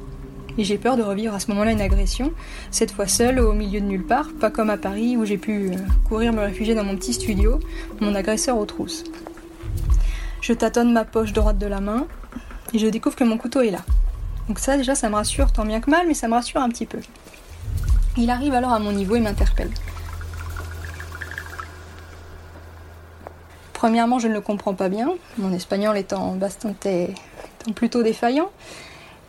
Et 0.57 0.63
j'ai 0.63 0.77
peur 0.77 0.95
de 0.97 1.01
revivre 1.01 1.33
à 1.33 1.39
ce 1.39 1.49
moment-là 1.49 1.71
une 1.71 1.81
agression, 1.81 2.31
cette 2.69 2.91
fois 2.91 3.07
seule 3.07 3.39
au 3.39 3.53
milieu 3.53 3.81
de 3.81 3.85
nulle 3.85 4.05
part, 4.05 4.27
pas 4.39 4.51
comme 4.51 4.69
à 4.69 4.77
Paris 4.77 5.17
où 5.17 5.25
j'ai 5.25 5.39
pu 5.39 5.71
euh, 5.71 5.77
courir 6.07 6.31
me 6.31 6.41
réfugier 6.41 6.75
dans 6.75 6.83
mon 6.83 6.95
petit 6.95 7.13
studio, 7.13 7.59
mon 7.99 8.13
agresseur 8.13 8.57
aux 8.57 8.65
trousses. 8.65 9.03
Je 10.41 10.53
tâtonne 10.53 10.93
ma 10.93 11.05
poche 11.05 11.33
droite 11.33 11.57
de 11.57 11.65
la 11.65 11.81
main 11.81 12.05
et 12.73 12.77
je 12.77 12.85
découvre 12.87 13.15
que 13.15 13.23
mon 13.23 13.39
couteau 13.39 13.61
est 13.61 13.71
là. 13.71 13.79
Donc 14.47 14.59
ça 14.59 14.77
déjà 14.77 14.95
ça 14.95 15.09
me 15.09 15.15
rassure 15.15 15.51
tant 15.51 15.65
bien 15.65 15.79
que 15.79 15.89
mal, 15.89 16.07
mais 16.07 16.13
ça 16.13 16.27
me 16.27 16.33
rassure 16.33 16.61
un 16.61 16.69
petit 16.69 16.85
peu. 16.85 16.99
Il 18.17 18.29
arrive 18.29 18.53
alors 18.53 18.73
à 18.73 18.79
mon 18.79 18.91
niveau 18.91 19.15
et 19.15 19.19
m'interpelle. 19.19 19.71
Premièrement, 23.73 24.19
je 24.19 24.27
ne 24.27 24.33
le 24.33 24.41
comprends 24.41 24.73
pas 24.73 24.87
bien, 24.87 25.09
mon 25.37 25.51
espagnol 25.51 25.97
étant 25.97 26.35
bastante 26.35 26.85
étant 26.85 27.73
plutôt 27.75 28.03
défaillant. 28.03 28.49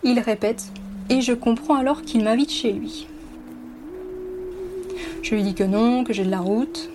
Il 0.03 0.21
répète 0.21 0.65
et 1.09 1.23
je 1.23 1.33
comprends 1.33 1.77
alors 1.77 2.03
qu'il 2.03 2.23
m'invite 2.23 2.53
chez 2.53 2.73
lui. 2.73 3.09
Je 5.23 5.35
lui 5.35 5.43
dis 5.43 5.55
que 5.55 5.65
non, 5.65 6.05
que 6.05 6.12
j'ai 6.12 6.25
de 6.25 6.31
la 6.31 6.41
route. 6.41 6.91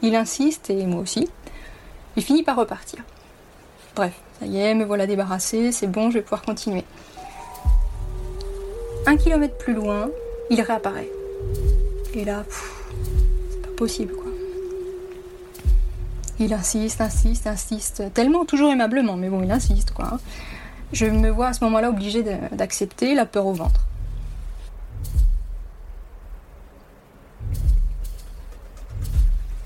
Il 0.00 0.14
insiste 0.14 0.70
et 0.70 0.86
moi 0.86 1.00
aussi. 1.00 1.28
Il 2.16 2.22
finit 2.22 2.44
par 2.44 2.56
repartir. 2.56 3.00
Bref, 3.96 4.14
ça 4.38 4.46
y 4.46 4.58
est, 4.58 4.74
me 4.74 4.84
voilà 4.84 5.06
débarrassé, 5.06 5.72
c'est 5.72 5.88
bon, 5.88 6.10
je 6.10 6.18
vais 6.18 6.22
pouvoir 6.22 6.42
continuer. 6.42 6.84
Un 9.06 9.16
kilomètre 9.16 9.56
plus 9.56 9.74
loin, 9.74 10.10
il 10.50 10.60
réapparaît. 10.60 11.08
Et 12.14 12.24
là, 12.24 12.44
c'est 13.50 13.62
pas 13.62 13.76
possible 13.76 14.14
quoi. 14.14 14.24
Il 16.40 16.52
insiste, 16.52 17.00
insiste, 17.00 17.46
insiste, 17.46 18.02
tellement 18.14 18.44
toujours 18.44 18.70
aimablement, 18.70 19.16
mais 19.16 19.28
bon, 19.28 19.42
il 19.42 19.50
insiste 19.50 19.90
quoi. 19.90 20.18
Je 20.92 21.06
me 21.06 21.30
vois 21.30 21.48
à 21.48 21.52
ce 21.52 21.64
moment-là 21.64 21.90
obligée 21.90 22.22
d'accepter 22.52 23.14
la 23.14 23.26
peur 23.26 23.46
au 23.46 23.52
ventre. 23.52 23.86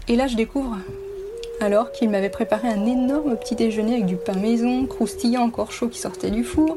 Et 0.08 0.16
là, 0.16 0.26
je 0.26 0.36
découvre 0.36 0.78
alors 1.62 1.92
qu'il 1.92 2.10
m'avait 2.10 2.28
préparé 2.28 2.68
un 2.68 2.86
énorme 2.86 3.36
petit 3.36 3.54
déjeuner 3.54 3.94
avec 3.94 4.06
du 4.06 4.16
pain 4.16 4.34
maison, 4.34 4.84
croustillant 4.86 5.42
encore 5.42 5.70
chaud 5.70 5.88
qui 5.88 5.98
sortait 5.98 6.30
du 6.30 6.42
four, 6.42 6.76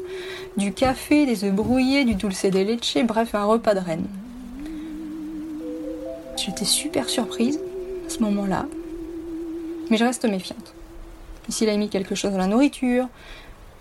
du 0.58 0.74
café, 0.74 1.26
des 1.26 1.44
œufs 1.44 1.54
brouillés, 1.54 2.06
du 2.06 2.14
dulce 2.14 2.46
de 2.46 2.60
leche, 2.60 2.98
bref, 3.04 3.34
un 3.34 3.46
repas 3.46 3.74
de 3.74 3.80
reine. 3.80 4.06
J'étais 6.38 6.66
super 6.66 7.10
surprise 7.10 7.60
à 8.06 8.10
ce 8.10 8.20
moment-là, 8.20 8.68
mais 9.90 9.98
je 9.98 10.06
reste 10.06 10.26
méfiante. 10.26 10.74
S'il 11.50 11.70
a 11.70 11.78
mis 11.78 11.90
quelque 11.90 12.14
chose 12.14 12.32
dans 12.32 12.38
la 12.38 12.48
nourriture, 12.48 13.08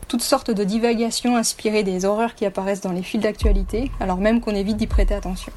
toutes 0.09 0.22
sortes 0.22 0.50
de 0.50 0.64
divagations 0.64 1.36
inspirées 1.36 1.82
des 1.82 2.05
horreurs 2.05 2.34
qui 2.34 2.46
apparaissent 2.46 2.80
dans 2.80 2.92
les 2.92 3.02
fils 3.02 3.20
d'actualité, 3.20 3.90
alors 4.00 4.18
même 4.18 4.40
qu'on 4.40 4.55
évite 4.55 4.76
d'y 4.78 4.86
prêter 4.86 5.14
attention. 5.14 5.52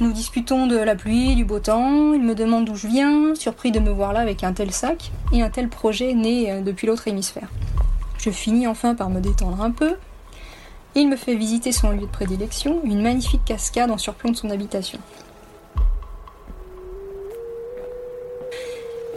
Nous 0.00 0.12
discutons 0.12 0.68
de 0.68 0.76
la 0.76 0.94
pluie, 0.94 1.34
du 1.34 1.44
beau 1.44 1.58
temps, 1.58 2.12
il 2.12 2.22
me 2.22 2.36
demande 2.36 2.66
d'où 2.66 2.76
je 2.76 2.86
viens, 2.86 3.34
surpris 3.34 3.72
de 3.72 3.80
me 3.80 3.90
voir 3.90 4.12
là 4.12 4.20
avec 4.20 4.44
un 4.44 4.52
tel 4.52 4.70
sac 4.70 5.10
et 5.32 5.42
un 5.42 5.50
tel 5.50 5.68
projet 5.68 6.14
né 6.14 6.52
euh, 6.52 6.60
depuis 6.60 6.86
l'autre 6.86 7.08
hémisphère. 7.08 7.48
Je 8.16 8.30
finis 8.30 8.68
enfin 8.68 8.94
par 8.94 9.10
me 9.10 9.20
détendre 9.20 9.60
un 9.60 9.72
peu, 9.72 9.96
il 10.94 11.08
me 11.08 11.16
fait 11.16 11.34
visiter 11.34 11.72
son 11.72 11.90
lieu 11.90 12.02
de 12.02 12.06
prédilection, 12.06 12.80
une 12.84 13.02
magnifique 13.02 13.44
cascade 13.44 13.90
en 13.90 13.98
surplomb 13.98 14.30
de 14.30 14.36
son 14.36 14.50
habitation. 14.50 15.00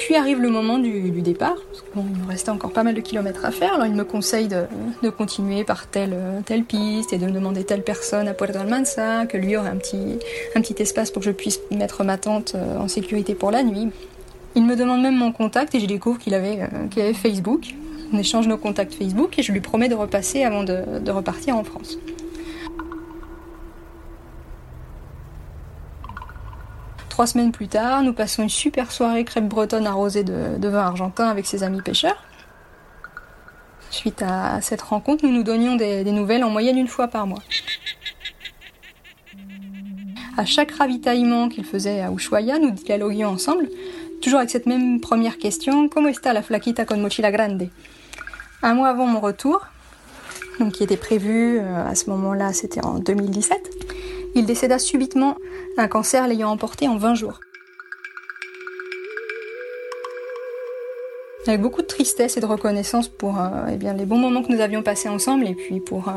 Puis 0.02 0.16
arrive 0.16 0.41
le 0.41 0.49
moment 0.49 0.80
du, 0.80 1.12
départ, 1.22 1.58
parce 1.70 1.84
qu'il 1.84 2.24
me 2.24 2.28
restait 2.28 2.49
encore 2.49 2.74
pas 2.74 2.82
mal 2.82 2.95
de 2.95 3.02
kilomètres 3.02 3.45
à 3.45 3.52
faire, 3.52 3.76
alors 3.76 3.86
il 3.86 3.93
me 3.93 4.04
conseille 4.04 4.47
de, 4.47 5.10
continuer 5.12 5.64
par 5.64 5.86
telle, 5.86 6.18
telle 6.43 6.64
piste 6.64 7.14
et 7.14 7.20
de 7.20 7.28
me 7.28 7.32
demander 7.32 7.64
telle 7.64 7.84
personne 7.84 8.28
à 8.28 8.34
Puerto 8.34 8.58
Almanza, 8.58 9.28
que 9.28 9.38
lui 9.38 9.56
aurait 9.56 9.70
un 9.70 9.76
petit, 9.76 10.18
un 10.56 10.62
petit 10.62 10.82
espace 10.82 11.12
pour 11.12 11.22
que 11.22 11.28
je 11.28 11.32
puisse 11.32 11.60
mettre 11.70 12.04
ma 12.04 12.18
tente 12.18 12.54
euh, 12.56 12.80
en 12.80 12.88
sécurité 12.88 13.36
pour 13.36 13.52
la 13.52 13.62
nuit. 13.62 13.89
Il 14.56 14.66
me 14.66 14.76
demande 14.76 15.04
même 15.04 15.16
mon 15.16 15.32
contact 15.32 15.76
et 15.76 15.80
je 15.80 15.86
découvre 15.86 16.18
qu'il 16.18 16.34
avait, 16.34 16.62
euh, 16.62 16.88
qu'il 16.89 17.04
avait 17.04 17.14
Facebook. 17.14 17.76
On 18.12 18.18
échange 18.18 18.47
nos 18.47 18.58
contacts 18.58 18.95
Facebook 18.95 19.38
et 19.38 19.43
je 19.43 19.52
lui 19.52 19.62
promets 19.62 19.88
de 19.88 19.95
repasser 19.95 20.43
avant 20.43 20.64
de 20.64 21.12
repartir 21.12 21.56
en 21.56 21.64
France. 21.64 21.99
Trois 27.22 27.28
semaines 27.28 27.51
plus 27.51 27.67
tard, 27.67 28.01
nous 28.01 28.13
passons 28.13 28.41
une 28.41 28.49
super 28.49 28.91
soirée 28.91 29.24
crêpe 29.24 29.47
bretonne 29.47 29.86
arrosée 29.86 30.24
de, 30.24 30.67
vin 30.67 30.80
argentin 30.80 31.28
avec 31.28 31.45
ses 31.45 31.61
amis 31.61 31.84
pêcheurs. 31.84 32.17
Suite 33.91 34.24
à 34.24 34.59
cette 34.61 34.82
rencontre, 34.82 35.24
nous 35.24 35.32
nous 35.32 35.43
donnions 35.43 35.76
des, 35.76 36.03
nouvelles 36.05 36.43
en 36.43 36.49
moyenne 36.49 36.80
une 36.80 36.88
fois 36.88 37.09
par 37.09 37.28
mois. 37.28 37.43
À 40.36 40.45
chaque 40.45 40.72
ravitaillement 40.72 41.47
qu'il 41.47 41.63
faisait 41.63 42.01
à 42.01 42.11
Ushuaia, 42.11 42.57
nous 42.57 42.72
dialoguions 42.72 43.30
ensemble, 43.30 43.69
toujours 44.24 44.39
avec 44.39 44.49
cette 44.49 44.65
même 44.65 44.99
première 44.99 45.38
question 45.38 45.89
Comment 45.89 46.09
está 46.09 46.34
la 46.34 46.41
flaquita 46.41 46.86
con 46.86 46.97
mochila 46.97 47.32
grande? 47.32 47.69
Un 48.63 48.74
mois 48.74 48.89
avant 48.89 49.05
mon 49.05 49.19
retour, 49.19 49.67
donc 50.59 50.72
qui 50.72 50.84
était 50.84 50.97
prévu 50.97 51.59
euh, 51.59 51.86
à 51.88 51.93
ce 51.93 52.09
moment-là, 52.09 52.51
c'était 52.51 52.84
en 52.84 52.97
2017, 52.97 53.69
il 54.36 54.45
décéda 54.45 54.79
subitement, 54.79 55.36
un 55.77 55.88
cancer 55.88 56.27
l'ayant 56.27 56.49
emporté 56.49 56.88
en 56.88 56.97
20 56.97 57.15
jours. 57.15 57.39
Avec 61.47 61.59
beaucoup 61.59 61.82
de 61.82 61.88
tristesse 61.88 62.38
et 62.38 62.39
de 62.39 62.45
reconnaissance 62.45 63.07
pour 63.07 63.39
euh, 63.39 63.49
eh 63.69 63.93
les 63.97 64.05
bons 64.05 64.19
moments 64.19 64.43
que 64.43 64.51
nous 64.51 64.61
avions 64.61 64.84
passés 64.84 65.09
ensemble 65.09 65.47
et 65.47 65.55
puis 65.55 65.79
pour, 65.79 66.09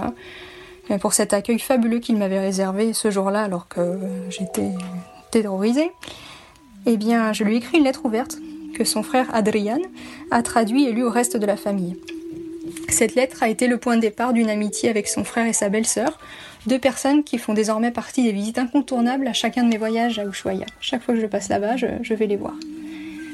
euh, 0.90 0.98
pour 0.98 1.14
cet 1.14 1.32
accueil 1.32 1.58
fabuleux 1.58 1.98
qu'il 1.98 2.16
m'avait 2.16 2.40
réservé 2.40 2.92
ce 2.92 3.10
jour-là 3.10 3.42
alors 3.42 3.66
que 3.68 3.98
j'étais 4.28 4.72
terrorisée, 5.30 5.90
eh 6.86 6.98
bien, 6.98 7.32
je 7.32 7.44
lui 7.44 7.56
écris 7.56 7.78
une 7.78 7.84
lettre 7.84 8.04
ouverte 8.04 8.38
que 8.74 8.84
son 8.84 9.02
frère 9.02 9.34
Adrian 9.34 9.80
a 10.30 10.42
traduit 10.42 10.84
et 10.84 10.92
lu 10.92 11.02
au 11.02 11.10
reste 11.10 11.36
de 11.36 11.46
la 11.46 11.56
famille. 11.56 11.96
Cette 12.88 13.14
lettre 13.14 13.42
a 13.42 13.48
été 13.48 13.66
le 13.66 13.78
point 13.78 13.96
de 13.96 14.02
départ 14.02 14.32
d'une 14.32 14.50
amitié 14.50 14.88
avec 14.88 15.08
son 15.08 15.24
frère 15.24 15.46
et 15.46 15.52
sa 15.52 15.68
belle-sœur, 15.68 16.18
deux 16.66 16.78
personnes 16.78 17.24
qui 17.24 17.38
font 17.38 17.54
désormais 17.54 17.90
partie 17.90 18.22
des 18.22 18.32
visites 18.32 18.58
incontournables 18.58 19.26
à 19.26 19.32
chacun 19.32 19.64
de 19.64 19.68
mes 19.68 19.78
voyages 19.78 20.18
à 20.18 20.24
Ushuaia. 20.24 20.66
Chaque 20.80 21.02
fois 21.02 21.14
que 21.14 21.20
je 21.20 21.26
passe 21.26 21.48
là-bas, 21.48 21.76
je, 21.76 22.14
vais 22.14 22.26
les 22.26 22.36
voir. 22.36 22.54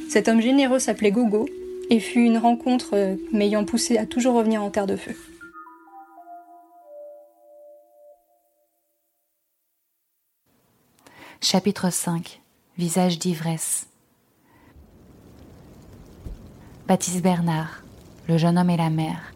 Cet 0.09 0.29
homme 0.29 0.41
généreux 0.41 0.79
s'appelait 0.79 1.13
Gogo 1.13 1.49
et 1.91 2.01
fut 2.01 2.25
une 2.25 2.39
rencontre 2.39 2.91
euh, 2.95 3.17
m'ayant 3.33 3.65
poussé 3.65 3.99
à 3.99 4.07
toujours 4.07 4.35
revenir 4.35 4.63
en 4.63 4.71
terre 4.71 4.87
de 4.87 4.97
feu. 4.97 5.17
Chapitre 11.41 11.91
5 11.91 12.41
Visage 12.77 13.19
d'ivresse 13.19 13.87
Baptiste 16.87 17.23
Bernard 17.23 17.83
Le 18.29 18.37
jeune 18.37 18.59
homme 18.59 18.71
et 18.71 18.77
la 18.77 18.91
mer 18.91 19.30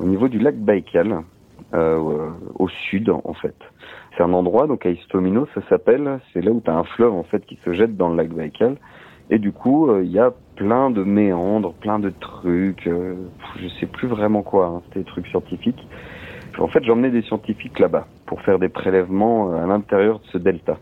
au 0.00 0.04
niveau 0.04 0.28
du 0.28 0.38
lac 0.38 0.56
Baïkal, 0.56 1.22
euh, 1.74 2.30
au 2.58 2.68
sud 2.68 3.10
en 3.10 3.34
fait. 3.34 3.56
C'est 4.16 4.22
un 4.22 4.32
endroit, 4.32 4.66
donc 4.66 4.86
à 4.86 4.90
Istomino 4.90 5.46
ça 5.54 5.60
s'appelle, 5.68 6.20
c'est 6.32 6.40
là 6.40 6.50
où 6.50 6.60
tu 6.64 6.70
as 6.70 6.76
un 6.76 6.84
fleuve 6.84 7.12
en 7.12 7.24
fait 7.24 7.44
qui 7.46 7.58
se 7.64 7.72
jette 7.72 7.96
dans 7.96 8.08
le 8.10 8.16
lac 8.16 8.30
Baïkal. 8.30 8.76
Et 9.30 9.38
du 9.38 9.52
coup, 9.52 9.90
euh, 9.90 10.02
il 10.04 10.10
y 10.10 10.18
a 10.18 10.32
plein 10.56 10.90
de 10.90 11.02
méandres, 11.02 11.74
plein 11.74 11.98
de 11.98 12.10
trucs, 12.10 12.86
euh, 12.86 13.14
je 13.60 13.68
sais 13.80 13.86
plus 13.86 14.08
vraiment 14.08 14.42
quoi, 14.42 14.66
hein, 14.66 14.82
c'était 14.86 15.00
des 15.00 15.04
trucs 15.04 15.26
scientifiques. 15.26 15.86
En 16.58 16.68
fait, 16.68 16.82
j'emmenais 16.82 17.10
des 17.10 17.22
scientifiques 17.22 17.78
là-bas 17.78 18.06
pour 18.26 18.40
faire 18.42 18.58
des 18.58 18.68
prélèvements 18.68 19.52
euh, 19.52 19.62
à 19.62 19.66
l'intérieur 19.66 20.18
de 20.20 20.26
ce 20.32 20.38
delta. 20.38 20.78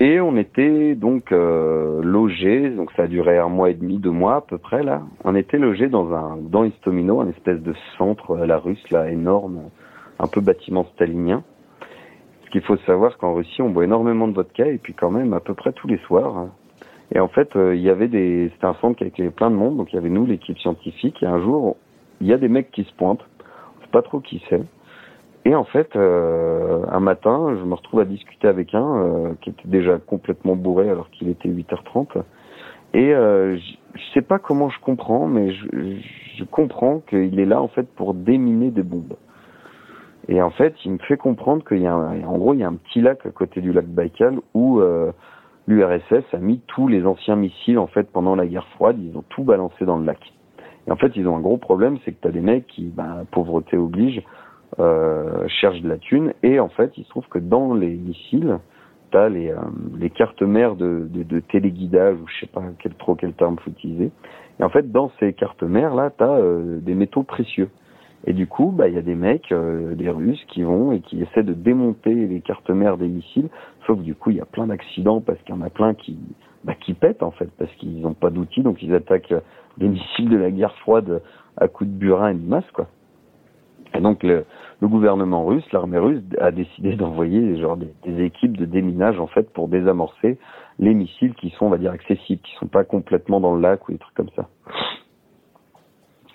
Et 0.00 0.20
on 0.20 0.36
était 0.36 0.94
donc 0.94 1.32
euh, 1.32 2.00
logés, 2.04 2.70
donc 2.70 2.92
ça 2.92 3.02
a 3.02 3.06
duré 3.08 3.36
un 3.38 3.48
mois 3.48 3.70
et 3.70 3.74
demi, 3.74 3.98
deux 3.98 4.12
mois 4.12 4.36
à 4.36 4.40
peu 4.42 4.56
près 4.56 4.84
là. 4.84 5.02
On 5.24 5.34
était 5.34 5.58
logés 5.58 5.88
dans 5.88 6.14
un 6.14 6.36
dans 6.36 6.62
Istomino, 6.62 7.20
un 7.20 7.28
espèce 7.28 7.60
de 7.60 7.74
centre 7.96 8.36
à 8.36 8.46
la 8.46 8.58
Russe 8.58 8.90
là 8.92 9.10
énorme, 9.10 9.70
un 10.20 10.26
peu 10.28 10.40
bâtiment 10.40 10.86
stalinien. 10.94 11.42
Ce 12.44 12.50
qu'il 12.50 12.62
faut 12.62 12.76
savoir 12.86 13.18
qu'en 13.18 13.34
Russie 13.34 13.60
on 13.60 13.70
boit 13.70 13.84
énormément 13.84 14.28
de 14.28 14.34
vodka 14.34 14.68
et 14.68 14.78
puis 14.78 14.94
quand 14.94 15.10
même 15.10 15.32
à 15.32 15.40
peu 15.40 15.54
près 15.54 15.72
tous 15.72 15.88
les 15.88 15.98
soirs. 16.06 16.46
Et 17.12 17.18
en 17.18 17.28
fait 17.28 17.56
euh, 17.56 17.74
il 17.74 17.82
y 17.82 17.90
avait 17.90 18.08
des 18.08 18.50
c'était 18.54 18.66
un 18.66 18.74
centre 18.74 19.04
qui 19.04 19.20
avait 19.20 19.32
plein 19.32 19.50
de 19.50 19.56
monde, 19.56 19.78
donc 19.78 19.92
il 19.92 19.96
y 19.96 19.98
avait 19.98 20.10
nous 20.10 20.26
l'équipe 20.26 20.58
scientifique 20.58 21.20
et 21.24 21.26
un 21.26 21.40
jour 21.40 21.76
il 22.20 22.28
y 22.28 22.32
a 22.32 22.38
des 22.38 22.48
mecs 22.48 22.70
qui 22.70 22.84
se 22.84 22.92
pointent, 22.94 23.24
on 23.78 23.80
sait 23.82 23.90
pas 23.90 24.02
trop 24.02 24.20
qui 24.20 24.40
c'est. 24.48 24.62
Et 25.48 25.54
en 25.54 25.64
fait, 25.64 25.96
euh, 25.96 26.82
un 26.92 27.00
matin, 27.00 27.56
je 27.58 27.64
me 27.64 27.72
retrouve 27.72 28.00
à 28.00 28.04
discuter 28.04 28.46
avec 28.46 28.74
un 28.74 28.96
euh, 28.96 29.32
qui 29.40 29.48
était 29.48 29.66
déjà 29.66 29.96
complètement 29.96 30.56
bourré 30.56 30.90
alors 30.90 31.08
qu'il 31.08 31.30
était 31.30 31.48
8h30. 31.48 32.22
Et 32.92 33.14
euh, 33.14 33.56
je 33.56 34.02
sais 34.12 34.20
pas 34.20 34.38
comment 34.38 34.68
je 34.68 34.78
comprends, 34.78 35.26
mais 35.26 35.52
je, 35.52 35.66
je 36.36 36.44
comprends 36.44 36.98
qu'il 37.00 37.40
est 37.40 37.46
là 37.46 37.62
en 37.62 37.68
fait 37.68 37.88
pour 37.94 38.12
déminer 38.12 38.70
des 38.70 38.82
bombes. 38.82 39.16
Et 40.28 40.42
en 40.42 40.50
fait, 40.50 40.74
il 40.84 40.92
me 40.92 40.98
fait 40.98 41.16
comprendre 41.16 41.64
qu'il 41.64 41.80
y 41.80 41.86
a, 41.86 41.94
un, 41.94 42.22
en 42.24 42.36
gros, 42.36 42.52
il 42.52 42.60
y 42.60 42.62
a 42.62 42.68
un 42.68 42.74
petit 42.74 43.00
lac 43.00 43.24
à 43.24 43.30
côté 43.30 43.62
du 43.62 43.72
lac 43.72 43.86
Baïkal 43.86 44.40
où 44.52 44.80
euh, 44.80 45.12
l'URSS 45.66 46.24
a 46.34 46.38
mis 46.40 46.60
tous 46.66 46.88
les 46.88 47.06
anciens 47.06 47.36
missiles 47.36 47.78
en 47.78 47.86
fait 47.86 48.12
pendant 48.12 48.36
la 48.36 48.46
guerre 48.46 48.68
froide. 48.74 48.98
Ils 49.00 49.16
ont 49.16 49.24
tout 49.30 49.44
balancé 49.44 49.86
dans 49.86 49.96
le 49.96 50.04
lac. 50.04 50.20
Et 50.86 50.90
en 50.90 50.96
fait, 50.96 51.12
ils 51.16 51.26
ont 51.26 51.38
un 51.38 51.40
gros 51.40 51.56
problème, 51.56 51.96
c'est 52.04 52.12
que 52.12 52.20
tu 52.20 52.28
as 52.28 52.32
des 52.32 52.42
mecs 52.42 52.66
qui, 52.66 52.84
ben, 52.84 53.24
pauvreté 53.30 53.78
oblige, 53.78 54.22
euh, 54.78 55.46
cherchent 55.48 55.80
de 55.80 55.88
la 55.88 55.98
thune. 55.98 56.32
Et 56.42 56.60
en 56.60 56.68
fait, 56.68 56.92
il 56.96 57.04
se 57.04 57.08
trouve 57.10 57.26
que 57.28 57.38
dans 57.38 57.74
les 57.74 57.94
missiles, 57.94 58.58
tu 59.10 59.16
as 59.16 59.28
les, 59.28 59.50
euh, 59.50 59.56
les 59.98 60.10
cartes 60.10 60.42
mères 60.42 60.76
de, 60.76 61.08
de, 61.10 61.22
de, 61.22 61.40
téléguidage, 61.40 62.16
ou 62.20 62.26
je 62.28 62.40
sais 62.40 62.46
pas 62.46 62.62
quel, 62.78 62.94
trop 62.94 63.14
quel 63.14 63.32
terme 63.32 63.56
faut 63.58 63.70
utiliser. 63.70 64.10
Et 64.60 64.64
en 64.64 64.68
fait, 64.68 64.90
dans 64.90 65.10
ces 65.20 65.32
cartes 65.32 65.62
mères, 65.62 65.94
là, 65.94 66.10
tu 66.16 66.24
as 66.24 66.30
euh, 66.30 66.80
des 66.80 66.94
métaux 66.94 67.22
précieux. 67.22 67.70
Et 68.26 68.32
du 68.32 68.46
coup, 68.46 68.72
bah, 68.76 68.88
il 68.88 68.94
y 68.94 68.98
a 68.98 69.02
des 69.02 69.14
mecs, 69.14 69.52
euh, 69.52 69.94
des 69.94 70.10
Russes, 70.10 70.44
qui 70.48 70.62
vont 70.62 70.92
et 70.92 71.00
qui 71.00 71.22
essaient 71.22 71.44
de 71.44 71.54
démonter 71.54 72.14
les 72.14 72.40
cartes 72.40 72.68
mères 72.70 72.98
des 72.98 73.08
missiles. 73.08 73.48
Sauf 73.86 73.98
que 73.98 74.02
du 74.02 74.14
coup, 74.14 74.30
il 74.30 74.36
y 74.36 74.40
a 74.40 74.46
plein 74.46 74.66
d'accidents 74.66 75.20
parce 75.20 75.40
qu'il 75.42 75.54
y 75.54 75.58
en 75.58 75.62
a 75.62 75.70
plein 75.70 75.94
qui, 75.94 76.18
bah, 76.64 76.74
qui 76.74 76.94
pètent 76.94 77.22
en 77.22 77.30
fait, 77.30 77.48
parce 77.56 77.70
qu'ils 77.76 78.00
n'ont 78.00 78.14
pas 78.14 78.30
d'outils, 78.30 78.62
donc 78.62 78.82
ils 78.82 78.92
attaquent 78.94 79.34
des 79.78 79.88
missiles 79.88 80.28
de 80.28 80.36
la 80.36 80.50
guerre 80.50 80.74
froide 80.78 81.22
à 81.56 81.68
coups 81.68 81.88
de 81.88 81.94
burin 81.94 82.30
et 82.30 82.34
de 82.34 82.46
masse, 82.46 82.68
quoi. 82.72 82.88
Et 83.94 84.00
donc 84.00 84.22
le, 84.22 84.44
le 84.80 84.88
gouvernement 84.88 85.46
russe, 85.46 85.64
l'armée 85.72 85.98
russe, 85.98 86.22
a 86.40 86.50
décidé 86.50 86.92
d'envoyer 86.96 87.58
genre 87.58 87.76
des, 87.76 87.92
des, 88.04 88.24
équipes 88.24 88.56
de 88.56 88.64
déminage 88.64 89.18
en 89.18 89.26
fait 89.26 89.50
pour 89.52 89.68
désamorcer 89.68 90.38
les 90.78 90.94
missiles 90.94 91.34
qui 91.34 91.50
sont, 91.50 91.66
on 91.66 91.70
va 91.70 91.78
dire, 91.78 91.92
accessibles, 91.92 92.42
qui 92.42 92.54
sont 92.56 92.68
pas 92.68 92.84
complètement 92.84 93.40
dans 93.40 93.54
le 93.54 93.60
lac 93.60 93.88
ou 93.88 93.92
des 93.92 93.98
trucs 93.98 94.14
comme 94.14 94.30
ça. 94.36 94.48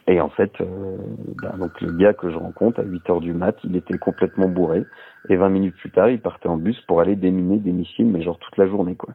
Et 0.07 0.19
en 0.19 0.29
fait, 0.29 0.51
euh, 0.59 0.97
bah, 1.41 1.55
donc 1.57 1.79
le 1.79 1.93
gars 1.93 2.13
que 2.13 2.29
je 2.29 2.37
rencontre 2.37 2.81
à 2.81 2.83
8 2.83 3.09
heures 3.09 3.21
du 3.21 3.33
mat, 3.33 3.55
il 3.63 3.75
était 3.75 3.97
complètement 3.97 4.49
bourré. 4.49 4.83
Et 5.29 5.37
20 5.37 5.49
minutes 5.49 5.75
plus 5.77 5.91
tard, 5.91 6.09
il 6.09 6.19
partait 6.19 6.49
en 6.49 6.57
bus 6.57 6.79
pour 6.81 6.99
aller 6.99 7.15
déminer 7.15 7.57
des 7.57 7.71
missiles, 7.71 8.07
mais 8.07 8.21
genre 8.21 8.37
toute 8.37 8.57
la 8.57 8.67
journée, 8.67 8.95
quoi. 8.95 9.13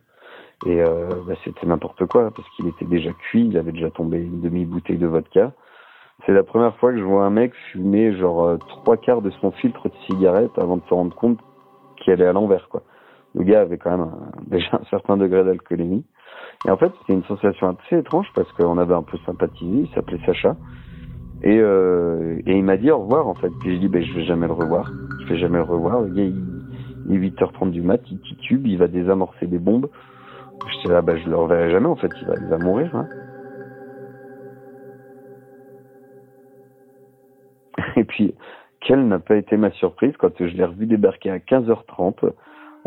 Et 0.66 0.80
euh, 0.80 1.08
bah, 1.26 1.34
c'était 1.44 1.66
n'importe 1.66 2.06
quoi, 2.06 2.30
parce 2.34 2.48
qu'il 2.56 2.66
était 2.68 2.86
déjà 2.86 3.12
cuit, 3.12 3.46
il 3.46 3.58
avait 3.58 3.72
déjà 3.72 3.90
tombé 3.90 4.18
une 4.18 4.40
demi-bouteille 4.40 4.96
de 4.96 5.06
vodka. 5.06 5.52
C'est 6.26 6.32
la 6.32 6.42
première 6.42 6.76
fois 6.76 6.92
que 6.92 6.98
je 6.98 7.04
vois 7.04 7.24
un 7.24 7.30
mec 7.30 7.54
fumer 7.72 8.12
genre 8.16 8.44
euh, 8.44 8.56
trois 8.56 8.96
quarts 8.96 9.22
de 9.22 9.30
son 9.40 9.50
filtre 9.52 9.88
de 9.88 9.94
cigarette 10.06 10.58
avant 10.58 10.76
de 10.76 10.82
se 10.88 10.94
rendre 10.94 11.14
compte 11.14 11.38
qu'il 11.96 12.12
allait 12.12 12.26
à 12.26 12.32
l'envers, 12.32 12.68
quoi. 12.68 12.82
Le 13.34 13.44
gars 13.44 13.60
avait 13.60 13.78
quand 13.78 13.90
même 13.90 14.00
un, 14.00 14.30
déjà 14.46 14.76
un 14.76 14.84
certain 14.90 15.16
degré 15.16 15.44
d'alcoolémie. 15.44 16.04
Et 16.66 16.70
en 16.70 16.76
fait, 16.76 16.92
c'était 17.00 17.12
une 17.12 17.24
sensation 17.24 17.68
assez 17.68 17.98
étrange 17.98 18.26
parce 18.34 18.50
qu'on 18.52 18.78
avait 18.78 18.94
un 18.94 19.02
peu 19.02 19.16
sympathisé. 19.24 19.82
Il 19.88 19.94
s'appelait 19.94 20.20
Sacha. 20.26 20.56
Et, 21.42 21.58
euh, 21.60 22.40
et 22.46 22.56
il 22.56 22.64
m'a 22.64 22.76
dit 22.76 22.90
au 22.90 22.98
revoir 22.98 23.28
en 23.28 23.34
fait. 23.34 23.50
Puis 23.60 23.72
j'ai 23.72 23.78
dit 23.78 23.88
ben 23.88 24.02
je 24.02 24.12
vais 24.12 24.24
jamais 24.24 24.48
le 24.48 24.52
revoir. 24.52 24.90
Je 25.20 25.26
vais 25.32 25.38
jamais 25.38 25.58
le 25.58 25.64
revoir. 25.64 26.00
Le 26.00 26.08
gars 26.08 26.24
il, 26.24 27.14
est 27.14 27.16
8h30 27.16 27.70
du 27.70 27.80
mat, 27.80 28.00
il 28.10 28.20
titube, 28.20 28.66
il 28.66 28.76
va 28.76 28.88
désamorcer 28.88 29.46
des 29.46 29.58
bombes. 29.58 29.88
J'étais 30.72 30.92
là, 30.92 31.00
ben 31.00 31.16
je 31.16 31.30
le 31.30 31.36
reverrai 31.36 31.70
jamais 31.70 31.86
en 31.86 31.96
fait. 31.96 32.10
Il 32.20 32.26
va, 32.26 32.34
il 32.40 32.48
va 32.48 32.58
mourir. 32.58 32.94
Hein. 32.96 33.06
Et 37.98 38.04
puis 38.04 38.34
quelle 38.80 39.08
n'a 39.08 39.18
pas 39.18 39.36
été 39.36 39.56
ma 39.56 39.72
surprise 39.72 40.14
quand 40.18 40.32
je 40.38 40.56
l'ai 40.56 40.64
revu 40.64 40.86
débarquer 40.86 41.30
à 41.30 41.38
15h30 41.38 42.30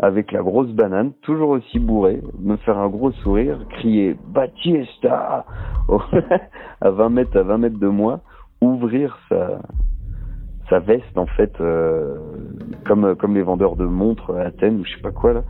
avec 0.00 0.32
la 0.32 0.40
grosse 0.40 0.70
banane, 0.70 1.12
toujours 1.20 1.50
aussi 1.50 1.78
bourré, 1.78 2.20
me 2.40 2.56
faire 2.56 2.78
un 2.78 2.88
gros 2.88 3.12
sourire, 3.12 3.58
crier 3.68 4.16
Batista 4.28 5.44
à 6.80 6.90
20 6.90 7.08
mètres 7.10 7.38
à 7.38 7.42
20 7.42 7.58
mètres 7.58 7.78
de 7.78 7.88
moi, 7.88 8.20
ouvrir 8.62 9.18
sa 9.28 9.60
sa 10.70 10.78
veste 10.78 11.18
en 11.18 11.26
fait 11.26 11.52
euh, 11.60 12.16
comme 12.86 13.14
comme 13.16 13.34
les 13.34 13.42
vendeurs 13.42 13.76
de 13.76 13.84
montres 13.84 14.30
à 14.30 14.40
Athènes 14.40 14.80
ou 14.80 14.84
je 14.86 14.94
sais 14.94 15.02
pas 15.02 15.10
quoi 15.10 15.34
là, 15.34 15.42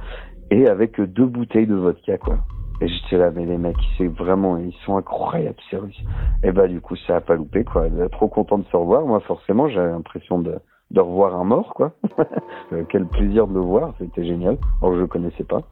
et 0.51 0.67
avec 0.67 1.01
deux 1.01 1.27
bouteilles 1.27 1.69
de 1.69 1.77
vodka 1.77 2.19
quoi. 2.19 2.39
Et 2.83 2.89
j'étais 2.89 3.17
là 3.17 3.31
mais 3.31 3.47
les 3.47 3.59
mecs 3.59 3.77
ils 4.01 4.75
sont 4.85 4.97
incroyables 4.97 5.57
Russes. 5.73 6.03
Et 6.43 6.51
bah 6.51 6.67
du 6.67 6.81
coup 6.81 6.97
ça 6.97 7.17
a 7.17 7.21
pas 7.21 7.37
loupé 7.37 7.63
quoi. 7.63 7.87
Trop 8.11 8.27
content 8.27 8.59
de 8.59 8.65
se 8.65 8.77
revoir. 8.77 9.07
Moi 9.07 9.21
forcément 9.21 9.69
j'avais 9.69 9.93
l'impression 9.93 10.41
de 10.41 11.01
revoir 11.01 11.35
un 11.37 11.45
mort, 11.45 11.75
quoi. 11.75 11.93
Quel 12.89 13.07
plaisir 13.07 13.47
de 13.47 13.55
le 13.55 13.61
voir, 13.61 13.95
c'était 13.99 14.25
génial. 14.25 14.59
Alors 14.81 14.95
je 14.95 15.01
le 15.01 15.07
connaissais 15.07 15.45
pas. 15.45 15.63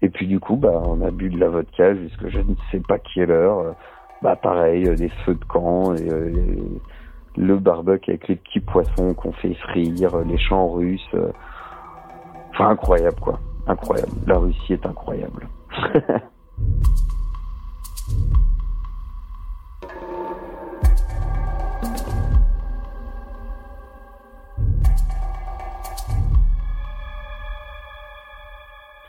Et 0.00 0.08
puis 0.08 0.26
du 0.26 0.38
coup, 0.40 0.56
bah, 0.56 0.82
on 0.86 1.00
a 1.00 1.10
bu 1.10 1.28
de 1.28 1.38
la 1.38 1.48
vodka 1.48 1.94
jusqu'à 1.94 2.28
je 2.28 2.38
ne 2.38 2.54
sais 2.70 2.80
pas 2.80 2.98
quelle 2.98 3.30
heure. 3.30 3.74
Bah 4.22 4.36
pareil, 4.36 4.84
des 4.94 5.10
feux 5.24 5.34
de 5.34 5.44
camp, 5.44 5.92
euh, 5.92 6.30
le 7.36 7.58
barbecue 7.58 8.10
avec 8.10 8.28
les 8.28 8.36
petits 8.36 8.60
poissons 8.60 9.12
qu'on 9.14 9.32
fait 9.32 9.54
frire, 9.54 10.16
les 10.24 10.38
chants 10.38 10.68
russes. 10.68 11.14
Enfin 12.50 12.68
incroyable 12.68 13.18
quoi, 13.20 13.40
incroyable. 13.66 14.12
La 14.26 14.38
Russie 14.38 14.74
est 14.74 14.86
incroyable. 14.86 15.48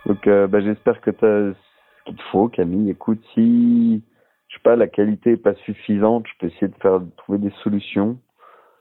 Donc, 0.05 0.27
euh, 0.27 0.47
bah, 0.47 0.61
j'espère 0.61 1.01
que 1.01 1.11
tu 1.11 1.25
as 1.25 1.53
ce 1.53 2.03
qu'il 2.05 2.15
te 2.15 2.23
faut, 2.31 2.47
Camille. 2.47 2.89
Écoute, 2.89 3.19
si, 3.33 4.03
je 4.47 4.55
sais 4.55 4.61
pas, 4.63 4.75
la 4.75 4.87
qualité 4.87 5.31
est 5.31 5.37
pas 5.37 5.55
suffisante, 5.55 6.25
je 6.27 6.33
peux 6.39 6.47
essayer 6.47 6.67
de 6.67 6.75
faire, 6.75 7.01
trouver 7.17 7.39
des 7.39 7.51
solutions. 7.63 8.17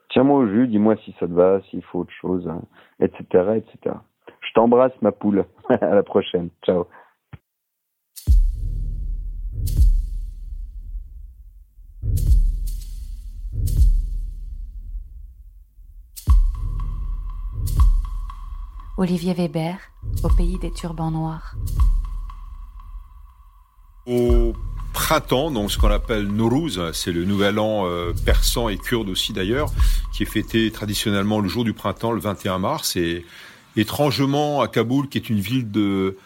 Tiens-moi 0.09 0.39
au 0.39 0.47
jus, 0.47 0.67
dis-moi 0.67 0.95
si 0.97 1.15
ça 1.19 1.27
te 1.27 1.33
va, 1.33 1.61
s'il 1.69 1.83
faut 1.83 1.99
autre 1.99 2.13
chose, 2.13 2.47
hein, 2.47 2.61
etc., 2.99 3.57
etc. 3.57 3.95
Je 4.41 4.53
t'embrasse, 4.53 4.93
ma 5.01 5.11
poule. 5.11 5.45
à 5.69 5.95
la 5.95 6.03
prochaine. 6.03 6.49
Ciao. 6.63 6.85
Olivier 18.97 19.33
Weber, 19.33 19.77
au 20.23 20.29
pays 20.29 20.57
des 20.57 20.71
turbans 20.71 21.11
noirs. 21.11 21.55
Au 24.05 24.53
printemps, 24.93 25.51
donc 25.51 25.69
ce 25.69 25.77
qu'on 25.77 25.91
appelle 25.91 26.27
Nowruz, 26.27 26.93
c'est 26.93 27.11
le 27.11 27.25
nouvel 27.25 27.59
an 27.59 27.85
euh, 27.85 28.13
persan 28.25 28.69
et 28.69 28.77
kurde 28.77 29.09
aussi 29.09 29.33
d'ailleurs, 29.33 29.69
qui 30.13 30.23
est 30.23 30.25
fêté 30.25 30.71
traditionnellement 30.71 31.41
le 31.41 31.49
jour 31.49 31.65
du 31.65 31.73
printemps, 31.73 32.13
le 32.13 32.21
21 32.21 32.59
mars. 32.59 32.95
Et 32.95 33.25
étrangement, 33.75 34.61
à 34.61 34.69
Kaboul, 34.69 35.09
qui 35.09 35.17
est 35.17 35.29
une 35.29 35.41
ville 35.41 35.69
de 35.69 36.17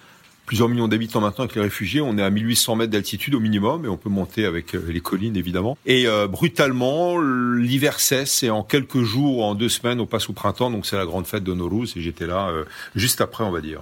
plusieurs 0.49 0.67
millions 0.67 0.87
d'habitants 0.87 1.21
maintenant 1.21 1.43
avec 1.43 1.55
les 1.55 1.61
réfugiés. 1.61 2.01
On 2.01 2.17
est 2.17 2.23
à 2.23 2.29
1800 2.31 2.75
mètres 2.75 2.91
d'altitude 2.91 3.35
au 3.35 3.39
minimum 3.39 3.85
et 3.85 3.87
on 3.87 3.97
peut 3.97 4.09
monter 4.09 4.45
avec 4.45 4.73
euh, 4.73 4.83
les 4.89 4.99
collines 4.99 5.37
évidemment. 5.37 5.77
Et 5.85 6.07
euh, 6.07 6.25
brutalement, 6.27 7.19
l'hiver 7.19 7.99
cesse 7.99 8.41
et 8.41 8.49
en 8.49 8.63
quelques 8.63 9.03
jours, 9.03 9.45
en 9.45 9.53
deux 9.53 9.69
semaines, 9.69 9.99
on 9.99 10.07
passe 10.07 10.27
au 10.27 10.33
printemps. 10.33 10.71
Donc 10.71 10.87
c'est 10.87 10.97
la 10.97 11.05
grande 11.05 11.27
fête 11.27 11.43
de 11.43 11.53
Nowruz 11.53 11.93
et 11.95 12.01
j'étais 12.01 12.25
là 12.25 12.49
euh, 12.49 12.65
juste 12.95 13.21
après, 13.21 13.43
on 13.43 13.51
va 13.51 13.61
dire. 13.61 13.81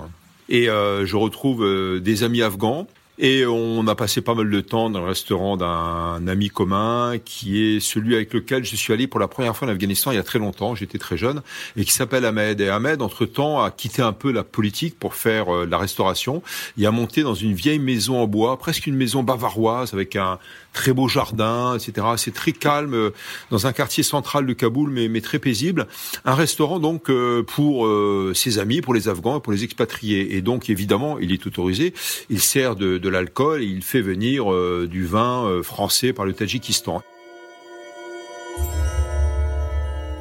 Et 0.50 0.66
je 0.66 1.16
retrouve 1.16 2.00
des 2.00 2.24
amis 2.24 2.42
afghans 2.42 2.88
et 3.20 3.46
on 3.46 3.88
a 3.88 3.96
passé 3.96 4.22
pas 4.22 4.36
mal 4.36 4.50
de 4.50 4.62
temps 4.62 4.90
dans 4.90 5.00
le 5.00 5.08
restaurant 5.08 5.58
d'un 5.58 6.28
ami 6.28 6.50
commun 6.50 7.16
qui 7.24 7.64
est 7.64 7.80
celui 7.80 8.16
avec 8.16 8.34
lequel 8.34 8.64
je 8.64 8.76
suis 8.76 8.94
allé 8.94 9.08
pour 9.08 9.20
la 9.20 9.28
première 9.28 9.56
fois 9.56 9.68
en 9.68 9.72
Afghanistan 9.72 10.12
il 10.12 10.16
y 10.16 10.20
a 10.20 10.24
très 10.24 10.40
longtemps, 10.40 10.76
j'étais 10.76 11.00
très 11.00 11.18
jeune, 11.18 11.42
et 11.76 11.86
qui 11.86 11.92
s'appelle 11.92 12.26
Ahmed. 12.26 12.62
Et 12.62 12.70
Ahmed, 12.70 13.02
entre-temps, 13.02 13.64
a 13.64 13.72
quitté 13.72 14.02
un 14.02 14.14
peu 14.14 14.32
la 14.32 14.44
politique 14.44 15.00
pour 15.00 15.16
faire 15.16 15.54
euh, 15.54 15.66
la 15.66 15.78
restauration. 15.78 16.44
Il 16.78 16.86
a 16.86 16.92
monté 16.92 17.24
dans 17.24 17.34
une 17.34 17.54
vieille 17.54 17.80
maison 17.80 18.22
en 18.22 18.28
bois, 18.28 18.58
presque 18.58 18.88
une 18.88 18.96
maison 18.96 19.24
bavaroise, 19.24 19.94
avec 19.94 20.16
un 20.16 20.40
très 20.78 20.94
beau 20.94 21.08
jardin, 21.08 21.76
etc. 21.76 22.08
C'est 22.18 22.34
très 22.34 22.52
calme, 22.52 22.94
euh, 22.94 23.10
dans 23.50 23.66
un 23.66 23.74
quartier 23.74 24.04
central 24.04 24.46
de 24.46 24.54
Kaboul, 24.54 24.92
mais, 24.92 25.22
très 25.22 25.40
paisible. 25.40 25.88
Un 26.24 26.36
restaurant 26.36 26.80
donc 26.80 27.10
euh, 27.10 27.42
pour 27.42 27.88
euh, 27.88 28.34
ses 28.36 28.60
amis, 28.60 28.82
pour 28.82 28.94
les 28.94 29.10
Afghans, 29.10 29.40
pour 29.40 29.52
les 29.52 29.64
expatriés. 29.64 30.36
Et 30.36 30.42
donc, 30.44 30.70
évidemment, 30.70 31.18
il 31.18 31.32
est 31.32 31.48
autorisé. 31.48 31.96
Il 32.30 32.42
sert 32.42 32.76
de, 32.76 33.00
de 33.00 33.10
l'alcool 33.10 33.64
et 33.64 33.66
il 33.66 33.82
fait 33.82 34.02
venir 34.02 34.46
du 34.88 35.06
vin 35.06 35.62
français 35.64 36.14
par 36.14 36.26
le 36.26 36.34
Tadjikistan. 36.34 37.02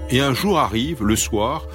Et 0.09 0.21
un 0.21 0.35
jour 0.35 0.61
arrive, 0.61 1.03
le 1.03 1.17
soir, 1.17 1.67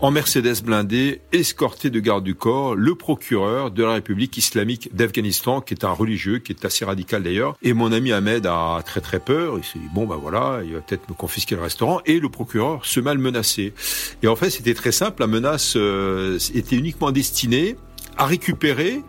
en 0.00 0.10
Mercedes 0.10 0.62
blindée, 0.64 1.20
escorté 1.32 1.90
de 1.90 2.00
garde 2.00 2.24
du 2.24 2.34
corps, 2.34 2.74
le 2.74 2.94
procureur 2.94 3.70
de 3.70 3.82
la 3.84 3.92
République 3.92 4.38
islamique 4.38 4.96
d'Afghanistan, 4.96 5.60
qui 5.60 5.74
est 5.74 5.84
un 5.84 5.90
religieux, 5.90 6.38
qui 6.38 6.52
est 6.52 6.64
assez 6.64 6.86
radical 6.86 7.22
d'ailleurs. 7.22 7.58
Et 7.62 7.74
mon 7.74 7.92
ami 7.92 8.12
Ahmed 8.12 8.46
a 8.46 8.80
très 8.86 9.02
très 9.02 9.20
peur. 9.20 9.58
Il 9.58 9.64
s'est 9.64 9.78
dit, 9.78 9.88
bon 9.94 10.06
ben 10.06 10.16
voilà, 10.16 10.62
il 10.64 10.72
va 10.72 10.80
peut-être 10.80 11.06
me 11.10 11.14
confisquer 11.14 11.56
le 11.56 11.60
restaurant. 11.60 12.00
Et 12.06 12.20
le 12.20 12.30
procureur 12.30 12.86
se 12.86 13.00
mal 13.00 13.18
menacé. 13.18 13.74
Et 14.22 14.28
en 14.28 14.36
fait, 14.36 14.48
c'était 14.48 14.74
très 14.74 14.92
simple. 14.92 15.20
La 15.20 15.26
menace 15.26 15.74
euh, 15.76 16.38
était 16.54 16.76
uniquement 16.76 17.12
destinée 17.12 17.76
à 18.16 18.24
récupérer 18.24 19.02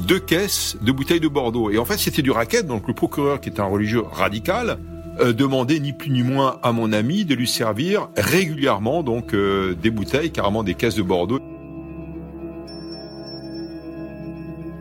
deux 0.00 0.20
caisses 0.20 0.78
de 0.80 0.90
bouteilles 0.90 1.20
de 1.20 1.28
Bordeaux. 1.28 1.70
Et 1.70 1.76
en 1.76 1.84
fait, 1.84 1.98
c'était 1.98 2.22
du 2.22 2.30
racket. 2.30 2.66
Donc 2.66 2.88
le 2.88 2.94
procureur, 2.94 3.42
qui 3.42 3.50
était 3.50 3.60
un 3.60 3.66
religieux 3.66 4.02
radical, 4.10 4.78
euh, 5.20 5.32
demandait 5.34 5.78
ni 5.78 5.92
plus 5.92 6.10
ni 6.10 6.22
moins 6.22 6.58
à 6.62 6.72
mon 6.72 6.92
ami 6.92 7.26
de 7.26 7.34
lui 7.34 7.46
servir 7.46 8.08
régulièrement 8.16 9.02
donc 9.02 9.34
euh, 9.34 9.74
des 9.74 9.90
bouteilles, 9.90 10.30
carrément 10.30 10.62
des 10.62 10.74
caisses 10.74 10.94
de 10.94 11.02
Bordeaux. 11.02 11.38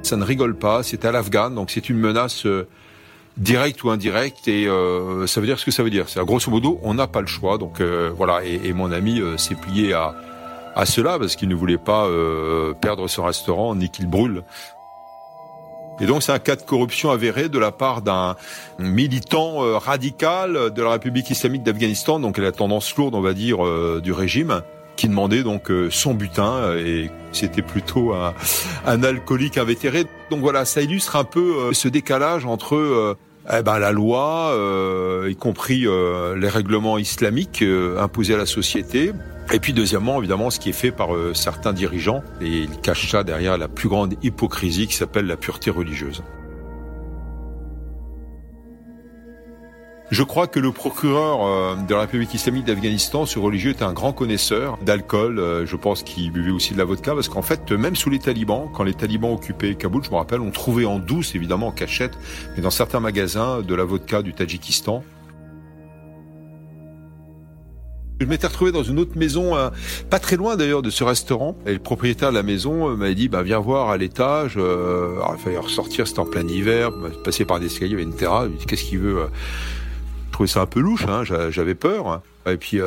Ça 0.03 0.15
ne 0.15 0.23
rigole 0.23 0.57
pas. 0.57 0.83
C'est 0.83 1.03
à 1.03 1.11
l'Afghan, 1.11 1.51
donc 1.51 1.69
c'est 1.71 1.89
une 1.89 1.97
menace. 1.97 2.45
Euh, 2.45 2.67
directe 3.37 3.81
ou 3.85 3.89
indirecte 3.89 4.49
et 4.49 4.67
ça 5.25 5.39
veut 5.39 5.47
dire 5.47 5.57
ce 5.57 5.63
que 5.63 5.71
ça 5.71 5.83
veut 5.83 5.89
dire. 5.89 6.09
C'est 6.09 6.19
grosso 6.25 6.51
modo, 6.51 6.81
on 6.83 6.95
n'a 6.95 7.07
pas 7.07 7.21
le 7.21 7.27
choix. 7.27 7.57
Donc 7.57 7.81
voilà, 7.81 8.43
et, 8.43 8.59
et, 8.65 8.73
mon 8.73 8.91
ami 8.91 9.21
s'est 9.37 9.55
plié 9.55 9.93
à, 9.93 10.13
à 10.75 10.85
cela 10.85 11.17
parce 11.17 11.37
qu'il 11.37 11.47
ne 11.47 11.55
voulait 11.55 11.77
pas 11.77 12.09
perdre 12.81 13.07
son 13.07 13.23
restaurant 13.23 13.73
ni 13.73 13.89
qu'il 13.89 14.07
brûle. 14.07 14.43
Et 16.01 16.07
donc 16.07 16.23
c'est 16.23 16.31
un 16.31 16.39
cas 16.39 16.55
de 16.55 16.63
corruption 16.63 17.11
avéré 17.11 17.47
de 17.47 17.59
la 17.59 17.71
part 17.71 18.01
d'un 18.01 18.35
militant 18.79 19.63
euh, 19.63 19.77
radical 19.77 20.73
de 20.73 20.81
la 20.81 20.91
République 20.91 21.29
islamique 21.29 21.61
d'Afghanistan, 21.61 22.19
donc 22.19 22.39
la 22.39 22.51
tendance 22.51 22.95
lourde, 22.95 23.13
on 23.13 23.21
va 23.21 23.33
dire, 23.33 23.63
euh, 23.63 24.01
du 24.03 24.11
régime 24.11 24.63
qui 24.95 25.07
demandait 25.07 25.43
donc 25.43 25.69
euh, 25.69 25.89
son 25.91 26.15
butin 26.15 26.75
et 26.75 27.11
c'était 27.31 27.61
plutôt 27.61 28.13
un, 28.13 28.33
un, 28.87 29.03
alcoolique 29.03 29.59
invétéré. 29.59 30.05
Donc 30.31 30.41
voilà, 30.41 30.65
ça 30.65 30.81
illustre 30.81 31.17
un 31.17 31.23
peu 31.23 31.71
ce 31.71 31.87
décalage 31.87 32.45
entre 32.47 33.15
eh 33.51 33.61
ben, 33.61 33.77
la 33.79 33.91
loi, 33.91 34.55
y 35.29 35.35
compris 35.35 35.85
les 36.35 36.49
règlements 36.49 36.97
islamiques 36.97 37.63
imposés 37.97 38.33
à 38.33 38.37
la 38.37 38.45
société, 38.45 39.13
et 39.53 39.59
puis 39.59 39.73
deuxièmement, 39.73 40.19
évidemment, 40.19 40.49
ce 40.49 40.59
qui 40.59 40.69
est 40.69 40.73
fait 40.73 40.91
par 40.91 41.13
euh, 41.13 41.33
certains 41.33 41.73
dirigeants, 41.73 42.23
et 42.39 42.47
ils 42.47 42.79
cachent 42.81 43.09
ça 43.09 43.23
derrière 43.23 43.57
la 43.57 43.67
plus 43.67 43.89
grande 43.89 44.15
hypocrisie 44.23 44.87
qui 44.87 44.95
s'appelle 44.95 45.25
la 45.25 45.37
pureté 45.37 45.69
religieuse. 45.69 46.23
Je 50.11 50.23
crois 50.23 50.47
que 50.47 50.59
le 50.59 50.73
procureur 50.73 51.45
euh, 51.45 51.75
de 51.87 51.93
la 51.93 52.01
République 52.01 52.33
islamique 52.33 52.65
d'Afghanistan, 52.65 53.25
ce 53.25 53.39
religieux, 53.39 53.69
est 53.69 53.81
un 53.81 53.93
grand 53.93 54.11
connaisseur 54.11 54.77
d'alcool. 54.85 55.39
Euh, 55.39 55.65
je 55.65 55.77
pense 55.77 56.03
qu'il 56.03 56.31
buvait 56.31 56.51
aussi 56.51 56.73
de 56.73 56.77
la 56.77 56.83
vodka 56.83 57.13
parce 57.13 57.29
qu'en 57.29 57.41
fait, 57.41 57.71
même 57.71 57.95
sous 57.95 58.09
les 58.09 58.19
talibans, 58.19 58.69
quand 58.73 58.83
les 58.83 58.93
talibans 58.93 59.31
occupaient 59.31 59.75
Kaboul, 59.75 60.03
je 60.03 60.11
me 60.11 60.15
rappelle, 60.15 60.41
on 60.41 60.51
trouvait 60.51 60.83
en 60.83 60.99
douce, 60.99 61.33
évidemment 61.33 61.67
en 61.67 61.71
cachette, 61.71 62.17
mais 62.55 62.61
dans 62.61 62.71
certains 62.71 62.99
magasins, 62.99 63.61
de 63.61 63.73
la 63.73 63.85
vodka 63.85 64.21
du 64.21 64.33
Tadjikistan. 64.33 65.01
Je 68.21 68.27
m'étais 68.27 68.45
retrouvé 68.45 68.71
dans 68.71 68.83
une 68.83 68.99
autre 68.99 69.17
maison, 69.17 69.57
euh, 69.57 69.69
pas 70.11 70.19
très 70.19 70.35
loin 70.35 70.55
d'ailleurs 70.55 70.83
de 70.83 70.91
ce 70.91 71.03
restaurant. 71.03 71.57
Et 71.65 71.73
le 71.73 71.79
propriétaire 71.79 72.29
de 72.29 72.35
la 72.35 72.43
maison 72.43 72.91
euh, 72.91 72.95
m'avait 72.95 73.15
dit, 73.15 73.29
bah, 73.29 73.41
viens 73.41 73.57
voir 73.57 73.89
à 73.89 73.97
l'étage. 73.97 74.53
Euh, 74.57 75.15
il 75.33 75.43
fallait 75.43 75.57
ressortir, 75.57 76.05
c'était 76.07 76.19
en 76.19 76.27
plein 76.27 76.47
hiver, 76.47 76.91
passer 77.23 77.45
par 77.45 77.59
des 77.59 77.65
escaliers, 77.65 77.87
il 77.87 77.91
y 77.93 77.95
avait 77.95 78.03
une 78.03 78.15
terrasse. 78.15 78.49
Qu'est-ce 78.67 78.83
qu'il 78.83 78.99
veut 78.99 79.27
Je 80.27 80.33
trouvais 80.33 80.47
ça 80.47 80.61
un 80.61 80.67
peu 80.67 80.81
louche, 80.81 81.07
hein, 81.07 81.23
j'avais 81.49 81.73
peur. 81.73 82.09
Hein. 82.09 82.21
Et 82.45 82.57
puis 82.57 82.79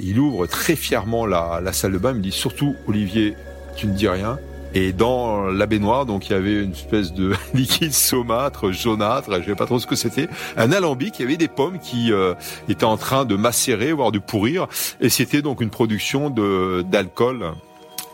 il 0.00 0.18
ouvre 0.20 0.46
très 0.46 0.76
fièrement 0.76 1.26
la, 1.26 1.60
la 1.60 1.72
salle 1.72 1.92
de 1.92 1.98
bain, 1.98 2.12
il 2.12 2.18
me 2.18 2.22
dit, 2.22 2.30
surtout 2.30 2.76
Olivier, 2.86 3.34
tu 3.76 3.88
ne 3.88 3.92
dis 3.92 4.06
rien. 4.06 4.38
Et 4.72 4.92
dans 4.92 5.46
la 5.46 5.66
baignoire, 5.66 6.06
donc 6.06 6.28
il 6.28 6.32
y 6.32 6.36
avait 6.36 6.62
une 6.62 6.72
espèce 6.72 7.12
de 7.12 7.34
liquide 7.54 7.92
saumâtre, 7.92 8.70
jaunâtre, 8.70 9.32
je 9.32 9.38
ne 9.38 9.44
sais 9.44 9.54
pas 9.56 9.66
trop 9.66 9.80
ce 9.80 9.86
que 9.86 9.96
c'était, 9.96 10.28
un 10.56 10.70
alambic, 10.70 11.18
il 11.18 11.22
y 11.22 11.24
avait 11.24 11.36
des 11.36 11.48
pommes 11.48 11.80
qui 11.80 12.12
euh, 12.12 12.34
étaient 12.68 12.84
en 12.84 12.96
train 12.96 13.24
de 13.24 13.34
macérer, 13.34 13.92
voire 13.92 14.12
de 14.12 14.20
pourrir, 14.20 14.68
et 15.00 15.08
c'était 15.08 15.42
donc 15.42 15.60
une 15.60 15.70
production 15.70 16.30
de 16.30 16.84
d'alcool 16.88 17.52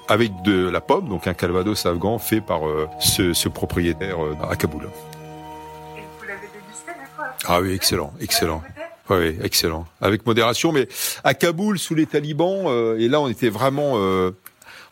avec 0.08 0.32
de 0.42 0.68
la 0.68 0.80
pomme, 0.80 1.08
donc 1.08 1.26
un 1.26 1.34
calvados 1.34 1.84
afghan 1.84 2.18
fait 2.18 2.40
par 2.40 2.66
euh, 2.66 2.88
ce, 3.00 3.32
ce, 3.34 3.48
propriétaire 3.48 4.24
euh, 4.24 4.34
à 4.48 4.56
Kaboul. 4.56 4.84
Et 4.84 6.00
vous 6.18 6.26
l'avez 6.26 6.40
dégusté, 6.40 6.92
d'accord? 6.98 7.34
Ah 7.46 7.60
oui, 7.60 7.72
excellent, 7.72 8.12
excellent. 8.20 8.62
Oui, 9.10 9.36
excellent. 9.42 9.86
Avec 10.00 10.26
modération, 10.26 10.72
mais 10.72 10.88
à 11.22 11.34
Kaboul, 11.34 11.78
sous 11.78 11.94
les 11.94 12.06
talibans, 12.06 12.96
et 12.98 13.08
là 13.08 13.20
on 13.20 13.28
était 13.28 13.50
vraiment 13.50 13.94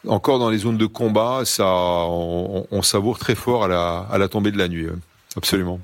encore 0.07 0.39
dans 0.39 0.51
les 0.51 0.59
zones 0.59 0.79
de 0.79 0.87
combat, 0.87 1.43
ça, 1.45 1.67
on, 1.67 2.83
savoure 2.83 3.19
très 3.19 3.35
fort 3.35 3.65
à 3.65 3.69
la, 3.69 4.07
à 4.11 4.19
la 4.19 4.29
tombée 4.29 4.51
de 4.51 4.59
la 4.59 4.69
nuit. 4.69 4.87
Absolument. 5.37 5.81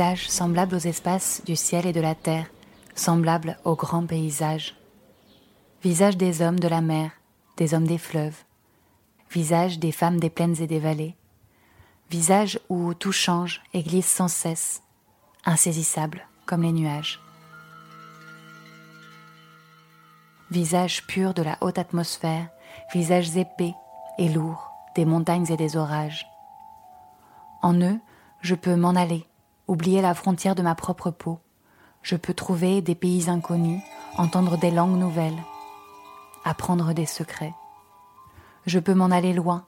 Visages 0.00 0.30
semblables 0.30 0.76
aux 0.76 0.78
espaces 0.78 1.42
du 1.44 1.56
ciel 1.56 1.84
et 1.84 1.92
de 1.92 2.00
la 2.00 2.14
terre, 2.14 2.46
semblables 2.94 3.58
aux 3.66 3.76
grands 3.76 4.06
paysages. 4.06 4.74
Visage 5.82 6.16
des 6.16 6.40
hommes 6.40 6.58
de 6.58 6.68
la 6.68 6.80
mer, 6.80 7.10
des 7.58 7.74
hommes 7.74 7.86
des 7.86 7.98
fleuves. 7.98 8.44
Visage 9.30 9.78
des 9.78 9.92
femmes 9.92 10.18
des 10.18 10.30
plaines 10.30 10.56
et 10.58 10.66
des 10.66 10.78
vallées. 10.78 11.16
Visage 12.10 12.58
où 12.70 12.94
tout 12.94 13.12
change 13.12 13.60
et 13.74 13.82
glisse 13.82 14.06
sans 14.06 14.28
cesse, 14.28 14.82
insaisissable 15.44 16.26
comme 16.46 16.62
les 16.62 16.72
nuages. 16.72 17.20
Visage 20.50 21.06
pur 21.08 21.34
de 21.34 21.42
la 21.42 21.58
haute 21.60 21.76
atmosphère, 21.76 22.48
visages 22.94 23.36
épais 23.36 23.74
et 24.16 24.30
lourds 24.30 24.72
des 24.94 25.04
montagnes 25.04 25.52
et 25.52 25.58
des 25.58 25.76
orages. 25.76 26.26
En 27.60 27.78
eux, 27.82 28.00
je 28.40 28.54
peux 28.54 28.76
m'en 28.76 28.96
aller, 28.96 29.26
oublier 29.70 30.02
la 30.02 30.14
frontière 30.14 30.56
de 30.56 30.62
ma 30.62 30.74
propre 30.74 31.12
peau. 31.12 31.38
Je 32.02 32.16
peux 32.16 32.34
trouver 32.34 32.82
des 32.82 32.96
pays 32.96 33.30
inconnus, 33.30 33.80
entendre 34.16 34.58
des 34.58 34.72
langues 34.72 34.98
nouvelles, 34.98 35.40
apprendre 36.44 36.92
des 36.92 37.06
secrets. 37.06 37.54
Je 38.66 38.80
peux 38.80 38.94
m'en 38.94 39.12
aller 39.12 39.32
loin 39.32 39.66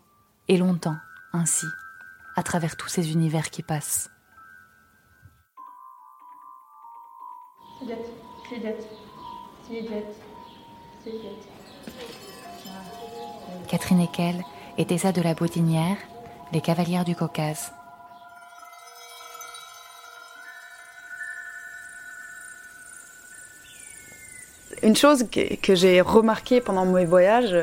et 0.48 0.56
longtemps, 0.56 0.96
ainsi, 1.32 1.66
à 2.34 2.42
travers 2.42 2.76
tous 2.76 2.88
ces 2.88 3.12
univers 3.12 3.48
qui 3.50 3.62
passent. 3.62 4.10
Catherine 13.68 14.00
Ekel 14.00 14.42
et 14.78 14.84
Tessa 14.84 15.12
de 15.12 15.22
la 15.22 15.34
Bodinière, 15.34 15.96
les 16.52 16.60
cavalières 16.60 17.04
du 17.04 17.14
Caucase. 17.14 17.72
Une 24.82 24.96
chose 24.96 25.24
que, 25.30 25.74
j'ai 25.74 26.00
remarqué 26.00 26.60
pendant 26.60 26.84
mes 26.84 27.04
voyages, 27.04 27.56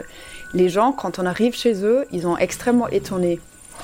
les 0.53 0.69
gens, 0.69 0.91
quand 0.93 1.19
on 1.19 1.25
arrive 1.25 1.53
chez 1.53 1.83
eux, 1.83 2.05
ils 2.11 2.21
sont 2.21 2.37
extrêmement 2.37 2.87
étonnés. 2.87 3.39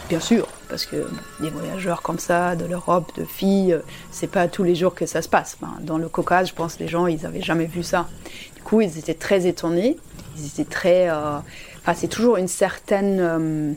Bien 0.10 0.20
sûr, 0.20 0.48
parce 0.70 0.86
que 0.86 1.08
des 1.42 1.50
voyageurs 1.50 2.02
comme 2.02 2.20
ça, 2.20 2.56
de 2.56 2.66
l'Europe, 2.66 3.12
de 3.18 3.26
filles, 3.26 3.78
c'est 4.12 4.28
pas 4.28 4.48
tous 4.48 4.64
les 4.64 4.76
jours 4.76 4.94
que 4.94 5.06
ça 5.06 5.22
se 5.22 5.30
passe. 5.30 5.58
dans 5.82 5.98
le 5.98 6.08
Caucase, 6.08 6.50
je 6.50 6.54
pense 6.54 6.80
les 6.80 6.88
gens, 6.88 7.08
ils 7.08 7.22
n'avaient 7.24 7.42
jamais 7.42 7.66
vu 7.66 7.82
ça. 7.84 8.08
Du 8.56 8.62
coup, 8.62 8.82
ils 8.82 8.98
étaient 8.98 9.16
très 9.16 9.48
étonnés. 9.48 9.98
Ils 10.38 10.48
étaient 10.48 10.70
très. 10.70 11.10
Euh, 11.10 11.38
enfin, 11.82 11.94
c'est 11.96 12.08
toujours 12.08 12.38
une 12.38 12.48
certaine. 12.48 13.20
Euh, 13.20 13.74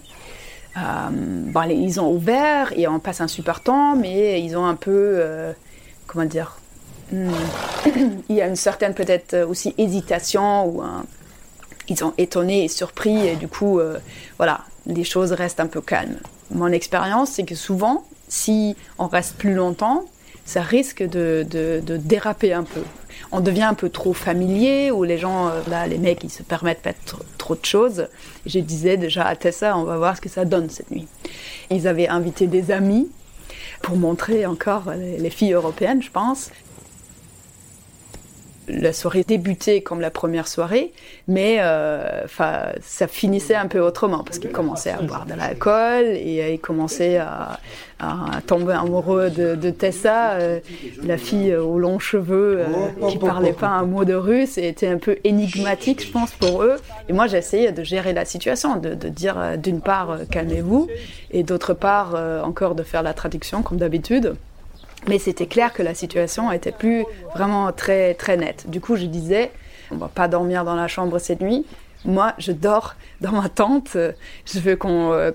euh, 0.77 1.65
ils 1.71 2.01
ont 2.01 2.13
ouvert 2.13 2.73
et 2.77 2.87
on 2.87 2.99
passe 2.99 3.21
un 3.21 3.29
super 3.29 3.61
temps, 3.61 3.97
mais 3.97 4.43
ils 4.43 4.57
ont 4.57 4.67
un 4.67 4.77
peu. 4.77 5.23
comment 6.07 6.25
dire. 6.25 6.58
il 8.29 8.37
y 8.37 8.43
a 8.43 8.47
une 8.47 8.57
certaine 8.57 8.95
peut-être 8.95 9.35
euh, 9.35 9.47
aussi 9.47 9.75
hésitation 9.79 10.67
ou 10.67 10.83
ils 11.89 11.99
sont 11.99 12.13
étonnés 12.19 12.65
et 12.65 12.69
surpris 12.69 13.27
et 13.27 13.37
du 13.37 13.49
coup, 13.49 13.79
euh, 13.79 13.99
voilà, 14.37 14.61
les 14.87 15.05
choses 15.05 15.33
restent 15.33 15.61
un 15.61 15.67
peu 15.67 15.81
calmes. 15.81 16.19
Mon 16.51 16.69
expérience, 16.69 17.31
c'est 17.31 17.45
que 17.45 17.55
souvent, 17.55 18.07
si 18.29 18.77
on 18.99 19.07
reste 19.07 19.37
plus 19.37 19.55
longtemps, 19.55 20.05
ça 20.45 20.63
risque 20.63 21.03
de, 21.03 21.47
déraper 21.85 22.53
un 22.53 22.65
peu. 22.65 22.83
On 23.33 23.41
devient 23.41 23.65
un 23.65 23.75
peu 23.75 23.91
trop 23.91 24.15
familier, 24.15 24.91
ou 24.91 25.05
les 25.05 25.19
gens, 25.19 25.49
euh, 25.49 25.61
là, 25.69 25.87
les 25.87 25.99
mecs, 25.99 26.25
ils 26.25 26.31
se 26.31 26.43
permettent 26.43 26.81
peut-être 26.83 27.05
trop, 27.05 27.23
trop 27.37 27.55
de 27.55 27.65
choses. 27.65 28.07
Je 28.47 28.59
disais 28.61 28.97
déjà 28.97 29.27
à 29.27 29.37
Tessa, 29.37 29.77
on 29.77 29.85
va 29.85 29.97
voir 29.97 30.17
ce 30.17 30.21
que 30.21 30.29
ça 30.29 30.45
donne 30.45 30.71
cette 30.71 30.91
nuit. 30.91 31.07
Ils 31.71 31.87
avaient 31.87 32.09
invité 32.09 32.47
des 32.47 32.71
amis 32.71 33.09
pour 33.83 33.97
montrer 33.97 34.47
encore 34.47 34.85
les 34.97 35.31
filles 35.31 35.53
européennes, 35.53 36.03
je 36.03 36.11
pense. 36.11 36.51
La 38.69 38.93
soirée 38.93 39.25
débutait 39.25 39.81
comme 39.81 40.01
la 40.01 40.11
première 40.11 40.49
soirée, 40.49 40.93
mais 41.27 41.59
euh, 41.61 42.27
ça 42.29 43.07
finissait 43.07 43.55
un 43.55 43.67
peu 43.67 43.81
autrement 43.81 44.23
parce 44.25 44.39
qu'il 44.39 44.51
commençait 44.51 44.91
à 44.91 45.01
boire 45.03 45.27
de 45.27 45.35
l'alcool 45.35 46.05
et 46.07 46.55
il 46.55 46.61
commençait 46.61 47.19
à, 47.19 47.59
tomber 48.47 48.75
amoureux 48.75 49.29
de, 49.31 49.71
Tessa, 49.71 50.35
euh, 50.35 50.61
la 51.03 51.19
fille 51.19 51.55
aux 51.55 51.79
longs 51.79 51.99
cheveux 51.99 52.61
euh, 52.61 53.09
qui 53.09 53.19
parlait 53.19 53.53
pas 53.53 53.69
un 53.69 53.85
mot 53.85 54.05
de 54.05 54.15
russe 54.15 54.57
et 54.57 54.69
était 54.69 54.87
un 54.87 54.99
peu 54.99 55.17
énigmatique, 55.25 56.07
je 56.07 56.13
pense, 56.13 56.31
pour 56.31 56.63
eux. 56.63 56.77
Et 57.09 57.13
moi, 57.13 57.27
j'essayais 57.27 57.73
de 57.73 57.83
gérer 57.83 58.13
la 58.13 58.25
situation, 58.25 58.77
de, 58.77 58.95
dire 59.09 59.39
euh, 59.39 59.57
d'une 59.57 59.81
part 59.81 60.19
calmez-vous 60.31 60.89
et 61.33 61.43
d'autre 61.43 61.75
part 61.75 62.15
encore 62.45 62.75
de 62.75 62.83
faire 62.83 63.03
la 63.03 63.15
traduction 63.15 63.63
comme 63.63 63.79
d'habitude. 63.79 64.37
Mais 65.07 65.19
c'était 65.19 65.47
clair 65.47 65.73
que 65.73 65.83
la 65.83 65.95
situation 65.95 66.51
était 66.53 66.73
plus 66.73 67.05
vraiment 67.35 67.73
très 67.73 68.15
très 68.15 68.37
nette. 68.37 68.69
Du 68.69 68.81
coup, 68.81 68.97
je 68.97 69.07
disais, 69.07 69.51
on 69.91 69.97
va 69.97 70.09
pas 70.09 70.29
dormir 70.29 70.65
dans 70.65 70.75
la 70.75 70.89
chambre 70.89 71.19
cette 71.19 71.41
nuit. 71.41 71.65
Moi, 72.05 72.33
je 72.39 72.53
dors 72.53 72.95
dans 73.21 73.33
ma 73.33 73.49
tente. 73.49 73.97
Je 74.45 74.59
veux 74.61 74.77
qu'on 74.77 75.13
euh, 75.13 75.31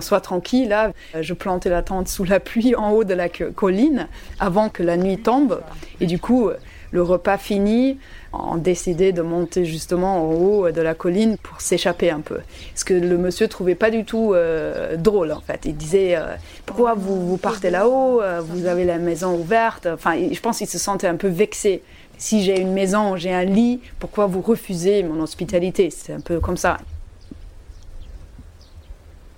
soit 0.00 0.20
tranquille. 0.20 0.68
Là, 0.68 0.92
je 1.20 1.34
plantais 1.34 1.68
la 1.70 1.82
tente 1.82 2.08
sous 2.08 2.24
la 2.24 2.40
pluie 2.40 2.74
en 2.74 2.90
haut 2.92 3.04
de 3.04 3.14
la 3.14 3.28
co- 3.28 3.50
colline 3.54 4.08
avant 4.40 4.68
que 4.68 4.82
la 4.82 4.96
nuit 4.96 5.18
tombe. 5.18 5.60
Et 6.00 6.06
du 6.06 6.18
coup, 6.18 6.50
le 6.90 7.02
repas 7.02 7.38
fini, 7.38 7.98
on 8.32 8.56
décidait 8.56 9.12
de 9.12 9.22
monter 9.22 9.64
justement 9.64 10.22
en 10.22 10.34
haut 10.34 10.70
de 10.70 10.80
la 10.82 10.94
colline 10.94 11.36
pour 11.38 11.60
s'échapper 11.60 12.10
un 12.10 12.20
peu. 12.20 12.38
Ce 12.74 12.84
que 12.84 12.94
le 12.94 13.16
monsieur 13.16 13.48
trouvait 13.48 13.74
pas 13.74 13.90
du 13.90 14.04
tout 14.04 14.32
euh, 14.34 14.96
drôle 14.96 15.32
en 15.32 15.40
fait. 15.40 15.62
Il 15.64 15.76
disait 15.76 16.16
euh, 16.16 16.34
pourquoi 16.66 16.94
vous, 16.94 17.36
partez 17.38 17.70
là-haut, 17.70 18.20
Euh, 18.20 18.40
vous 18.40 18.66
avez 18.66 18.84
la 18.84 18.98
maison 18.98 19.34
ouverte? 19.34 19.86
Enfin, 19.86 20.14
je 20.30 20.40
pense 20.40 20.58
qu'il 20.58 20.66
se 20.66 20.78
sentait 20.78 21.06
un 21.06 21.16
peu 21.16 21.28
vexé. 21.28 21.82
Si 22.18 22.42
j'ai 22.42 22.60
une 22.60 22.72
maison, 22.72 23.16
j'ai 23.16 23.32
un 23.32 23.44
lit, 23.44 23.80
pourquoi 23.98 24.26
vous 24.26 24.42
refusez 24.42 25.02
mon 25.02 25.22
hospitalité? 25.22 25.90
C'est 25.90 26.12
un 26.12 26.20
peu 26.20 26.40
comme 26.40 26.56
ça. 26.56 26.78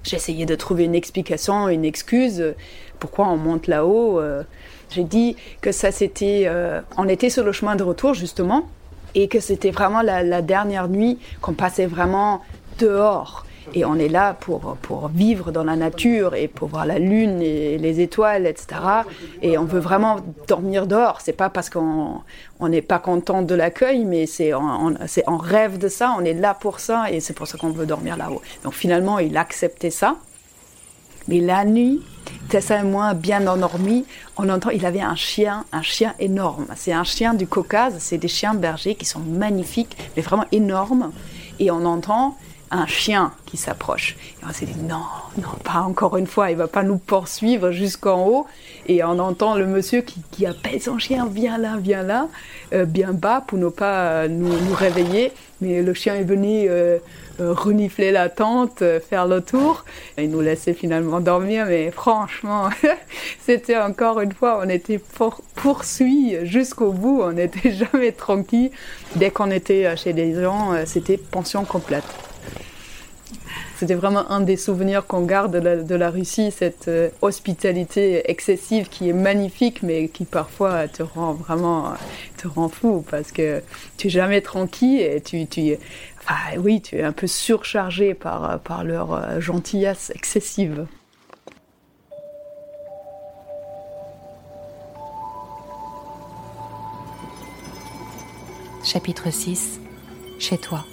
J'essayais 0.03 0.47
de 0.47 0.55
trouver 0.55 0.85
une 0.85 0.95
explication, 0.95 1.69
une 1.69 1.85
excuse. 1.85 2.55
Pourquoi 2.99 3.29
on 3.29 3.37
monte 3.37 3.67
là-haut. 3.67 4.21
J'ai 4.89 5.05
dit 5.05 5.37
que 5.61 5.73
ça 5.73 5.93
c'était. 5.93 6.51
on 6.97 7.07
était 7.07 7.29
sur 7.29 7.45
le 7.45 7.53
chemin 7.53 7.77
de 7.77 7.83
retour 7.83 8.15
justement, 8.15 8.67
et 9.15 9.29
que 9.29 9.41
c'était 9.41 9.71
vraiment 9.71 10.03
la, 10.03 10.23
la 10.23 10.43
dernière 10.43 10.89
nuit 10.89 11.19
qu'on 11.41 11.53
passait 11.55 11.87
vraiment 11.87 12.41
dehors. 12.79 13.45
Et 13.75 13.85
on 13.85 13.95
est 13.97 14.09
là 14.09 14.35
pour, 14.41 14.77
pour 14.83 15.09
vivre 15.09 15.53
dans 15.53 15.63
la 15.63 15.77
nature 15.77 16.35
et 16.35 16.49
pour 16.49 16.69
voir 16.69 16.87
la 16.87 16.99
lune 16.99 17.41
et 17.41 17.79
les 17.79 18.01
étoiles, 18.01 18.47
etc. 18.47 18.81
Et 19.43 19.59
on 19.59 19.65
veut 19.65 19.79
vraiment 19.79 20.17
dormir 20.49 20.89
dehors. 20.89 21.21
C'est 21.21 21.35
pas 21.35 21.51
parce 21.51 21.71
qu'on 21.71 22.21
on 22.59 22.69
n'est 22.69 22.83
pas 22.83 22.99
content 22.99 23.43
de 23.43 23.55
l'accueil, 23.55 24.05
mais 24.05 24.27
c'est- 24.27 24.53
on 24.55 25.37
rêve 25.37 25.79
de 25.79 25.87
ça, 25.89 26.15
on 26.19 26.25
est 26.25 26.35
là 26.35 26.55
pour 26.55 26.81
ça 26.81 27.13
et 27.13 27.21
c'est 27.21 27.35
pour 27.35 27.47
ça 27.47 27.59
qu'on 27.59 27.71
veut 27.71 27.87
dormir 27.87 28.17
là-haut. 28.17 28.41
Donc 28.65 28.73
finalement, 28.73 29.21
il 29.21 29.37
acceptait 29.37 29.91
ça. 29.91 30.17
Mais 31.29 31.41
la 31.41 31.65
nuit, 31.65 32.01
Tessa 32.49 32.81
et 32.81 32.83
moi, 32.83 33.15
bien 33.15 33.47
endormis, 33.47 34.05
on 34.37 34.49
entend, 34.49 34.71
il 34.71 34.85
avait 34.85 35.01
un 35.01 35.15
chien, 35.15 35.65
un 35.73 35.83
chien 35.83 36.15
énorme. 36.19 36.67
C'est 36.77 36.93
un 36.93 37.05
chien 37.05 37.35
du 37.35 37.47
Caucase, 37.47 37.95
c'est 37.99 38.19
des 38.19 38.29
chiens 38.29 38.55
bergers 38.55 38.95
qui 38.95 39.05
sont 39.05 39.21
magnifiques, 39.21 39.97
mais 40.17 40.23
vraiment 40.23 40.47
énormes. 40.51 41.13
Et 41.59 41.71
on 41.71 41.85
entend 41.85 42.37
un 42.71 42.87
chien 42.87 43.33
qui 43.47 43.57
s'approche. 43.57 44.17
Et 44.41 44.47
on 44.49 44.53
s'est 44.53 44.67
dit, 44.67 44.81
non, 44.81 45.03
non, 45.39 45.49
pas 45.65 45.81
encore 45.81 46.17
une 46.17 46.27
fois, 46.27 46.51
il 46.51 46.57
va 46.57 46.69
pas 46.69 46.83
nous 46.83 46.99
poursuivre 46.99 47.73
jusqu'en 47.73 48.27
haut. 48.27 48.47
Et 48.87 49.03
on 49.03 49.19
entend 49.19 49.57
le 49.57 49.67
monsieur 49.67 50.03
qui, 50.03 50.47
appelle 50.47 50.81
son 50.81 50.99
chien, 50.99 51.29
viens 51.31 51.59
là, 51.59 51.77
viens 51.81 52.03
là, 52.03 52.29
euh, 52.73 52.85
bien 52.85 53.13
bas 53.13 53.43
pour 53.47 53.59
ne 53.59 53.69
pas 53.69 54.29
nous, 54.29 54.53
réveiller. 54.75 55.33
Mais 55.61 55.83
le 55.83 55.95
chien 55.95 56.15
est 56.15 56.25
venu 56.25 56.67
euh, 56.69 56.99
renifler 57.41 58.13
la 58.13 58.29
tente, 58.29 58.83
euh, 58.83 59.01
faire 59.01 59.27
le 59.27 59.41
tour. 59.41 59.85
Et 60.17 60.27
nous 60.27 60.41
laisser 60.41 60.75
finalement 60.75 61.21
dormir. 61.21 61.67
Mais 61.67 61.91
franchement, 61.91 62.69
c'était 63.41 63.79
encore 63.79 64.21
une 64.21 64.33
fois, 64.33 64.61
on 64.63 64.69
était 64.69 64.99
pour, 64.99 65.41
poursuivis 65.55 66.47
jusqu'au 66.47 66.93
bout. 66.93 67.23
On 67.23 67.33
n'était 67.33 67.73
jamais 67.93 68.13
tranquille. 68.13 68.71
Dès 69.17 69.31
qu'on 69.31 69.51
était 69.51 69.87
euh, 69.87 69.97
chez 69.97 70.13
des 70.13 70.35
gens, 70.35 70.73
euh, 70.73 70.83
c'était 70.87 71.17
pension 71.17 71.65
complète. 71.65 72.05
C'était 73.81 73.95
vraiment 73.95 74.31
un 74.31 74.43
des 74.43 74.59
souvenirs 74.59 75.07
qu'on 75.07 75.23
garde 75.23 75.53
de 75.53 75.59
la, 75.59 75.77
de 75.77 75.95
la 75.95 76.11
Russie, 76.11 76.51
cette 76.51 76.89
euh, 76.89 77.09
hospitalité 77.23 78.31
excessive 78.31 78.91
qui 78.91 79.09
est 79.09 79.15
magnifique, 79.15 79.83
mais 79.83 80.09
qui 80.09 80.27
parfois 80.27 80.87
te 80.87 81.03
rend 81.03 81.33
vraiment 81.33 81.87
euh, 81.87 81.95
te 82.37 82.47
rend 82.47 82.69
fou 82.69 83.03
parce 83.11 83.33
que 83.33 83.63
tu 83.97 84.09
es 84.09 84.11
jamais 84.11 84.43
tranquille 84.43 85.01
et 85.01 85.23
tu, 85.23 85.47
tu 85.47 85.79
enfin, 86.21 86.59
oui, 86.59 86.81
tu 86.81 86.97
es 86.97 87.03
un 87.03 87.13
peu 87.13 87.27
surchargé 87.27 88.15
par, 88.15 88.61
par 88.61 88.85
leur 88.85 89.13
euh, 89.13 89.41
gentillesse 89.41 90.13
excessive. 90.15 90.87
Chapitre 98.83 99.31
6 99.31 99.81
Chez 100.39 100.59
toi. 100.59 100.85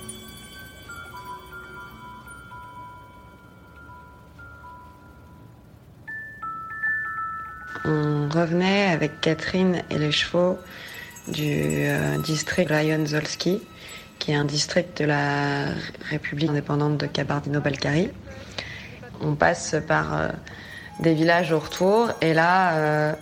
On 7.85 8.27
revenait 8.29 8.87
avec 8.87 9.21
Catherine 9.21 9.81
et 9.89 9.97
les 9.97 10.11
chevaux 10.11 10.59
du 11.29 11.87
euh, 11.87 12.17
district 12.17 12.69
Lyon-Zolski, 12.69 13.61
qui 14.19 14.31
est 14.31 14.35
un 14.35 14.45
district 14.45 14.99
de 14.99 15.05
la 15.05 15.65
République 16.09 16.49
indépendante 16.49 16.97
de 16.97 17.05
Kabardino-Balkarie. 17.05 18.11
On 19.21 19.35
passe 19.35 19.75
par 19.87 20.13
euh, 20.13 20.27
des 20.99 21.13
villages 21.13 21.51
au 21.51 21.59
retour 21.59 22.11
et 22.21 22.33
là, 22.33 22.75
euh, 22.75 23.13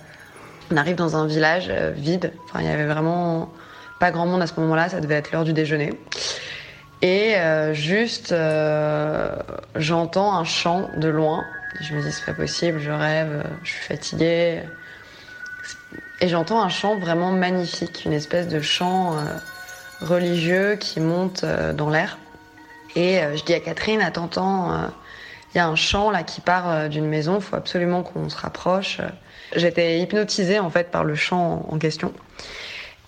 on 0.72 0.78
arrive 0.78 0.96
dans 0.96 1.16
un 1.16 1.28
village 1.28 1.68
euh, 1.70 1.92
vide. 1.96 2.34
Enfin, 2.46 2.62
il 2.62 2.68
y 2.68 2.72
avait 2.72 2.86
vraiment 2.86 3.52
pas 4.00 4.12
grand 4.12 4.26
monde 4.26 4.42
à 4.42 4.48
ce 4.48 4.60
moment-là, 4.60 4.90
ça 4.90 5.00
devait 5.00 5.16
être 5.16 5.32
l'heure 5.32 5.46
du 5.46 5.54
déjeuner. 5.54 5.94
Et 7.02 7.36
juste, 7.74 8.34
j'entends 9.76 10.34
un 10.34 10.44
chant 10.44 10.90
de 10.98 11.08
loin. 11.08 11.44
Je 11.82 11.94
me 11.94 12.02
dis, 12.02 12.12
c'est 12.12 12.26
pas 12.26 12.34
possible, 12.34 12.80
je 12.80 12.90
rêve, 12.90 13.44
je 13.64 13.70
suis 13.70 13.84
fatiguée. 13.84 14.64
Et 16.20 16.28
j'entends 16.28 16.64
un 16.64 16.70
chant 16.70 16.98
vraiment 16.98 17.32
magnifique, 17.32 18.04
une 18.06 18.14
espèce 18.14 18.48
de 18.48 18.60
chant 18.60 19.18
religieux 20.02 20.76
qui 20.76 21.00
monte 21.00 21.44
euh, 21.44 21.74
dans 21.74 21.90
l'air. 21.90 22.18
Et 22.96 23.20
euh, 23.20 23.36
je 23.36 23.44
dis 23.44 23.54
à 23.54 23.60
Catherine, 23.60 24.02
attends, 24.02 24.26
attends, 24.26 24.72
euh, 24.72 24.88
il 25.54 25.58
y 25.58 25.62
a 25.62 25.68
un 25.68 25.76
chant 25.76 26.12
là 26.12 26.24
qui 26.24 26.42
part 26.42 26.90
d'une 26.90 27.08
maison, 27.08 27.36
il 27.36 27.42
faut 27.42 27.56
absolument 27.56 28.04
qu'on 28.04 28.30
se 28.30 28.36
rapproche. 28.36 29.00
J'étais 29.56 30.00
hypnotisée 30.00 30.60
en 30.60 30.70
fait 30.70 30.92
par 30.92 31.06
le 31.06 31.16
chant 31.16 31.66
en 31.70 31.78
question. 31.78 32.12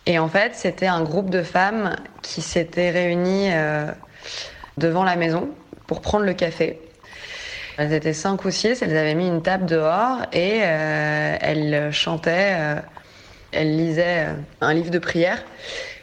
Et 0.05 0.17
en 0.17 0.29
fait, 0.29 0.55
c'était 0.55 0.87
un 0.87 1.03
groupe 1.03 1.29
de 1.29 1.43
femmes 1.43 1.97
qui 2.21 2.41
s'étaient 2.41 2.89
réunies 2.89 3.49
devant 4.77 5.03
la 5.03 5.17
maison 5.17 5.49
pour 5.87 5.99
prendre 5.99 6.23
le 6.23 6.33
café. 6.33 6.79
Elles 7.77 7.91
étaient 7.91 8.13
cinq 8.13 8.45
ou 8.45 8.49
six, 8.49 8.81
elles 8.81 8.95
avaient 8.95 9.15
mis 9.15 9.27
une 9.27 9.41
table 9.41 9.65
dehors 9.65 10.19
et 10.31 10.59
elles 10.59 11.91
chantaient, 11.91 12.77
elles 13.51 13.75
lisaient 13.75 14.27
un 14.61 14.73
livre 14.73 14.91
de 14.91 14.99
prière. 14.99 15.43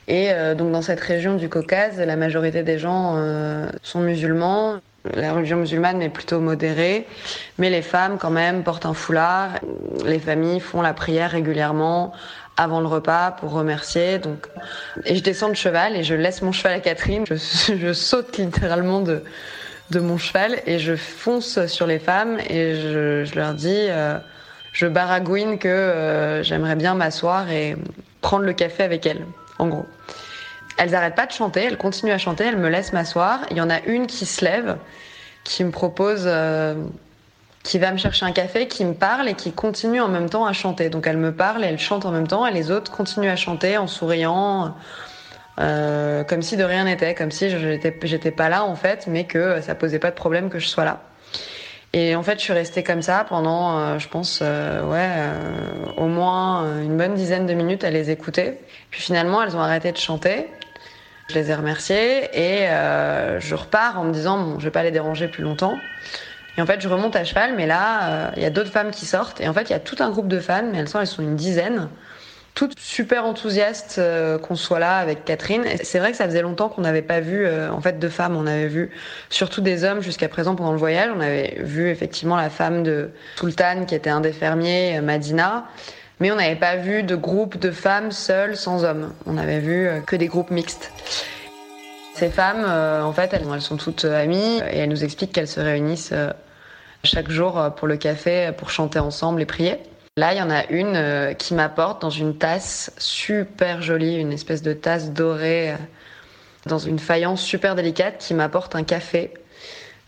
Et 0.09 0.33
euh, 0.33 0.55
donc 0.55 0.73
dans 0.73 0.83
cette 0.83 1.01
région 1.01 1.37
du 1.37 1.49
Caucase, 1.49 1.99
la 1.99 2.17
majorité 2.17 2.63
des 2.63 2.79
gens 2.79 3.15
euh, 3.17 3.67
sont 3.83 4.01
musulmans. 4.01 4.81
La 5.15 5.33
religion 5.35 5.59
musulmane 5.59 6.01
est 6.01 6.09
plutôt 6.09 6.41
modérée, 6.41 7.07
mais 7.59 7.69
les 7.69 7.83
femmes 7.83 8.17
quand 8.19 8.31
même 8.31 8.65
portent 8.65 8.87
un 8.87 8.95
foulard. 8.95 9.51
Les 10.07 10.19
familles 10.19 10.61
font 10.61 10.81
la 10.81 10.95
prière 10.95 11.31
régulièrement 11.31 12.13
avant 12.57 12.81
le 12.81 12.87
repas 12.87 13.33
pour 13.33 13.53
remercier. 13.53 14.19
Donc, 14.19 14.47
et 15.05 15.17
je 15.17 15.23
descends 15.23 15.49
de 15.49 15.55
cheval 15.55 15.97
et 15.97 16.05
je 16.05 16.15
laisse 16.15 16.41
mon 16.43 16.53
cheval 16.53 16.75
à 16.75 16.81
Catherine. 16.81 17.25
Je, 17.27 17.93
saute 17.93 18.39
littéralement 18.39 19.01
de, 19.01 19.23
de 19.91 20.01
mon 20.01 20.17
cheval 20.17 20.61
et 20.67 20.79
je 20.79 20.97
fonce 20.97 21.67
sur 21.67 21.87
les 21.87 21.99
femmes 21.99 22.39
et 22.49 22.75
je, 22.77 23.25
je 23.25 23.35
leur 23.35 23.53
dis, 23.53 23.87
euh, 23.91 24.19
je 24.73 24.87
baragouine 24.87 25.59
que 25.59 25.69
euh, 25.69 26.43
j'aimerais 26.43 26.77
bien 26.77 26.95
m'asseoir 26.95 27.51
et 27.51 27.77
prendre 28.21 28.45
le 28.45 28.53
café 28.53 28.83
avec 28.83 29.07
elles, 29.07 29.25
en 29.59 29.69
gros. 29.69 29.87
Elles 30.77 30.95
arrêtent 30.95 31.15
pas 31.15 31.27
de 31.27 31.33
chanter, 31.33 31.65
elles 31.65 31.79
continuent 31.79 32.13
à 32.13 32.19
chanter, 32.19 32.45
elles 32.45 32.57
me 32.57 32.69
laissent 32.69 32.93
m'asseoir. 32.93 33.41
Il 33.51 33.57
y 33.57 33.61
en 33.61 33.71
a 33.71 33.81
une 33.83 34.07
qui 34.07 34.27
se 34.27 34.45
lève, 34.45 34.77
qui 35.45 35.63
me 35.63 35.71
propose, 35.71 36.25
euh, 36.27 36.75
qui 37.63 37.79
va 37.79 37.93
me 37.93 37.97
chercher 37.97 38.27
un 38.27 38.33
café, 38.33 38.67
qui 38.67 38.85
me 38.85 38.95
parle 38.95 39.29
et 39.29 39.35
qui 39.35 39.53
continue 39.53 40.01
en 40.01 40.09
même 40.09 40.29
temps 40.29 40.47
à 40.47 40.53
chanter. 40.53 40.89
Donc 40.89 41.07
elle 41.07 41.17
me 41.17 41.33
parle 41.33 41.65
et 41.65 41.69
elle 41.69 41.79
chante 41.79 42.05
en 42.07 42.11
même 42.11 42.27
temps 42.27 42.47
et 42.47 42.53
les 42.53 42.71
autres 42.71 42.91
continuent 42.91 43.31
à 43.31 43.37
chanter 43.37 43.79
en 43.79 43.87
souriant. 43.87 44.75
Euh, 45.61 46.25
comme 46.25 46.43
si 46.43 46.57
de 46.57 46.65
rien 46.65 46.85
n'était, 46.85 47.15
comme 47.15 47.31
si 47.31 47.49
j'étais, 47.49 47.97
j'étais 48.03 48.33
pas 48.33 48.49
là 48.49 48.65
en 48.65 48.75
fait, 48.75 49.07
mais 49.07 49.25
que 49.25 49.61
ça 49.61 49.77
posait 49.77 50.01
pas 50.01 50.11
de 50.11 50.17
problème 50.17 50.51
que 50.51 50.59
je 50.59 50.67
sois 50.67 50.85
là. 50.85 51.01
Et 51.97 52.17
en 52.17 52.25
fait, 52.25 52.41
je 52.41 52.43
suis 52.43 52.53
restée 52.53 52.83
comme 52.83 53.03
ça 53.03 53.25
pendant, 53.29 53.79
euh, 53.79 53.99
je 54.01 54.09
pense, 54.09 54.41
euh, 54.43 54.83
ouais, 54.83 54.99
euh, 54.99 55.93
au 55.97 56.09
moins 56.09 56.83
une 56.83 56.97
bonne 56.97 57.15
dizaine 57.15 57.47
de 57.47 57.55
minutes 57.55 57.85
à 57.85 57.91
les 57.91 58.11
écouter. 58.11 58.59
Puis 58.91 59.01
finalement, 59.01 59.41
elles 59.45 59.55
ont 59.55 59.61
arrêté 59.61 59.93
de 59.93 59.97
chanter. 59.97 60.49
Je 61.29 61.37
les 61.37 61.53
ai 61.53 61.55
remerciées 61.55 62.29
et 62.35 62.67
je 62.67 63.55
repars 63.55 64.01
en 64.01 64.05
me 64.05 64.13
disant, 64.13 64.39
bon, 64.39 64.59
je 64.59 64.65
vais 64.65 64.73
pas 64.73 64.83
les 64.83 64.91
déranger 64.91 65.29
plus 65.29 65.45
longtemps. 65.45 65.79
Et 66.59 66.63
en 66.63 66.67
fait, 66.67 66.81
je 66.81 66.89
remonte 66.89 67.15
à 67.15 67.23
cheval, 67.23 67.55
mais 67.57 67.67
là, 67.67 68.33
il 68.37 68.43
y 68.43 68.47
a 68.47 68.51
d'autres 68.51 68.73
femmes 68.73 68.91
qui 68.91 69.07
sortent. 69.07 69.41
Et 69.41 69.49
en 69.49 69.55
fait, 69.55 69.63
il 69.63 69.71
y 69.71 69.77
a 69.77 69.81
tout 69.81 69.97
un 70.01 70.11
groupe 70.11 70.29
de 70.29 70.41
femmes, 70.41 70.71
mais 70.73 70.79
elles 70.79 70.89
elles 70.93 71.07
sont 71.07 71.23
une 71.23 71.37
dizaine 71.37 71.89
toutes 72.55 72.79
super 72.79 73.25
enthousiastes 73.25 73.97
euh, 73.99 74.39
qu'on 74.39 74.55
soit 74.55 74.79
là 74.79 74.99
avec 74.99 75.25
Catherine. 75.25 75.65
C'est 75.83 75.99
vrai 75.99 76.13
que 76.13 76.17
ça 76.17 76.25
faisait 76.27 76.43
longtemps 76.43 76.69
qu'on 76.69 76.83
n'avait 76.83 77.03
pas 77.03 77.21
vu 77.21 77.45
euh, 77.45 77.71
en 77.71 77.81
fait 77.81 77.99
de 77.99 78.09
femmes. 78.09 78.37
On 78.37 78.47
avait 78.47 78.69
vu 78.69 78.91
surtout 79.29 79.61
des 79.61 79.83
hommes 79.83 80.01
jusqu'à 80.01 80.29
présent 80.29 80.55
pendant 80.55 80.73
le 80.73 80.79
voyage. 80.79 81.11
On 81.15 81.21
avait 81.21 81.57
vu 81.59 81.89
effectivement 81.91 82.37
la 82.37 82.51
femme 82.51 82.85
de 82.85 83.11
Sultan 83.37 83.85
qui 83.87 83.97
était 83.97 84.11
un 84.11 84.21
des 84.21 84.33
fermiers, 84.33 84.99
euh, 84.99 85.03
Madina. 85.03 85.67
Mais 86.21 86.31
on 86.31 86.37
n'avait 86.37 86.55
pas 86.55 86.77
vu 86.77 87.03
de 87.03 87.17
groupe 87.17 87.59
de 87.59 87.73
femmes 87.73 88.13
seules 88.13 88.57
sans 88.57 88.85
hommes. 88.85 89.13
On 89.27 89.37
avait 89.37 89.59
vu 89.59 89.91
que 90.07 90.15
des 90.15 90.29
groupes 90.29 90.53
mixtes. 90.53 90.93
Ces 92.15 92.29
femmes, 92.29 92.65
en 92.65 93.13
fait, 93.13 93.35
elles, 93.35 93.43
elles, 93.53 93.61
sont 93.61 93.77
toutes 93.77 94.05
amies 94.05 94.61
et 94.71 94.79
elles 94.79 94.89
nous 94.89 95.03
expliquent 95.03 95.33
qu'elles 95.33 95.49
se 95.49 95.59
réunissent 95.59 96.15
chaque 97.03 97.33
jour 97.33 97.61
pour 97.77 97.89
le 97.89 97.97
café 97.97 98.53
pour 98.57 98.71
chanter 98.71 99.01
ensemble 99.01 99.43
et 99.43 99.45
prier. 99.45 99.81
Là, 100.17 100.33
il 100.33 100.39
y 100.39 100.43
en 100.43 100.51
a 100.51 100.65
une 100.71 100.95
euh, 100.95 101.33
qui 101.33 101.55
m'apporte 101.55 102.01
dans 102.01 102.09
une 102.09 102.39
tasse 102.39 102.93
super 102.99 103.83
jolie, 103.83 104.15
une 104.15 104.31
espèce 104.33 104.62
de 104.62 104.73
tasse 104.73 105.11
dorée, 105.11 105.73
euh, 105.73 105.77
dans 106.67 106.79
une 106.79 107.01
faïence 107.01 107.43
super 107.43 107.75
délicate, 107.75 108.19
qui 108.19 108.33
m'apporte 108.33 108.77
un 108.77 108.85
café 108.85 109.35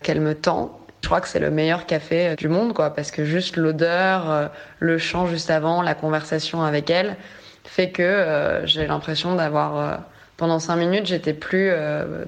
qu'elle 0.04 0.20
me 0.20 0.36
tend. 0.36 0.78
Je 1.02 1.08
crois 1.08 1.20
que 1.20 1.26
c'est 1.26 1.40
le 1.40 1.50
meilleur 1.50 1.86
café 1.86 2.28
euh, 2.28 2.34
du 2.36 2.46
monde, 2.48 2.72
quoi, 2.72 2.90
parce 2.90 3.10
que 3.10 3.24
juste 3.24 3.56
l'odeur, 3.56 4.52
le 4.78 4.96
chant 4.96 5.26
juste 5.26 5.50
avant, 5.50 5.82
la 5.82 5.96
conversation 5.96 6.62
avec 6.62 6.88
elle, 6.88 7.16
fait 7.64 7.90
que 7.90 8.62
j'ai 8.62 8.86
l'impression 8.86 9.34
d'avoir 9.34 10.04
pendant 10.36 10.60
cinq 10.60 10.76
minutes, 10.76 11.06
j'étais 11.06 11.34
plus 11.34 11.72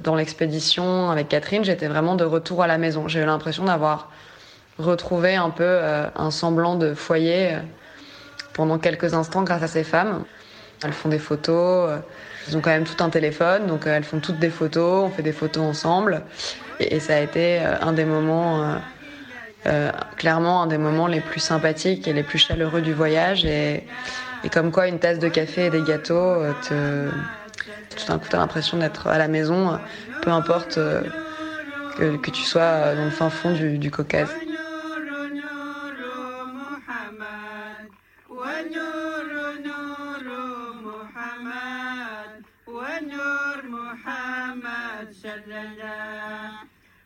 dans 0.03 0.17
l'expédition 0.17 1.11
avec 1.13 1.29
Catherine, 1.29 1.63
j'étais 1.63 1.87
vraiment 1.87 2.17
de 2.17 2.25
retour 2.25 2.61
à 2.61 2.67
la 2.67 2.77
maison. 2.77 3.07
J'ai 3.07 3.21
eu 3.21 3.25
l'impression 3.25 3.67
d'avoir 3.67 4.11
retrouver 4.79 5.35
un 5.35 5.51
peu 5.51 5.65
euh, 5.65 6.07
un 6.17 6.31
semblant 6.31 6.77
de 6.77 6.95
foyer 6.95 7.55
euh, 7.55 7.59
pendant 8.55 8.79
quelques 8.79 9.15
instants 9.15 9.43
grâce 9.43 9.63
à 9.63 9.69
ces 9.69 9.85
femmes. 9.85 10.25
Elles 10.85 10.93
font 10.93 11.09
des 11.09 11.19
photos, 11.19 11.91
euh, 11.91 11.99
elles 12.47 12.57
ont 12.57 12.61
quand 12.61 12.71
même 12.71 12.85
tout 12.85 13.03
un 13.03 13.11
téléphone, 13.11 13.67
donc 13.67 13.87
elles 13.87 14.05
font 14.05 14.21
toutes 14.21 14.39
des 14.39 14.51
photos, 14.51 15.05
on 15.07 15.11
fait 15.11 15.23
des 15.23 15.33
photos 15.33 15.65
ensemble. 15.65 16.23
Et, 16.79 17.01
ça 17.01 17.17
a 17.17 17.19
été 17.19 17.59
un 17.59 17.93
des 17.93 18.05
moments, 18.05 18.77
clairement 20.17 20.63
un 20.63 20.69
des 20.69 20.79
moments 20.79 21.09
les 21.09 21.21
plus 21.21 21.41
sympathiques 21.41 22.07
et 22.07 22.13
les 22.13 22.23
plus 22.23 22.39
chaleureux 22.39 22.81
du 22.81 22.93
voyage. 22.93 23.45
Et, 23.45 23.85
et 24.45 24.49
comme 24.49 24.71
quoi 24.71 24.87
une 24.87 25.01
tasse 25.01 25.19
de 25.19 25.29
café 25.29 25.67
et 25.67 25.71
des 25.71 25.83
gâteaux, 25.83 26.45
te, 26.69 27.09
tout 27.97 28.07
d'un 28.07 28.21
coup 28.21 28.29
t'as 28.31 28.39
l'impression 28.39 28.79
d'être 28.79 29.09
à 29.09 29.19
la 29.19 29.27
maison, 29.27 29.77
peu 30.23 30.31
importe 30.31 30.77
que, 31.97 32.17
que, 32.17 32.31
tu 32.31 32.45
sois 32.45 32.95
dans 32.95 33.07
le 33.07 33.11
fin 33.11 33.29
fond 33.29 33.53
du, 33.53 33.79
du 33.79 33.91
Caucase. 33.91 34.31
شرنا 45.29 46.53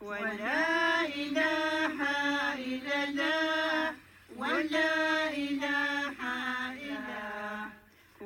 ولا 0.01 1.01
إله 1.23 1.99
إلا 2.70 2.97
الله 3.05 3.95
ولا 4.39 4.95
إله 5.47 6.18
إلا 6.87 7.27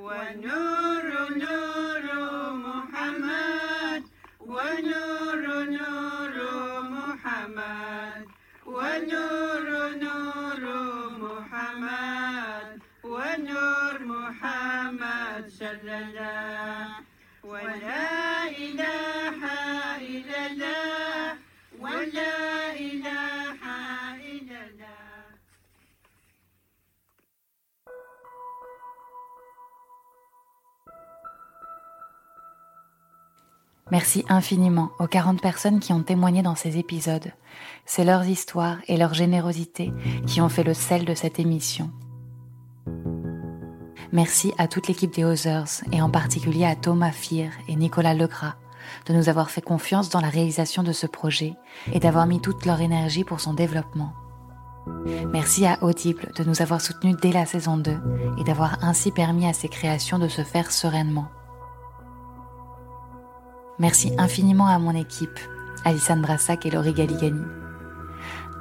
ونور 0.07 1.07
نور 1.44 2.05
محمد 2.66 4.03
ونور 4.53 5.42
نور 5.78 6.34
محمد 6.97 8.24
ونور 8.76 9.66
نور 10.05 10.62
محمد 11.24 12.68
ونور 13.05 13.97
محمد 14.12 15.44
شرنا 15.59 16.34
Merci 33.92 34.24
infiniment 34.28 34.90
aux 34.99 35.07
40 35.07 35.40
personnes 35.40 35.78
qui 35.78 35.92
ont 35.92 36.03
témoigné 36.03 36.42
dans 36.42 36.57
ces 36.57 36.76
épisodes. 36.76 37.32
C'est 37.84 38.05
leurs 38.05 38.26
histoires 38.26 38.78
et 38.88 38.97
leur 38.97 39.14
générosité 39.14 39.92
qui 40.26 40.40
ont 40.40 40.49
fait 40.49 40.64
le 40.64 40.74
sel 40.74 41.05
de 41.05 41.14
cette 41.14 41.38
émission. 41.38 41.90
Merci 44.12 44.54
à 44.59 44.68
toute 44.68 44.88
l'équipe 44.88 45.14
des 45.14 45.24
Others 45.24 45.82
et 45.92 46.00
en 46.00 46.11
particulier 46.11 46.64
à 46.64 46.76
Thomas 46.76 47.11
Fir 47.11 47.50
et 47.68 47.76
Nicolas 47.76 48.14
Legras 48.14 48.54
de 49.07 49.12
nous 49.12 49.28
avoir 49.28 49.50
fait 49.50 49.62
confiance 49.62 50.11
dans 50.11 50.20
la 50.20 50.28
réalisation 50.28 50.82
de 50.82 50.92
ce 50.92 51.07
projet 51.07 51.54
et 51.92 51.98
d'avoir 51.98 52.26
mis 52.26 52.40
toute 52.40 52.66
leur 52.66 52.80
énergie 52.80 53.24
pour 53.24 53.40
son 53.40 53.54
développement. 53.54 54.12
Merci 55.32 55.66
à 55.66 55.82
Audible 55.82 56.30
de 56.36 56.44
nous 56.44 56.62
avoir 56.62 56.80
soutenus 56.80 57.16
dès 57.20 57.32
la 57.32 57.46
saison 57.46 57.76
2 57.76 57.98
et 58.38 58.44
d'avoir 58.44 58.84
ainsi 58.84 59.11
permis 59.11 59.46
à 59.46 59.52
ces 59.52 59.68
créations 59.68 60.18
de 60.18 60.28
se 60.28 60.42
faire 60.42 60.70
sereinement. 60.70 61.26
Merci 63.78 64.12
infiniment 64.16 64.68
à 64.68 64.78
mon 64.78 64.94
équipe, 64.94 65.38
Alissane 65.84 66.22
Brassac 66.22 66.64
et 66.64 66.70
Laurie 66.70 66.94
Galigani. 66.94 67.44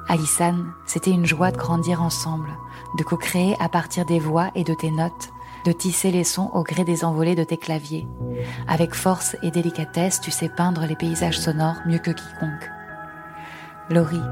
Alissane, 0.08 0.72
c'était 0.84 1.10
une 1.10 1.26
joie 1.26 1.50
de 1.50 1.56
grandir 1.56 2.02
ensemble, 2.02 2.50
de 2.98 3.02
co-créer 3.02 3.56
à 3.60 3.68
partir 3.68 4.04
des 4.04 4.20
voix 4.20 4.50
et 4.54 4.62
de 4.62 4.74
tes 4.74 4.90
notes, 4.90 5.30
de 5.66 5.72
tisser 5.72 6.12
les 6.12 6.22
sons 6.22 6.50
au 6.54 6.62
gré 6.62 6.84
des 6.84 7.04
envolées 7.04 7.34
de 7.34 7.42
tes 7.42 7.56
claviers. 7.56 8.06
Avec 8.68 8.94
force 8.94 9.36
et 9.42 9.50
délicatesse, 9.50 10.20
tu 10.20 10.30
sais 10.30 10.48
peindre 10.48 10.86
les 10.86 10.94
paysages 10.94 11.40
sonores 11.40 11.82
mieux 11.86 11.98
que 11.98 12.12
quiconque. 12.12 12.70
Laurie, 13.90 14.22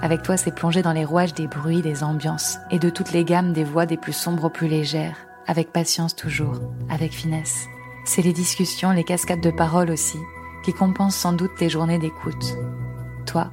avec 0.00 0.22
toi, 0.22 0.36
c'est 0.36 0.54
plonger 0.54 0.82
dans 0.82 0.92
les 0.92 1.04
rouages 1.04 1.34
des 1.34 1.48
bruits, 1.48 1.82
des 1.82 2.04
ambiances 2.04 2.58
et 2.70 2.78
de 2.78 2.90
toutes 2.90 3.12
les 3.12 3.24
gammes 3.24 3.52
des 3.52 3.64
voix 3.64 3.86
des 3.86 3.96
plus 3.96 4.12
sombres 4.12 4.44
aux 4.44 4.50
plus 4.50 4.68
légères, 4.68 5.16
avec 5.48 5.72
patience 5.72 6.14
toujours, 6.14 6.60
avec 6.88 7.12
finesse. 7.12 7.66
C'est 8.04 8.22
les 8.22 8.32
discussions, 8.32 8.92
les 8.92 9.04
cascades 9.04 9.40
de 9.40 9.50
paroles 9.50 9.90
aussi, 9.90 10.18
qui 10.64 10.72
compensent 10.72 11.18
sans 11.18 11.32
doute 11.32 11.56
tes 11.56 11.68
journées 11.68 11.98
d'écoute. 11.98 12.56
Toi, 13.26 13.50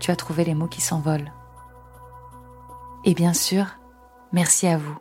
tu 0.00 0.10
as 0.10 0.16
trouvé 0.16 0.44
les 0.44 0.54
mots 0.54 0.66
qui 0.66 0.80
s'envolent. 0.80 1.32
Et 3.04 3.14
bien 3.14 3.32
sûr, 3.32 3.66
merci 4.32 4.66
à 4.66 4.78
vous. 4.78 4.96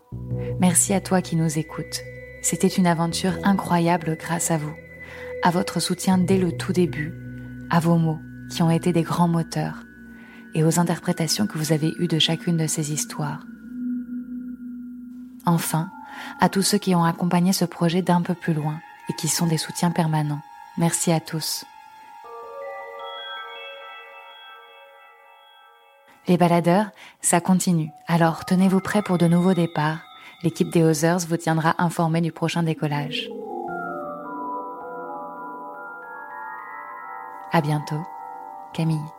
Merci 0.60 0.94
à 0.94 1.02
toi 1.02 1.22
qui 1.22 1.36
nous 1.36 1.58
écoutes. 1.58 2.02
C'était 2.42 2.68
une 2.68 2.88
aventure 2.88 3.34
incroyable 3.44 4.18
grâce 4.20 4.52
à 4.52 4.58
vous, 4.58 4.74
à 5.44 5.52
votre 5.52 5.80
soutien 5.80 6.18
dès 6.18 6.38
le 6.38 6.52
tout 6.52 6.74
début, 6.74 7.14
à 7.70 7.80
vos 7.80 7.98
mots 7.98 8.20
qui 8.50 8.64
ont 8.64 8.72
été 8.72 8.94
des 8.94 9.04
grands 9.04 9.28
moteurs, 9.28 9.84
et 10.54 10.64
aux 10.64 10.80
interprétations 10.80 11.48
que 11.48 11.58
vous 11.58 11.72
avez 11.72 11.94
eues 12.00 12.08
de 12.08 12.20
chacune 12.20 12.58
de 12.58 12.68
ces 12.68 12.92
histoires. 12.92 13.46
Enfin, 15.46 15.90
à 16.40 16.50
tous 16.50 16.62
ceux 16.62 16.78
qui 16.78 16.96
ont 16.96 17.04
accompagné 17.04 17.54
ce 17.54 17.66
projet 17.66 18.02
d'un 18.02 18.22
peu 18.22 18.34
plus 18.34 18.54
loin 18.54 18.80
et 19.10 19.14
qui 19.14 19.28
sont 19.28 19.48
des 19.48 19.58
soutiens 19.58 19.92
permanents. 19.92 20.42
Merci 20.78 21.12
à 21.12 21.20
tous. 21.20 21.66
Les 26.30 26.38
baladeurs, 26.38 26.92
ça 27.22 27.42
continue. 27.42 27.90
Alors 28.08 28.46
tenez-vous 28.46 28.82
prêts 28.82 29.02
pour 29.02 29.18
de 29.18 29.26
nouveaux 29.26 29.56
départs. 29.56 29.98
L'équipe 30.44 30.72
des 30.72 30.84
Others 30.84 31.28
vous 31.28 31.38
tiendra 31.38 31.74
informé 31.80 32.22
du 32.22 32.32
prochain 32.32 32.62
décollage. 32.62 33.32
À 37.52 37.62
bientôt, 37.62 38.04
Camille. 38.74 39.19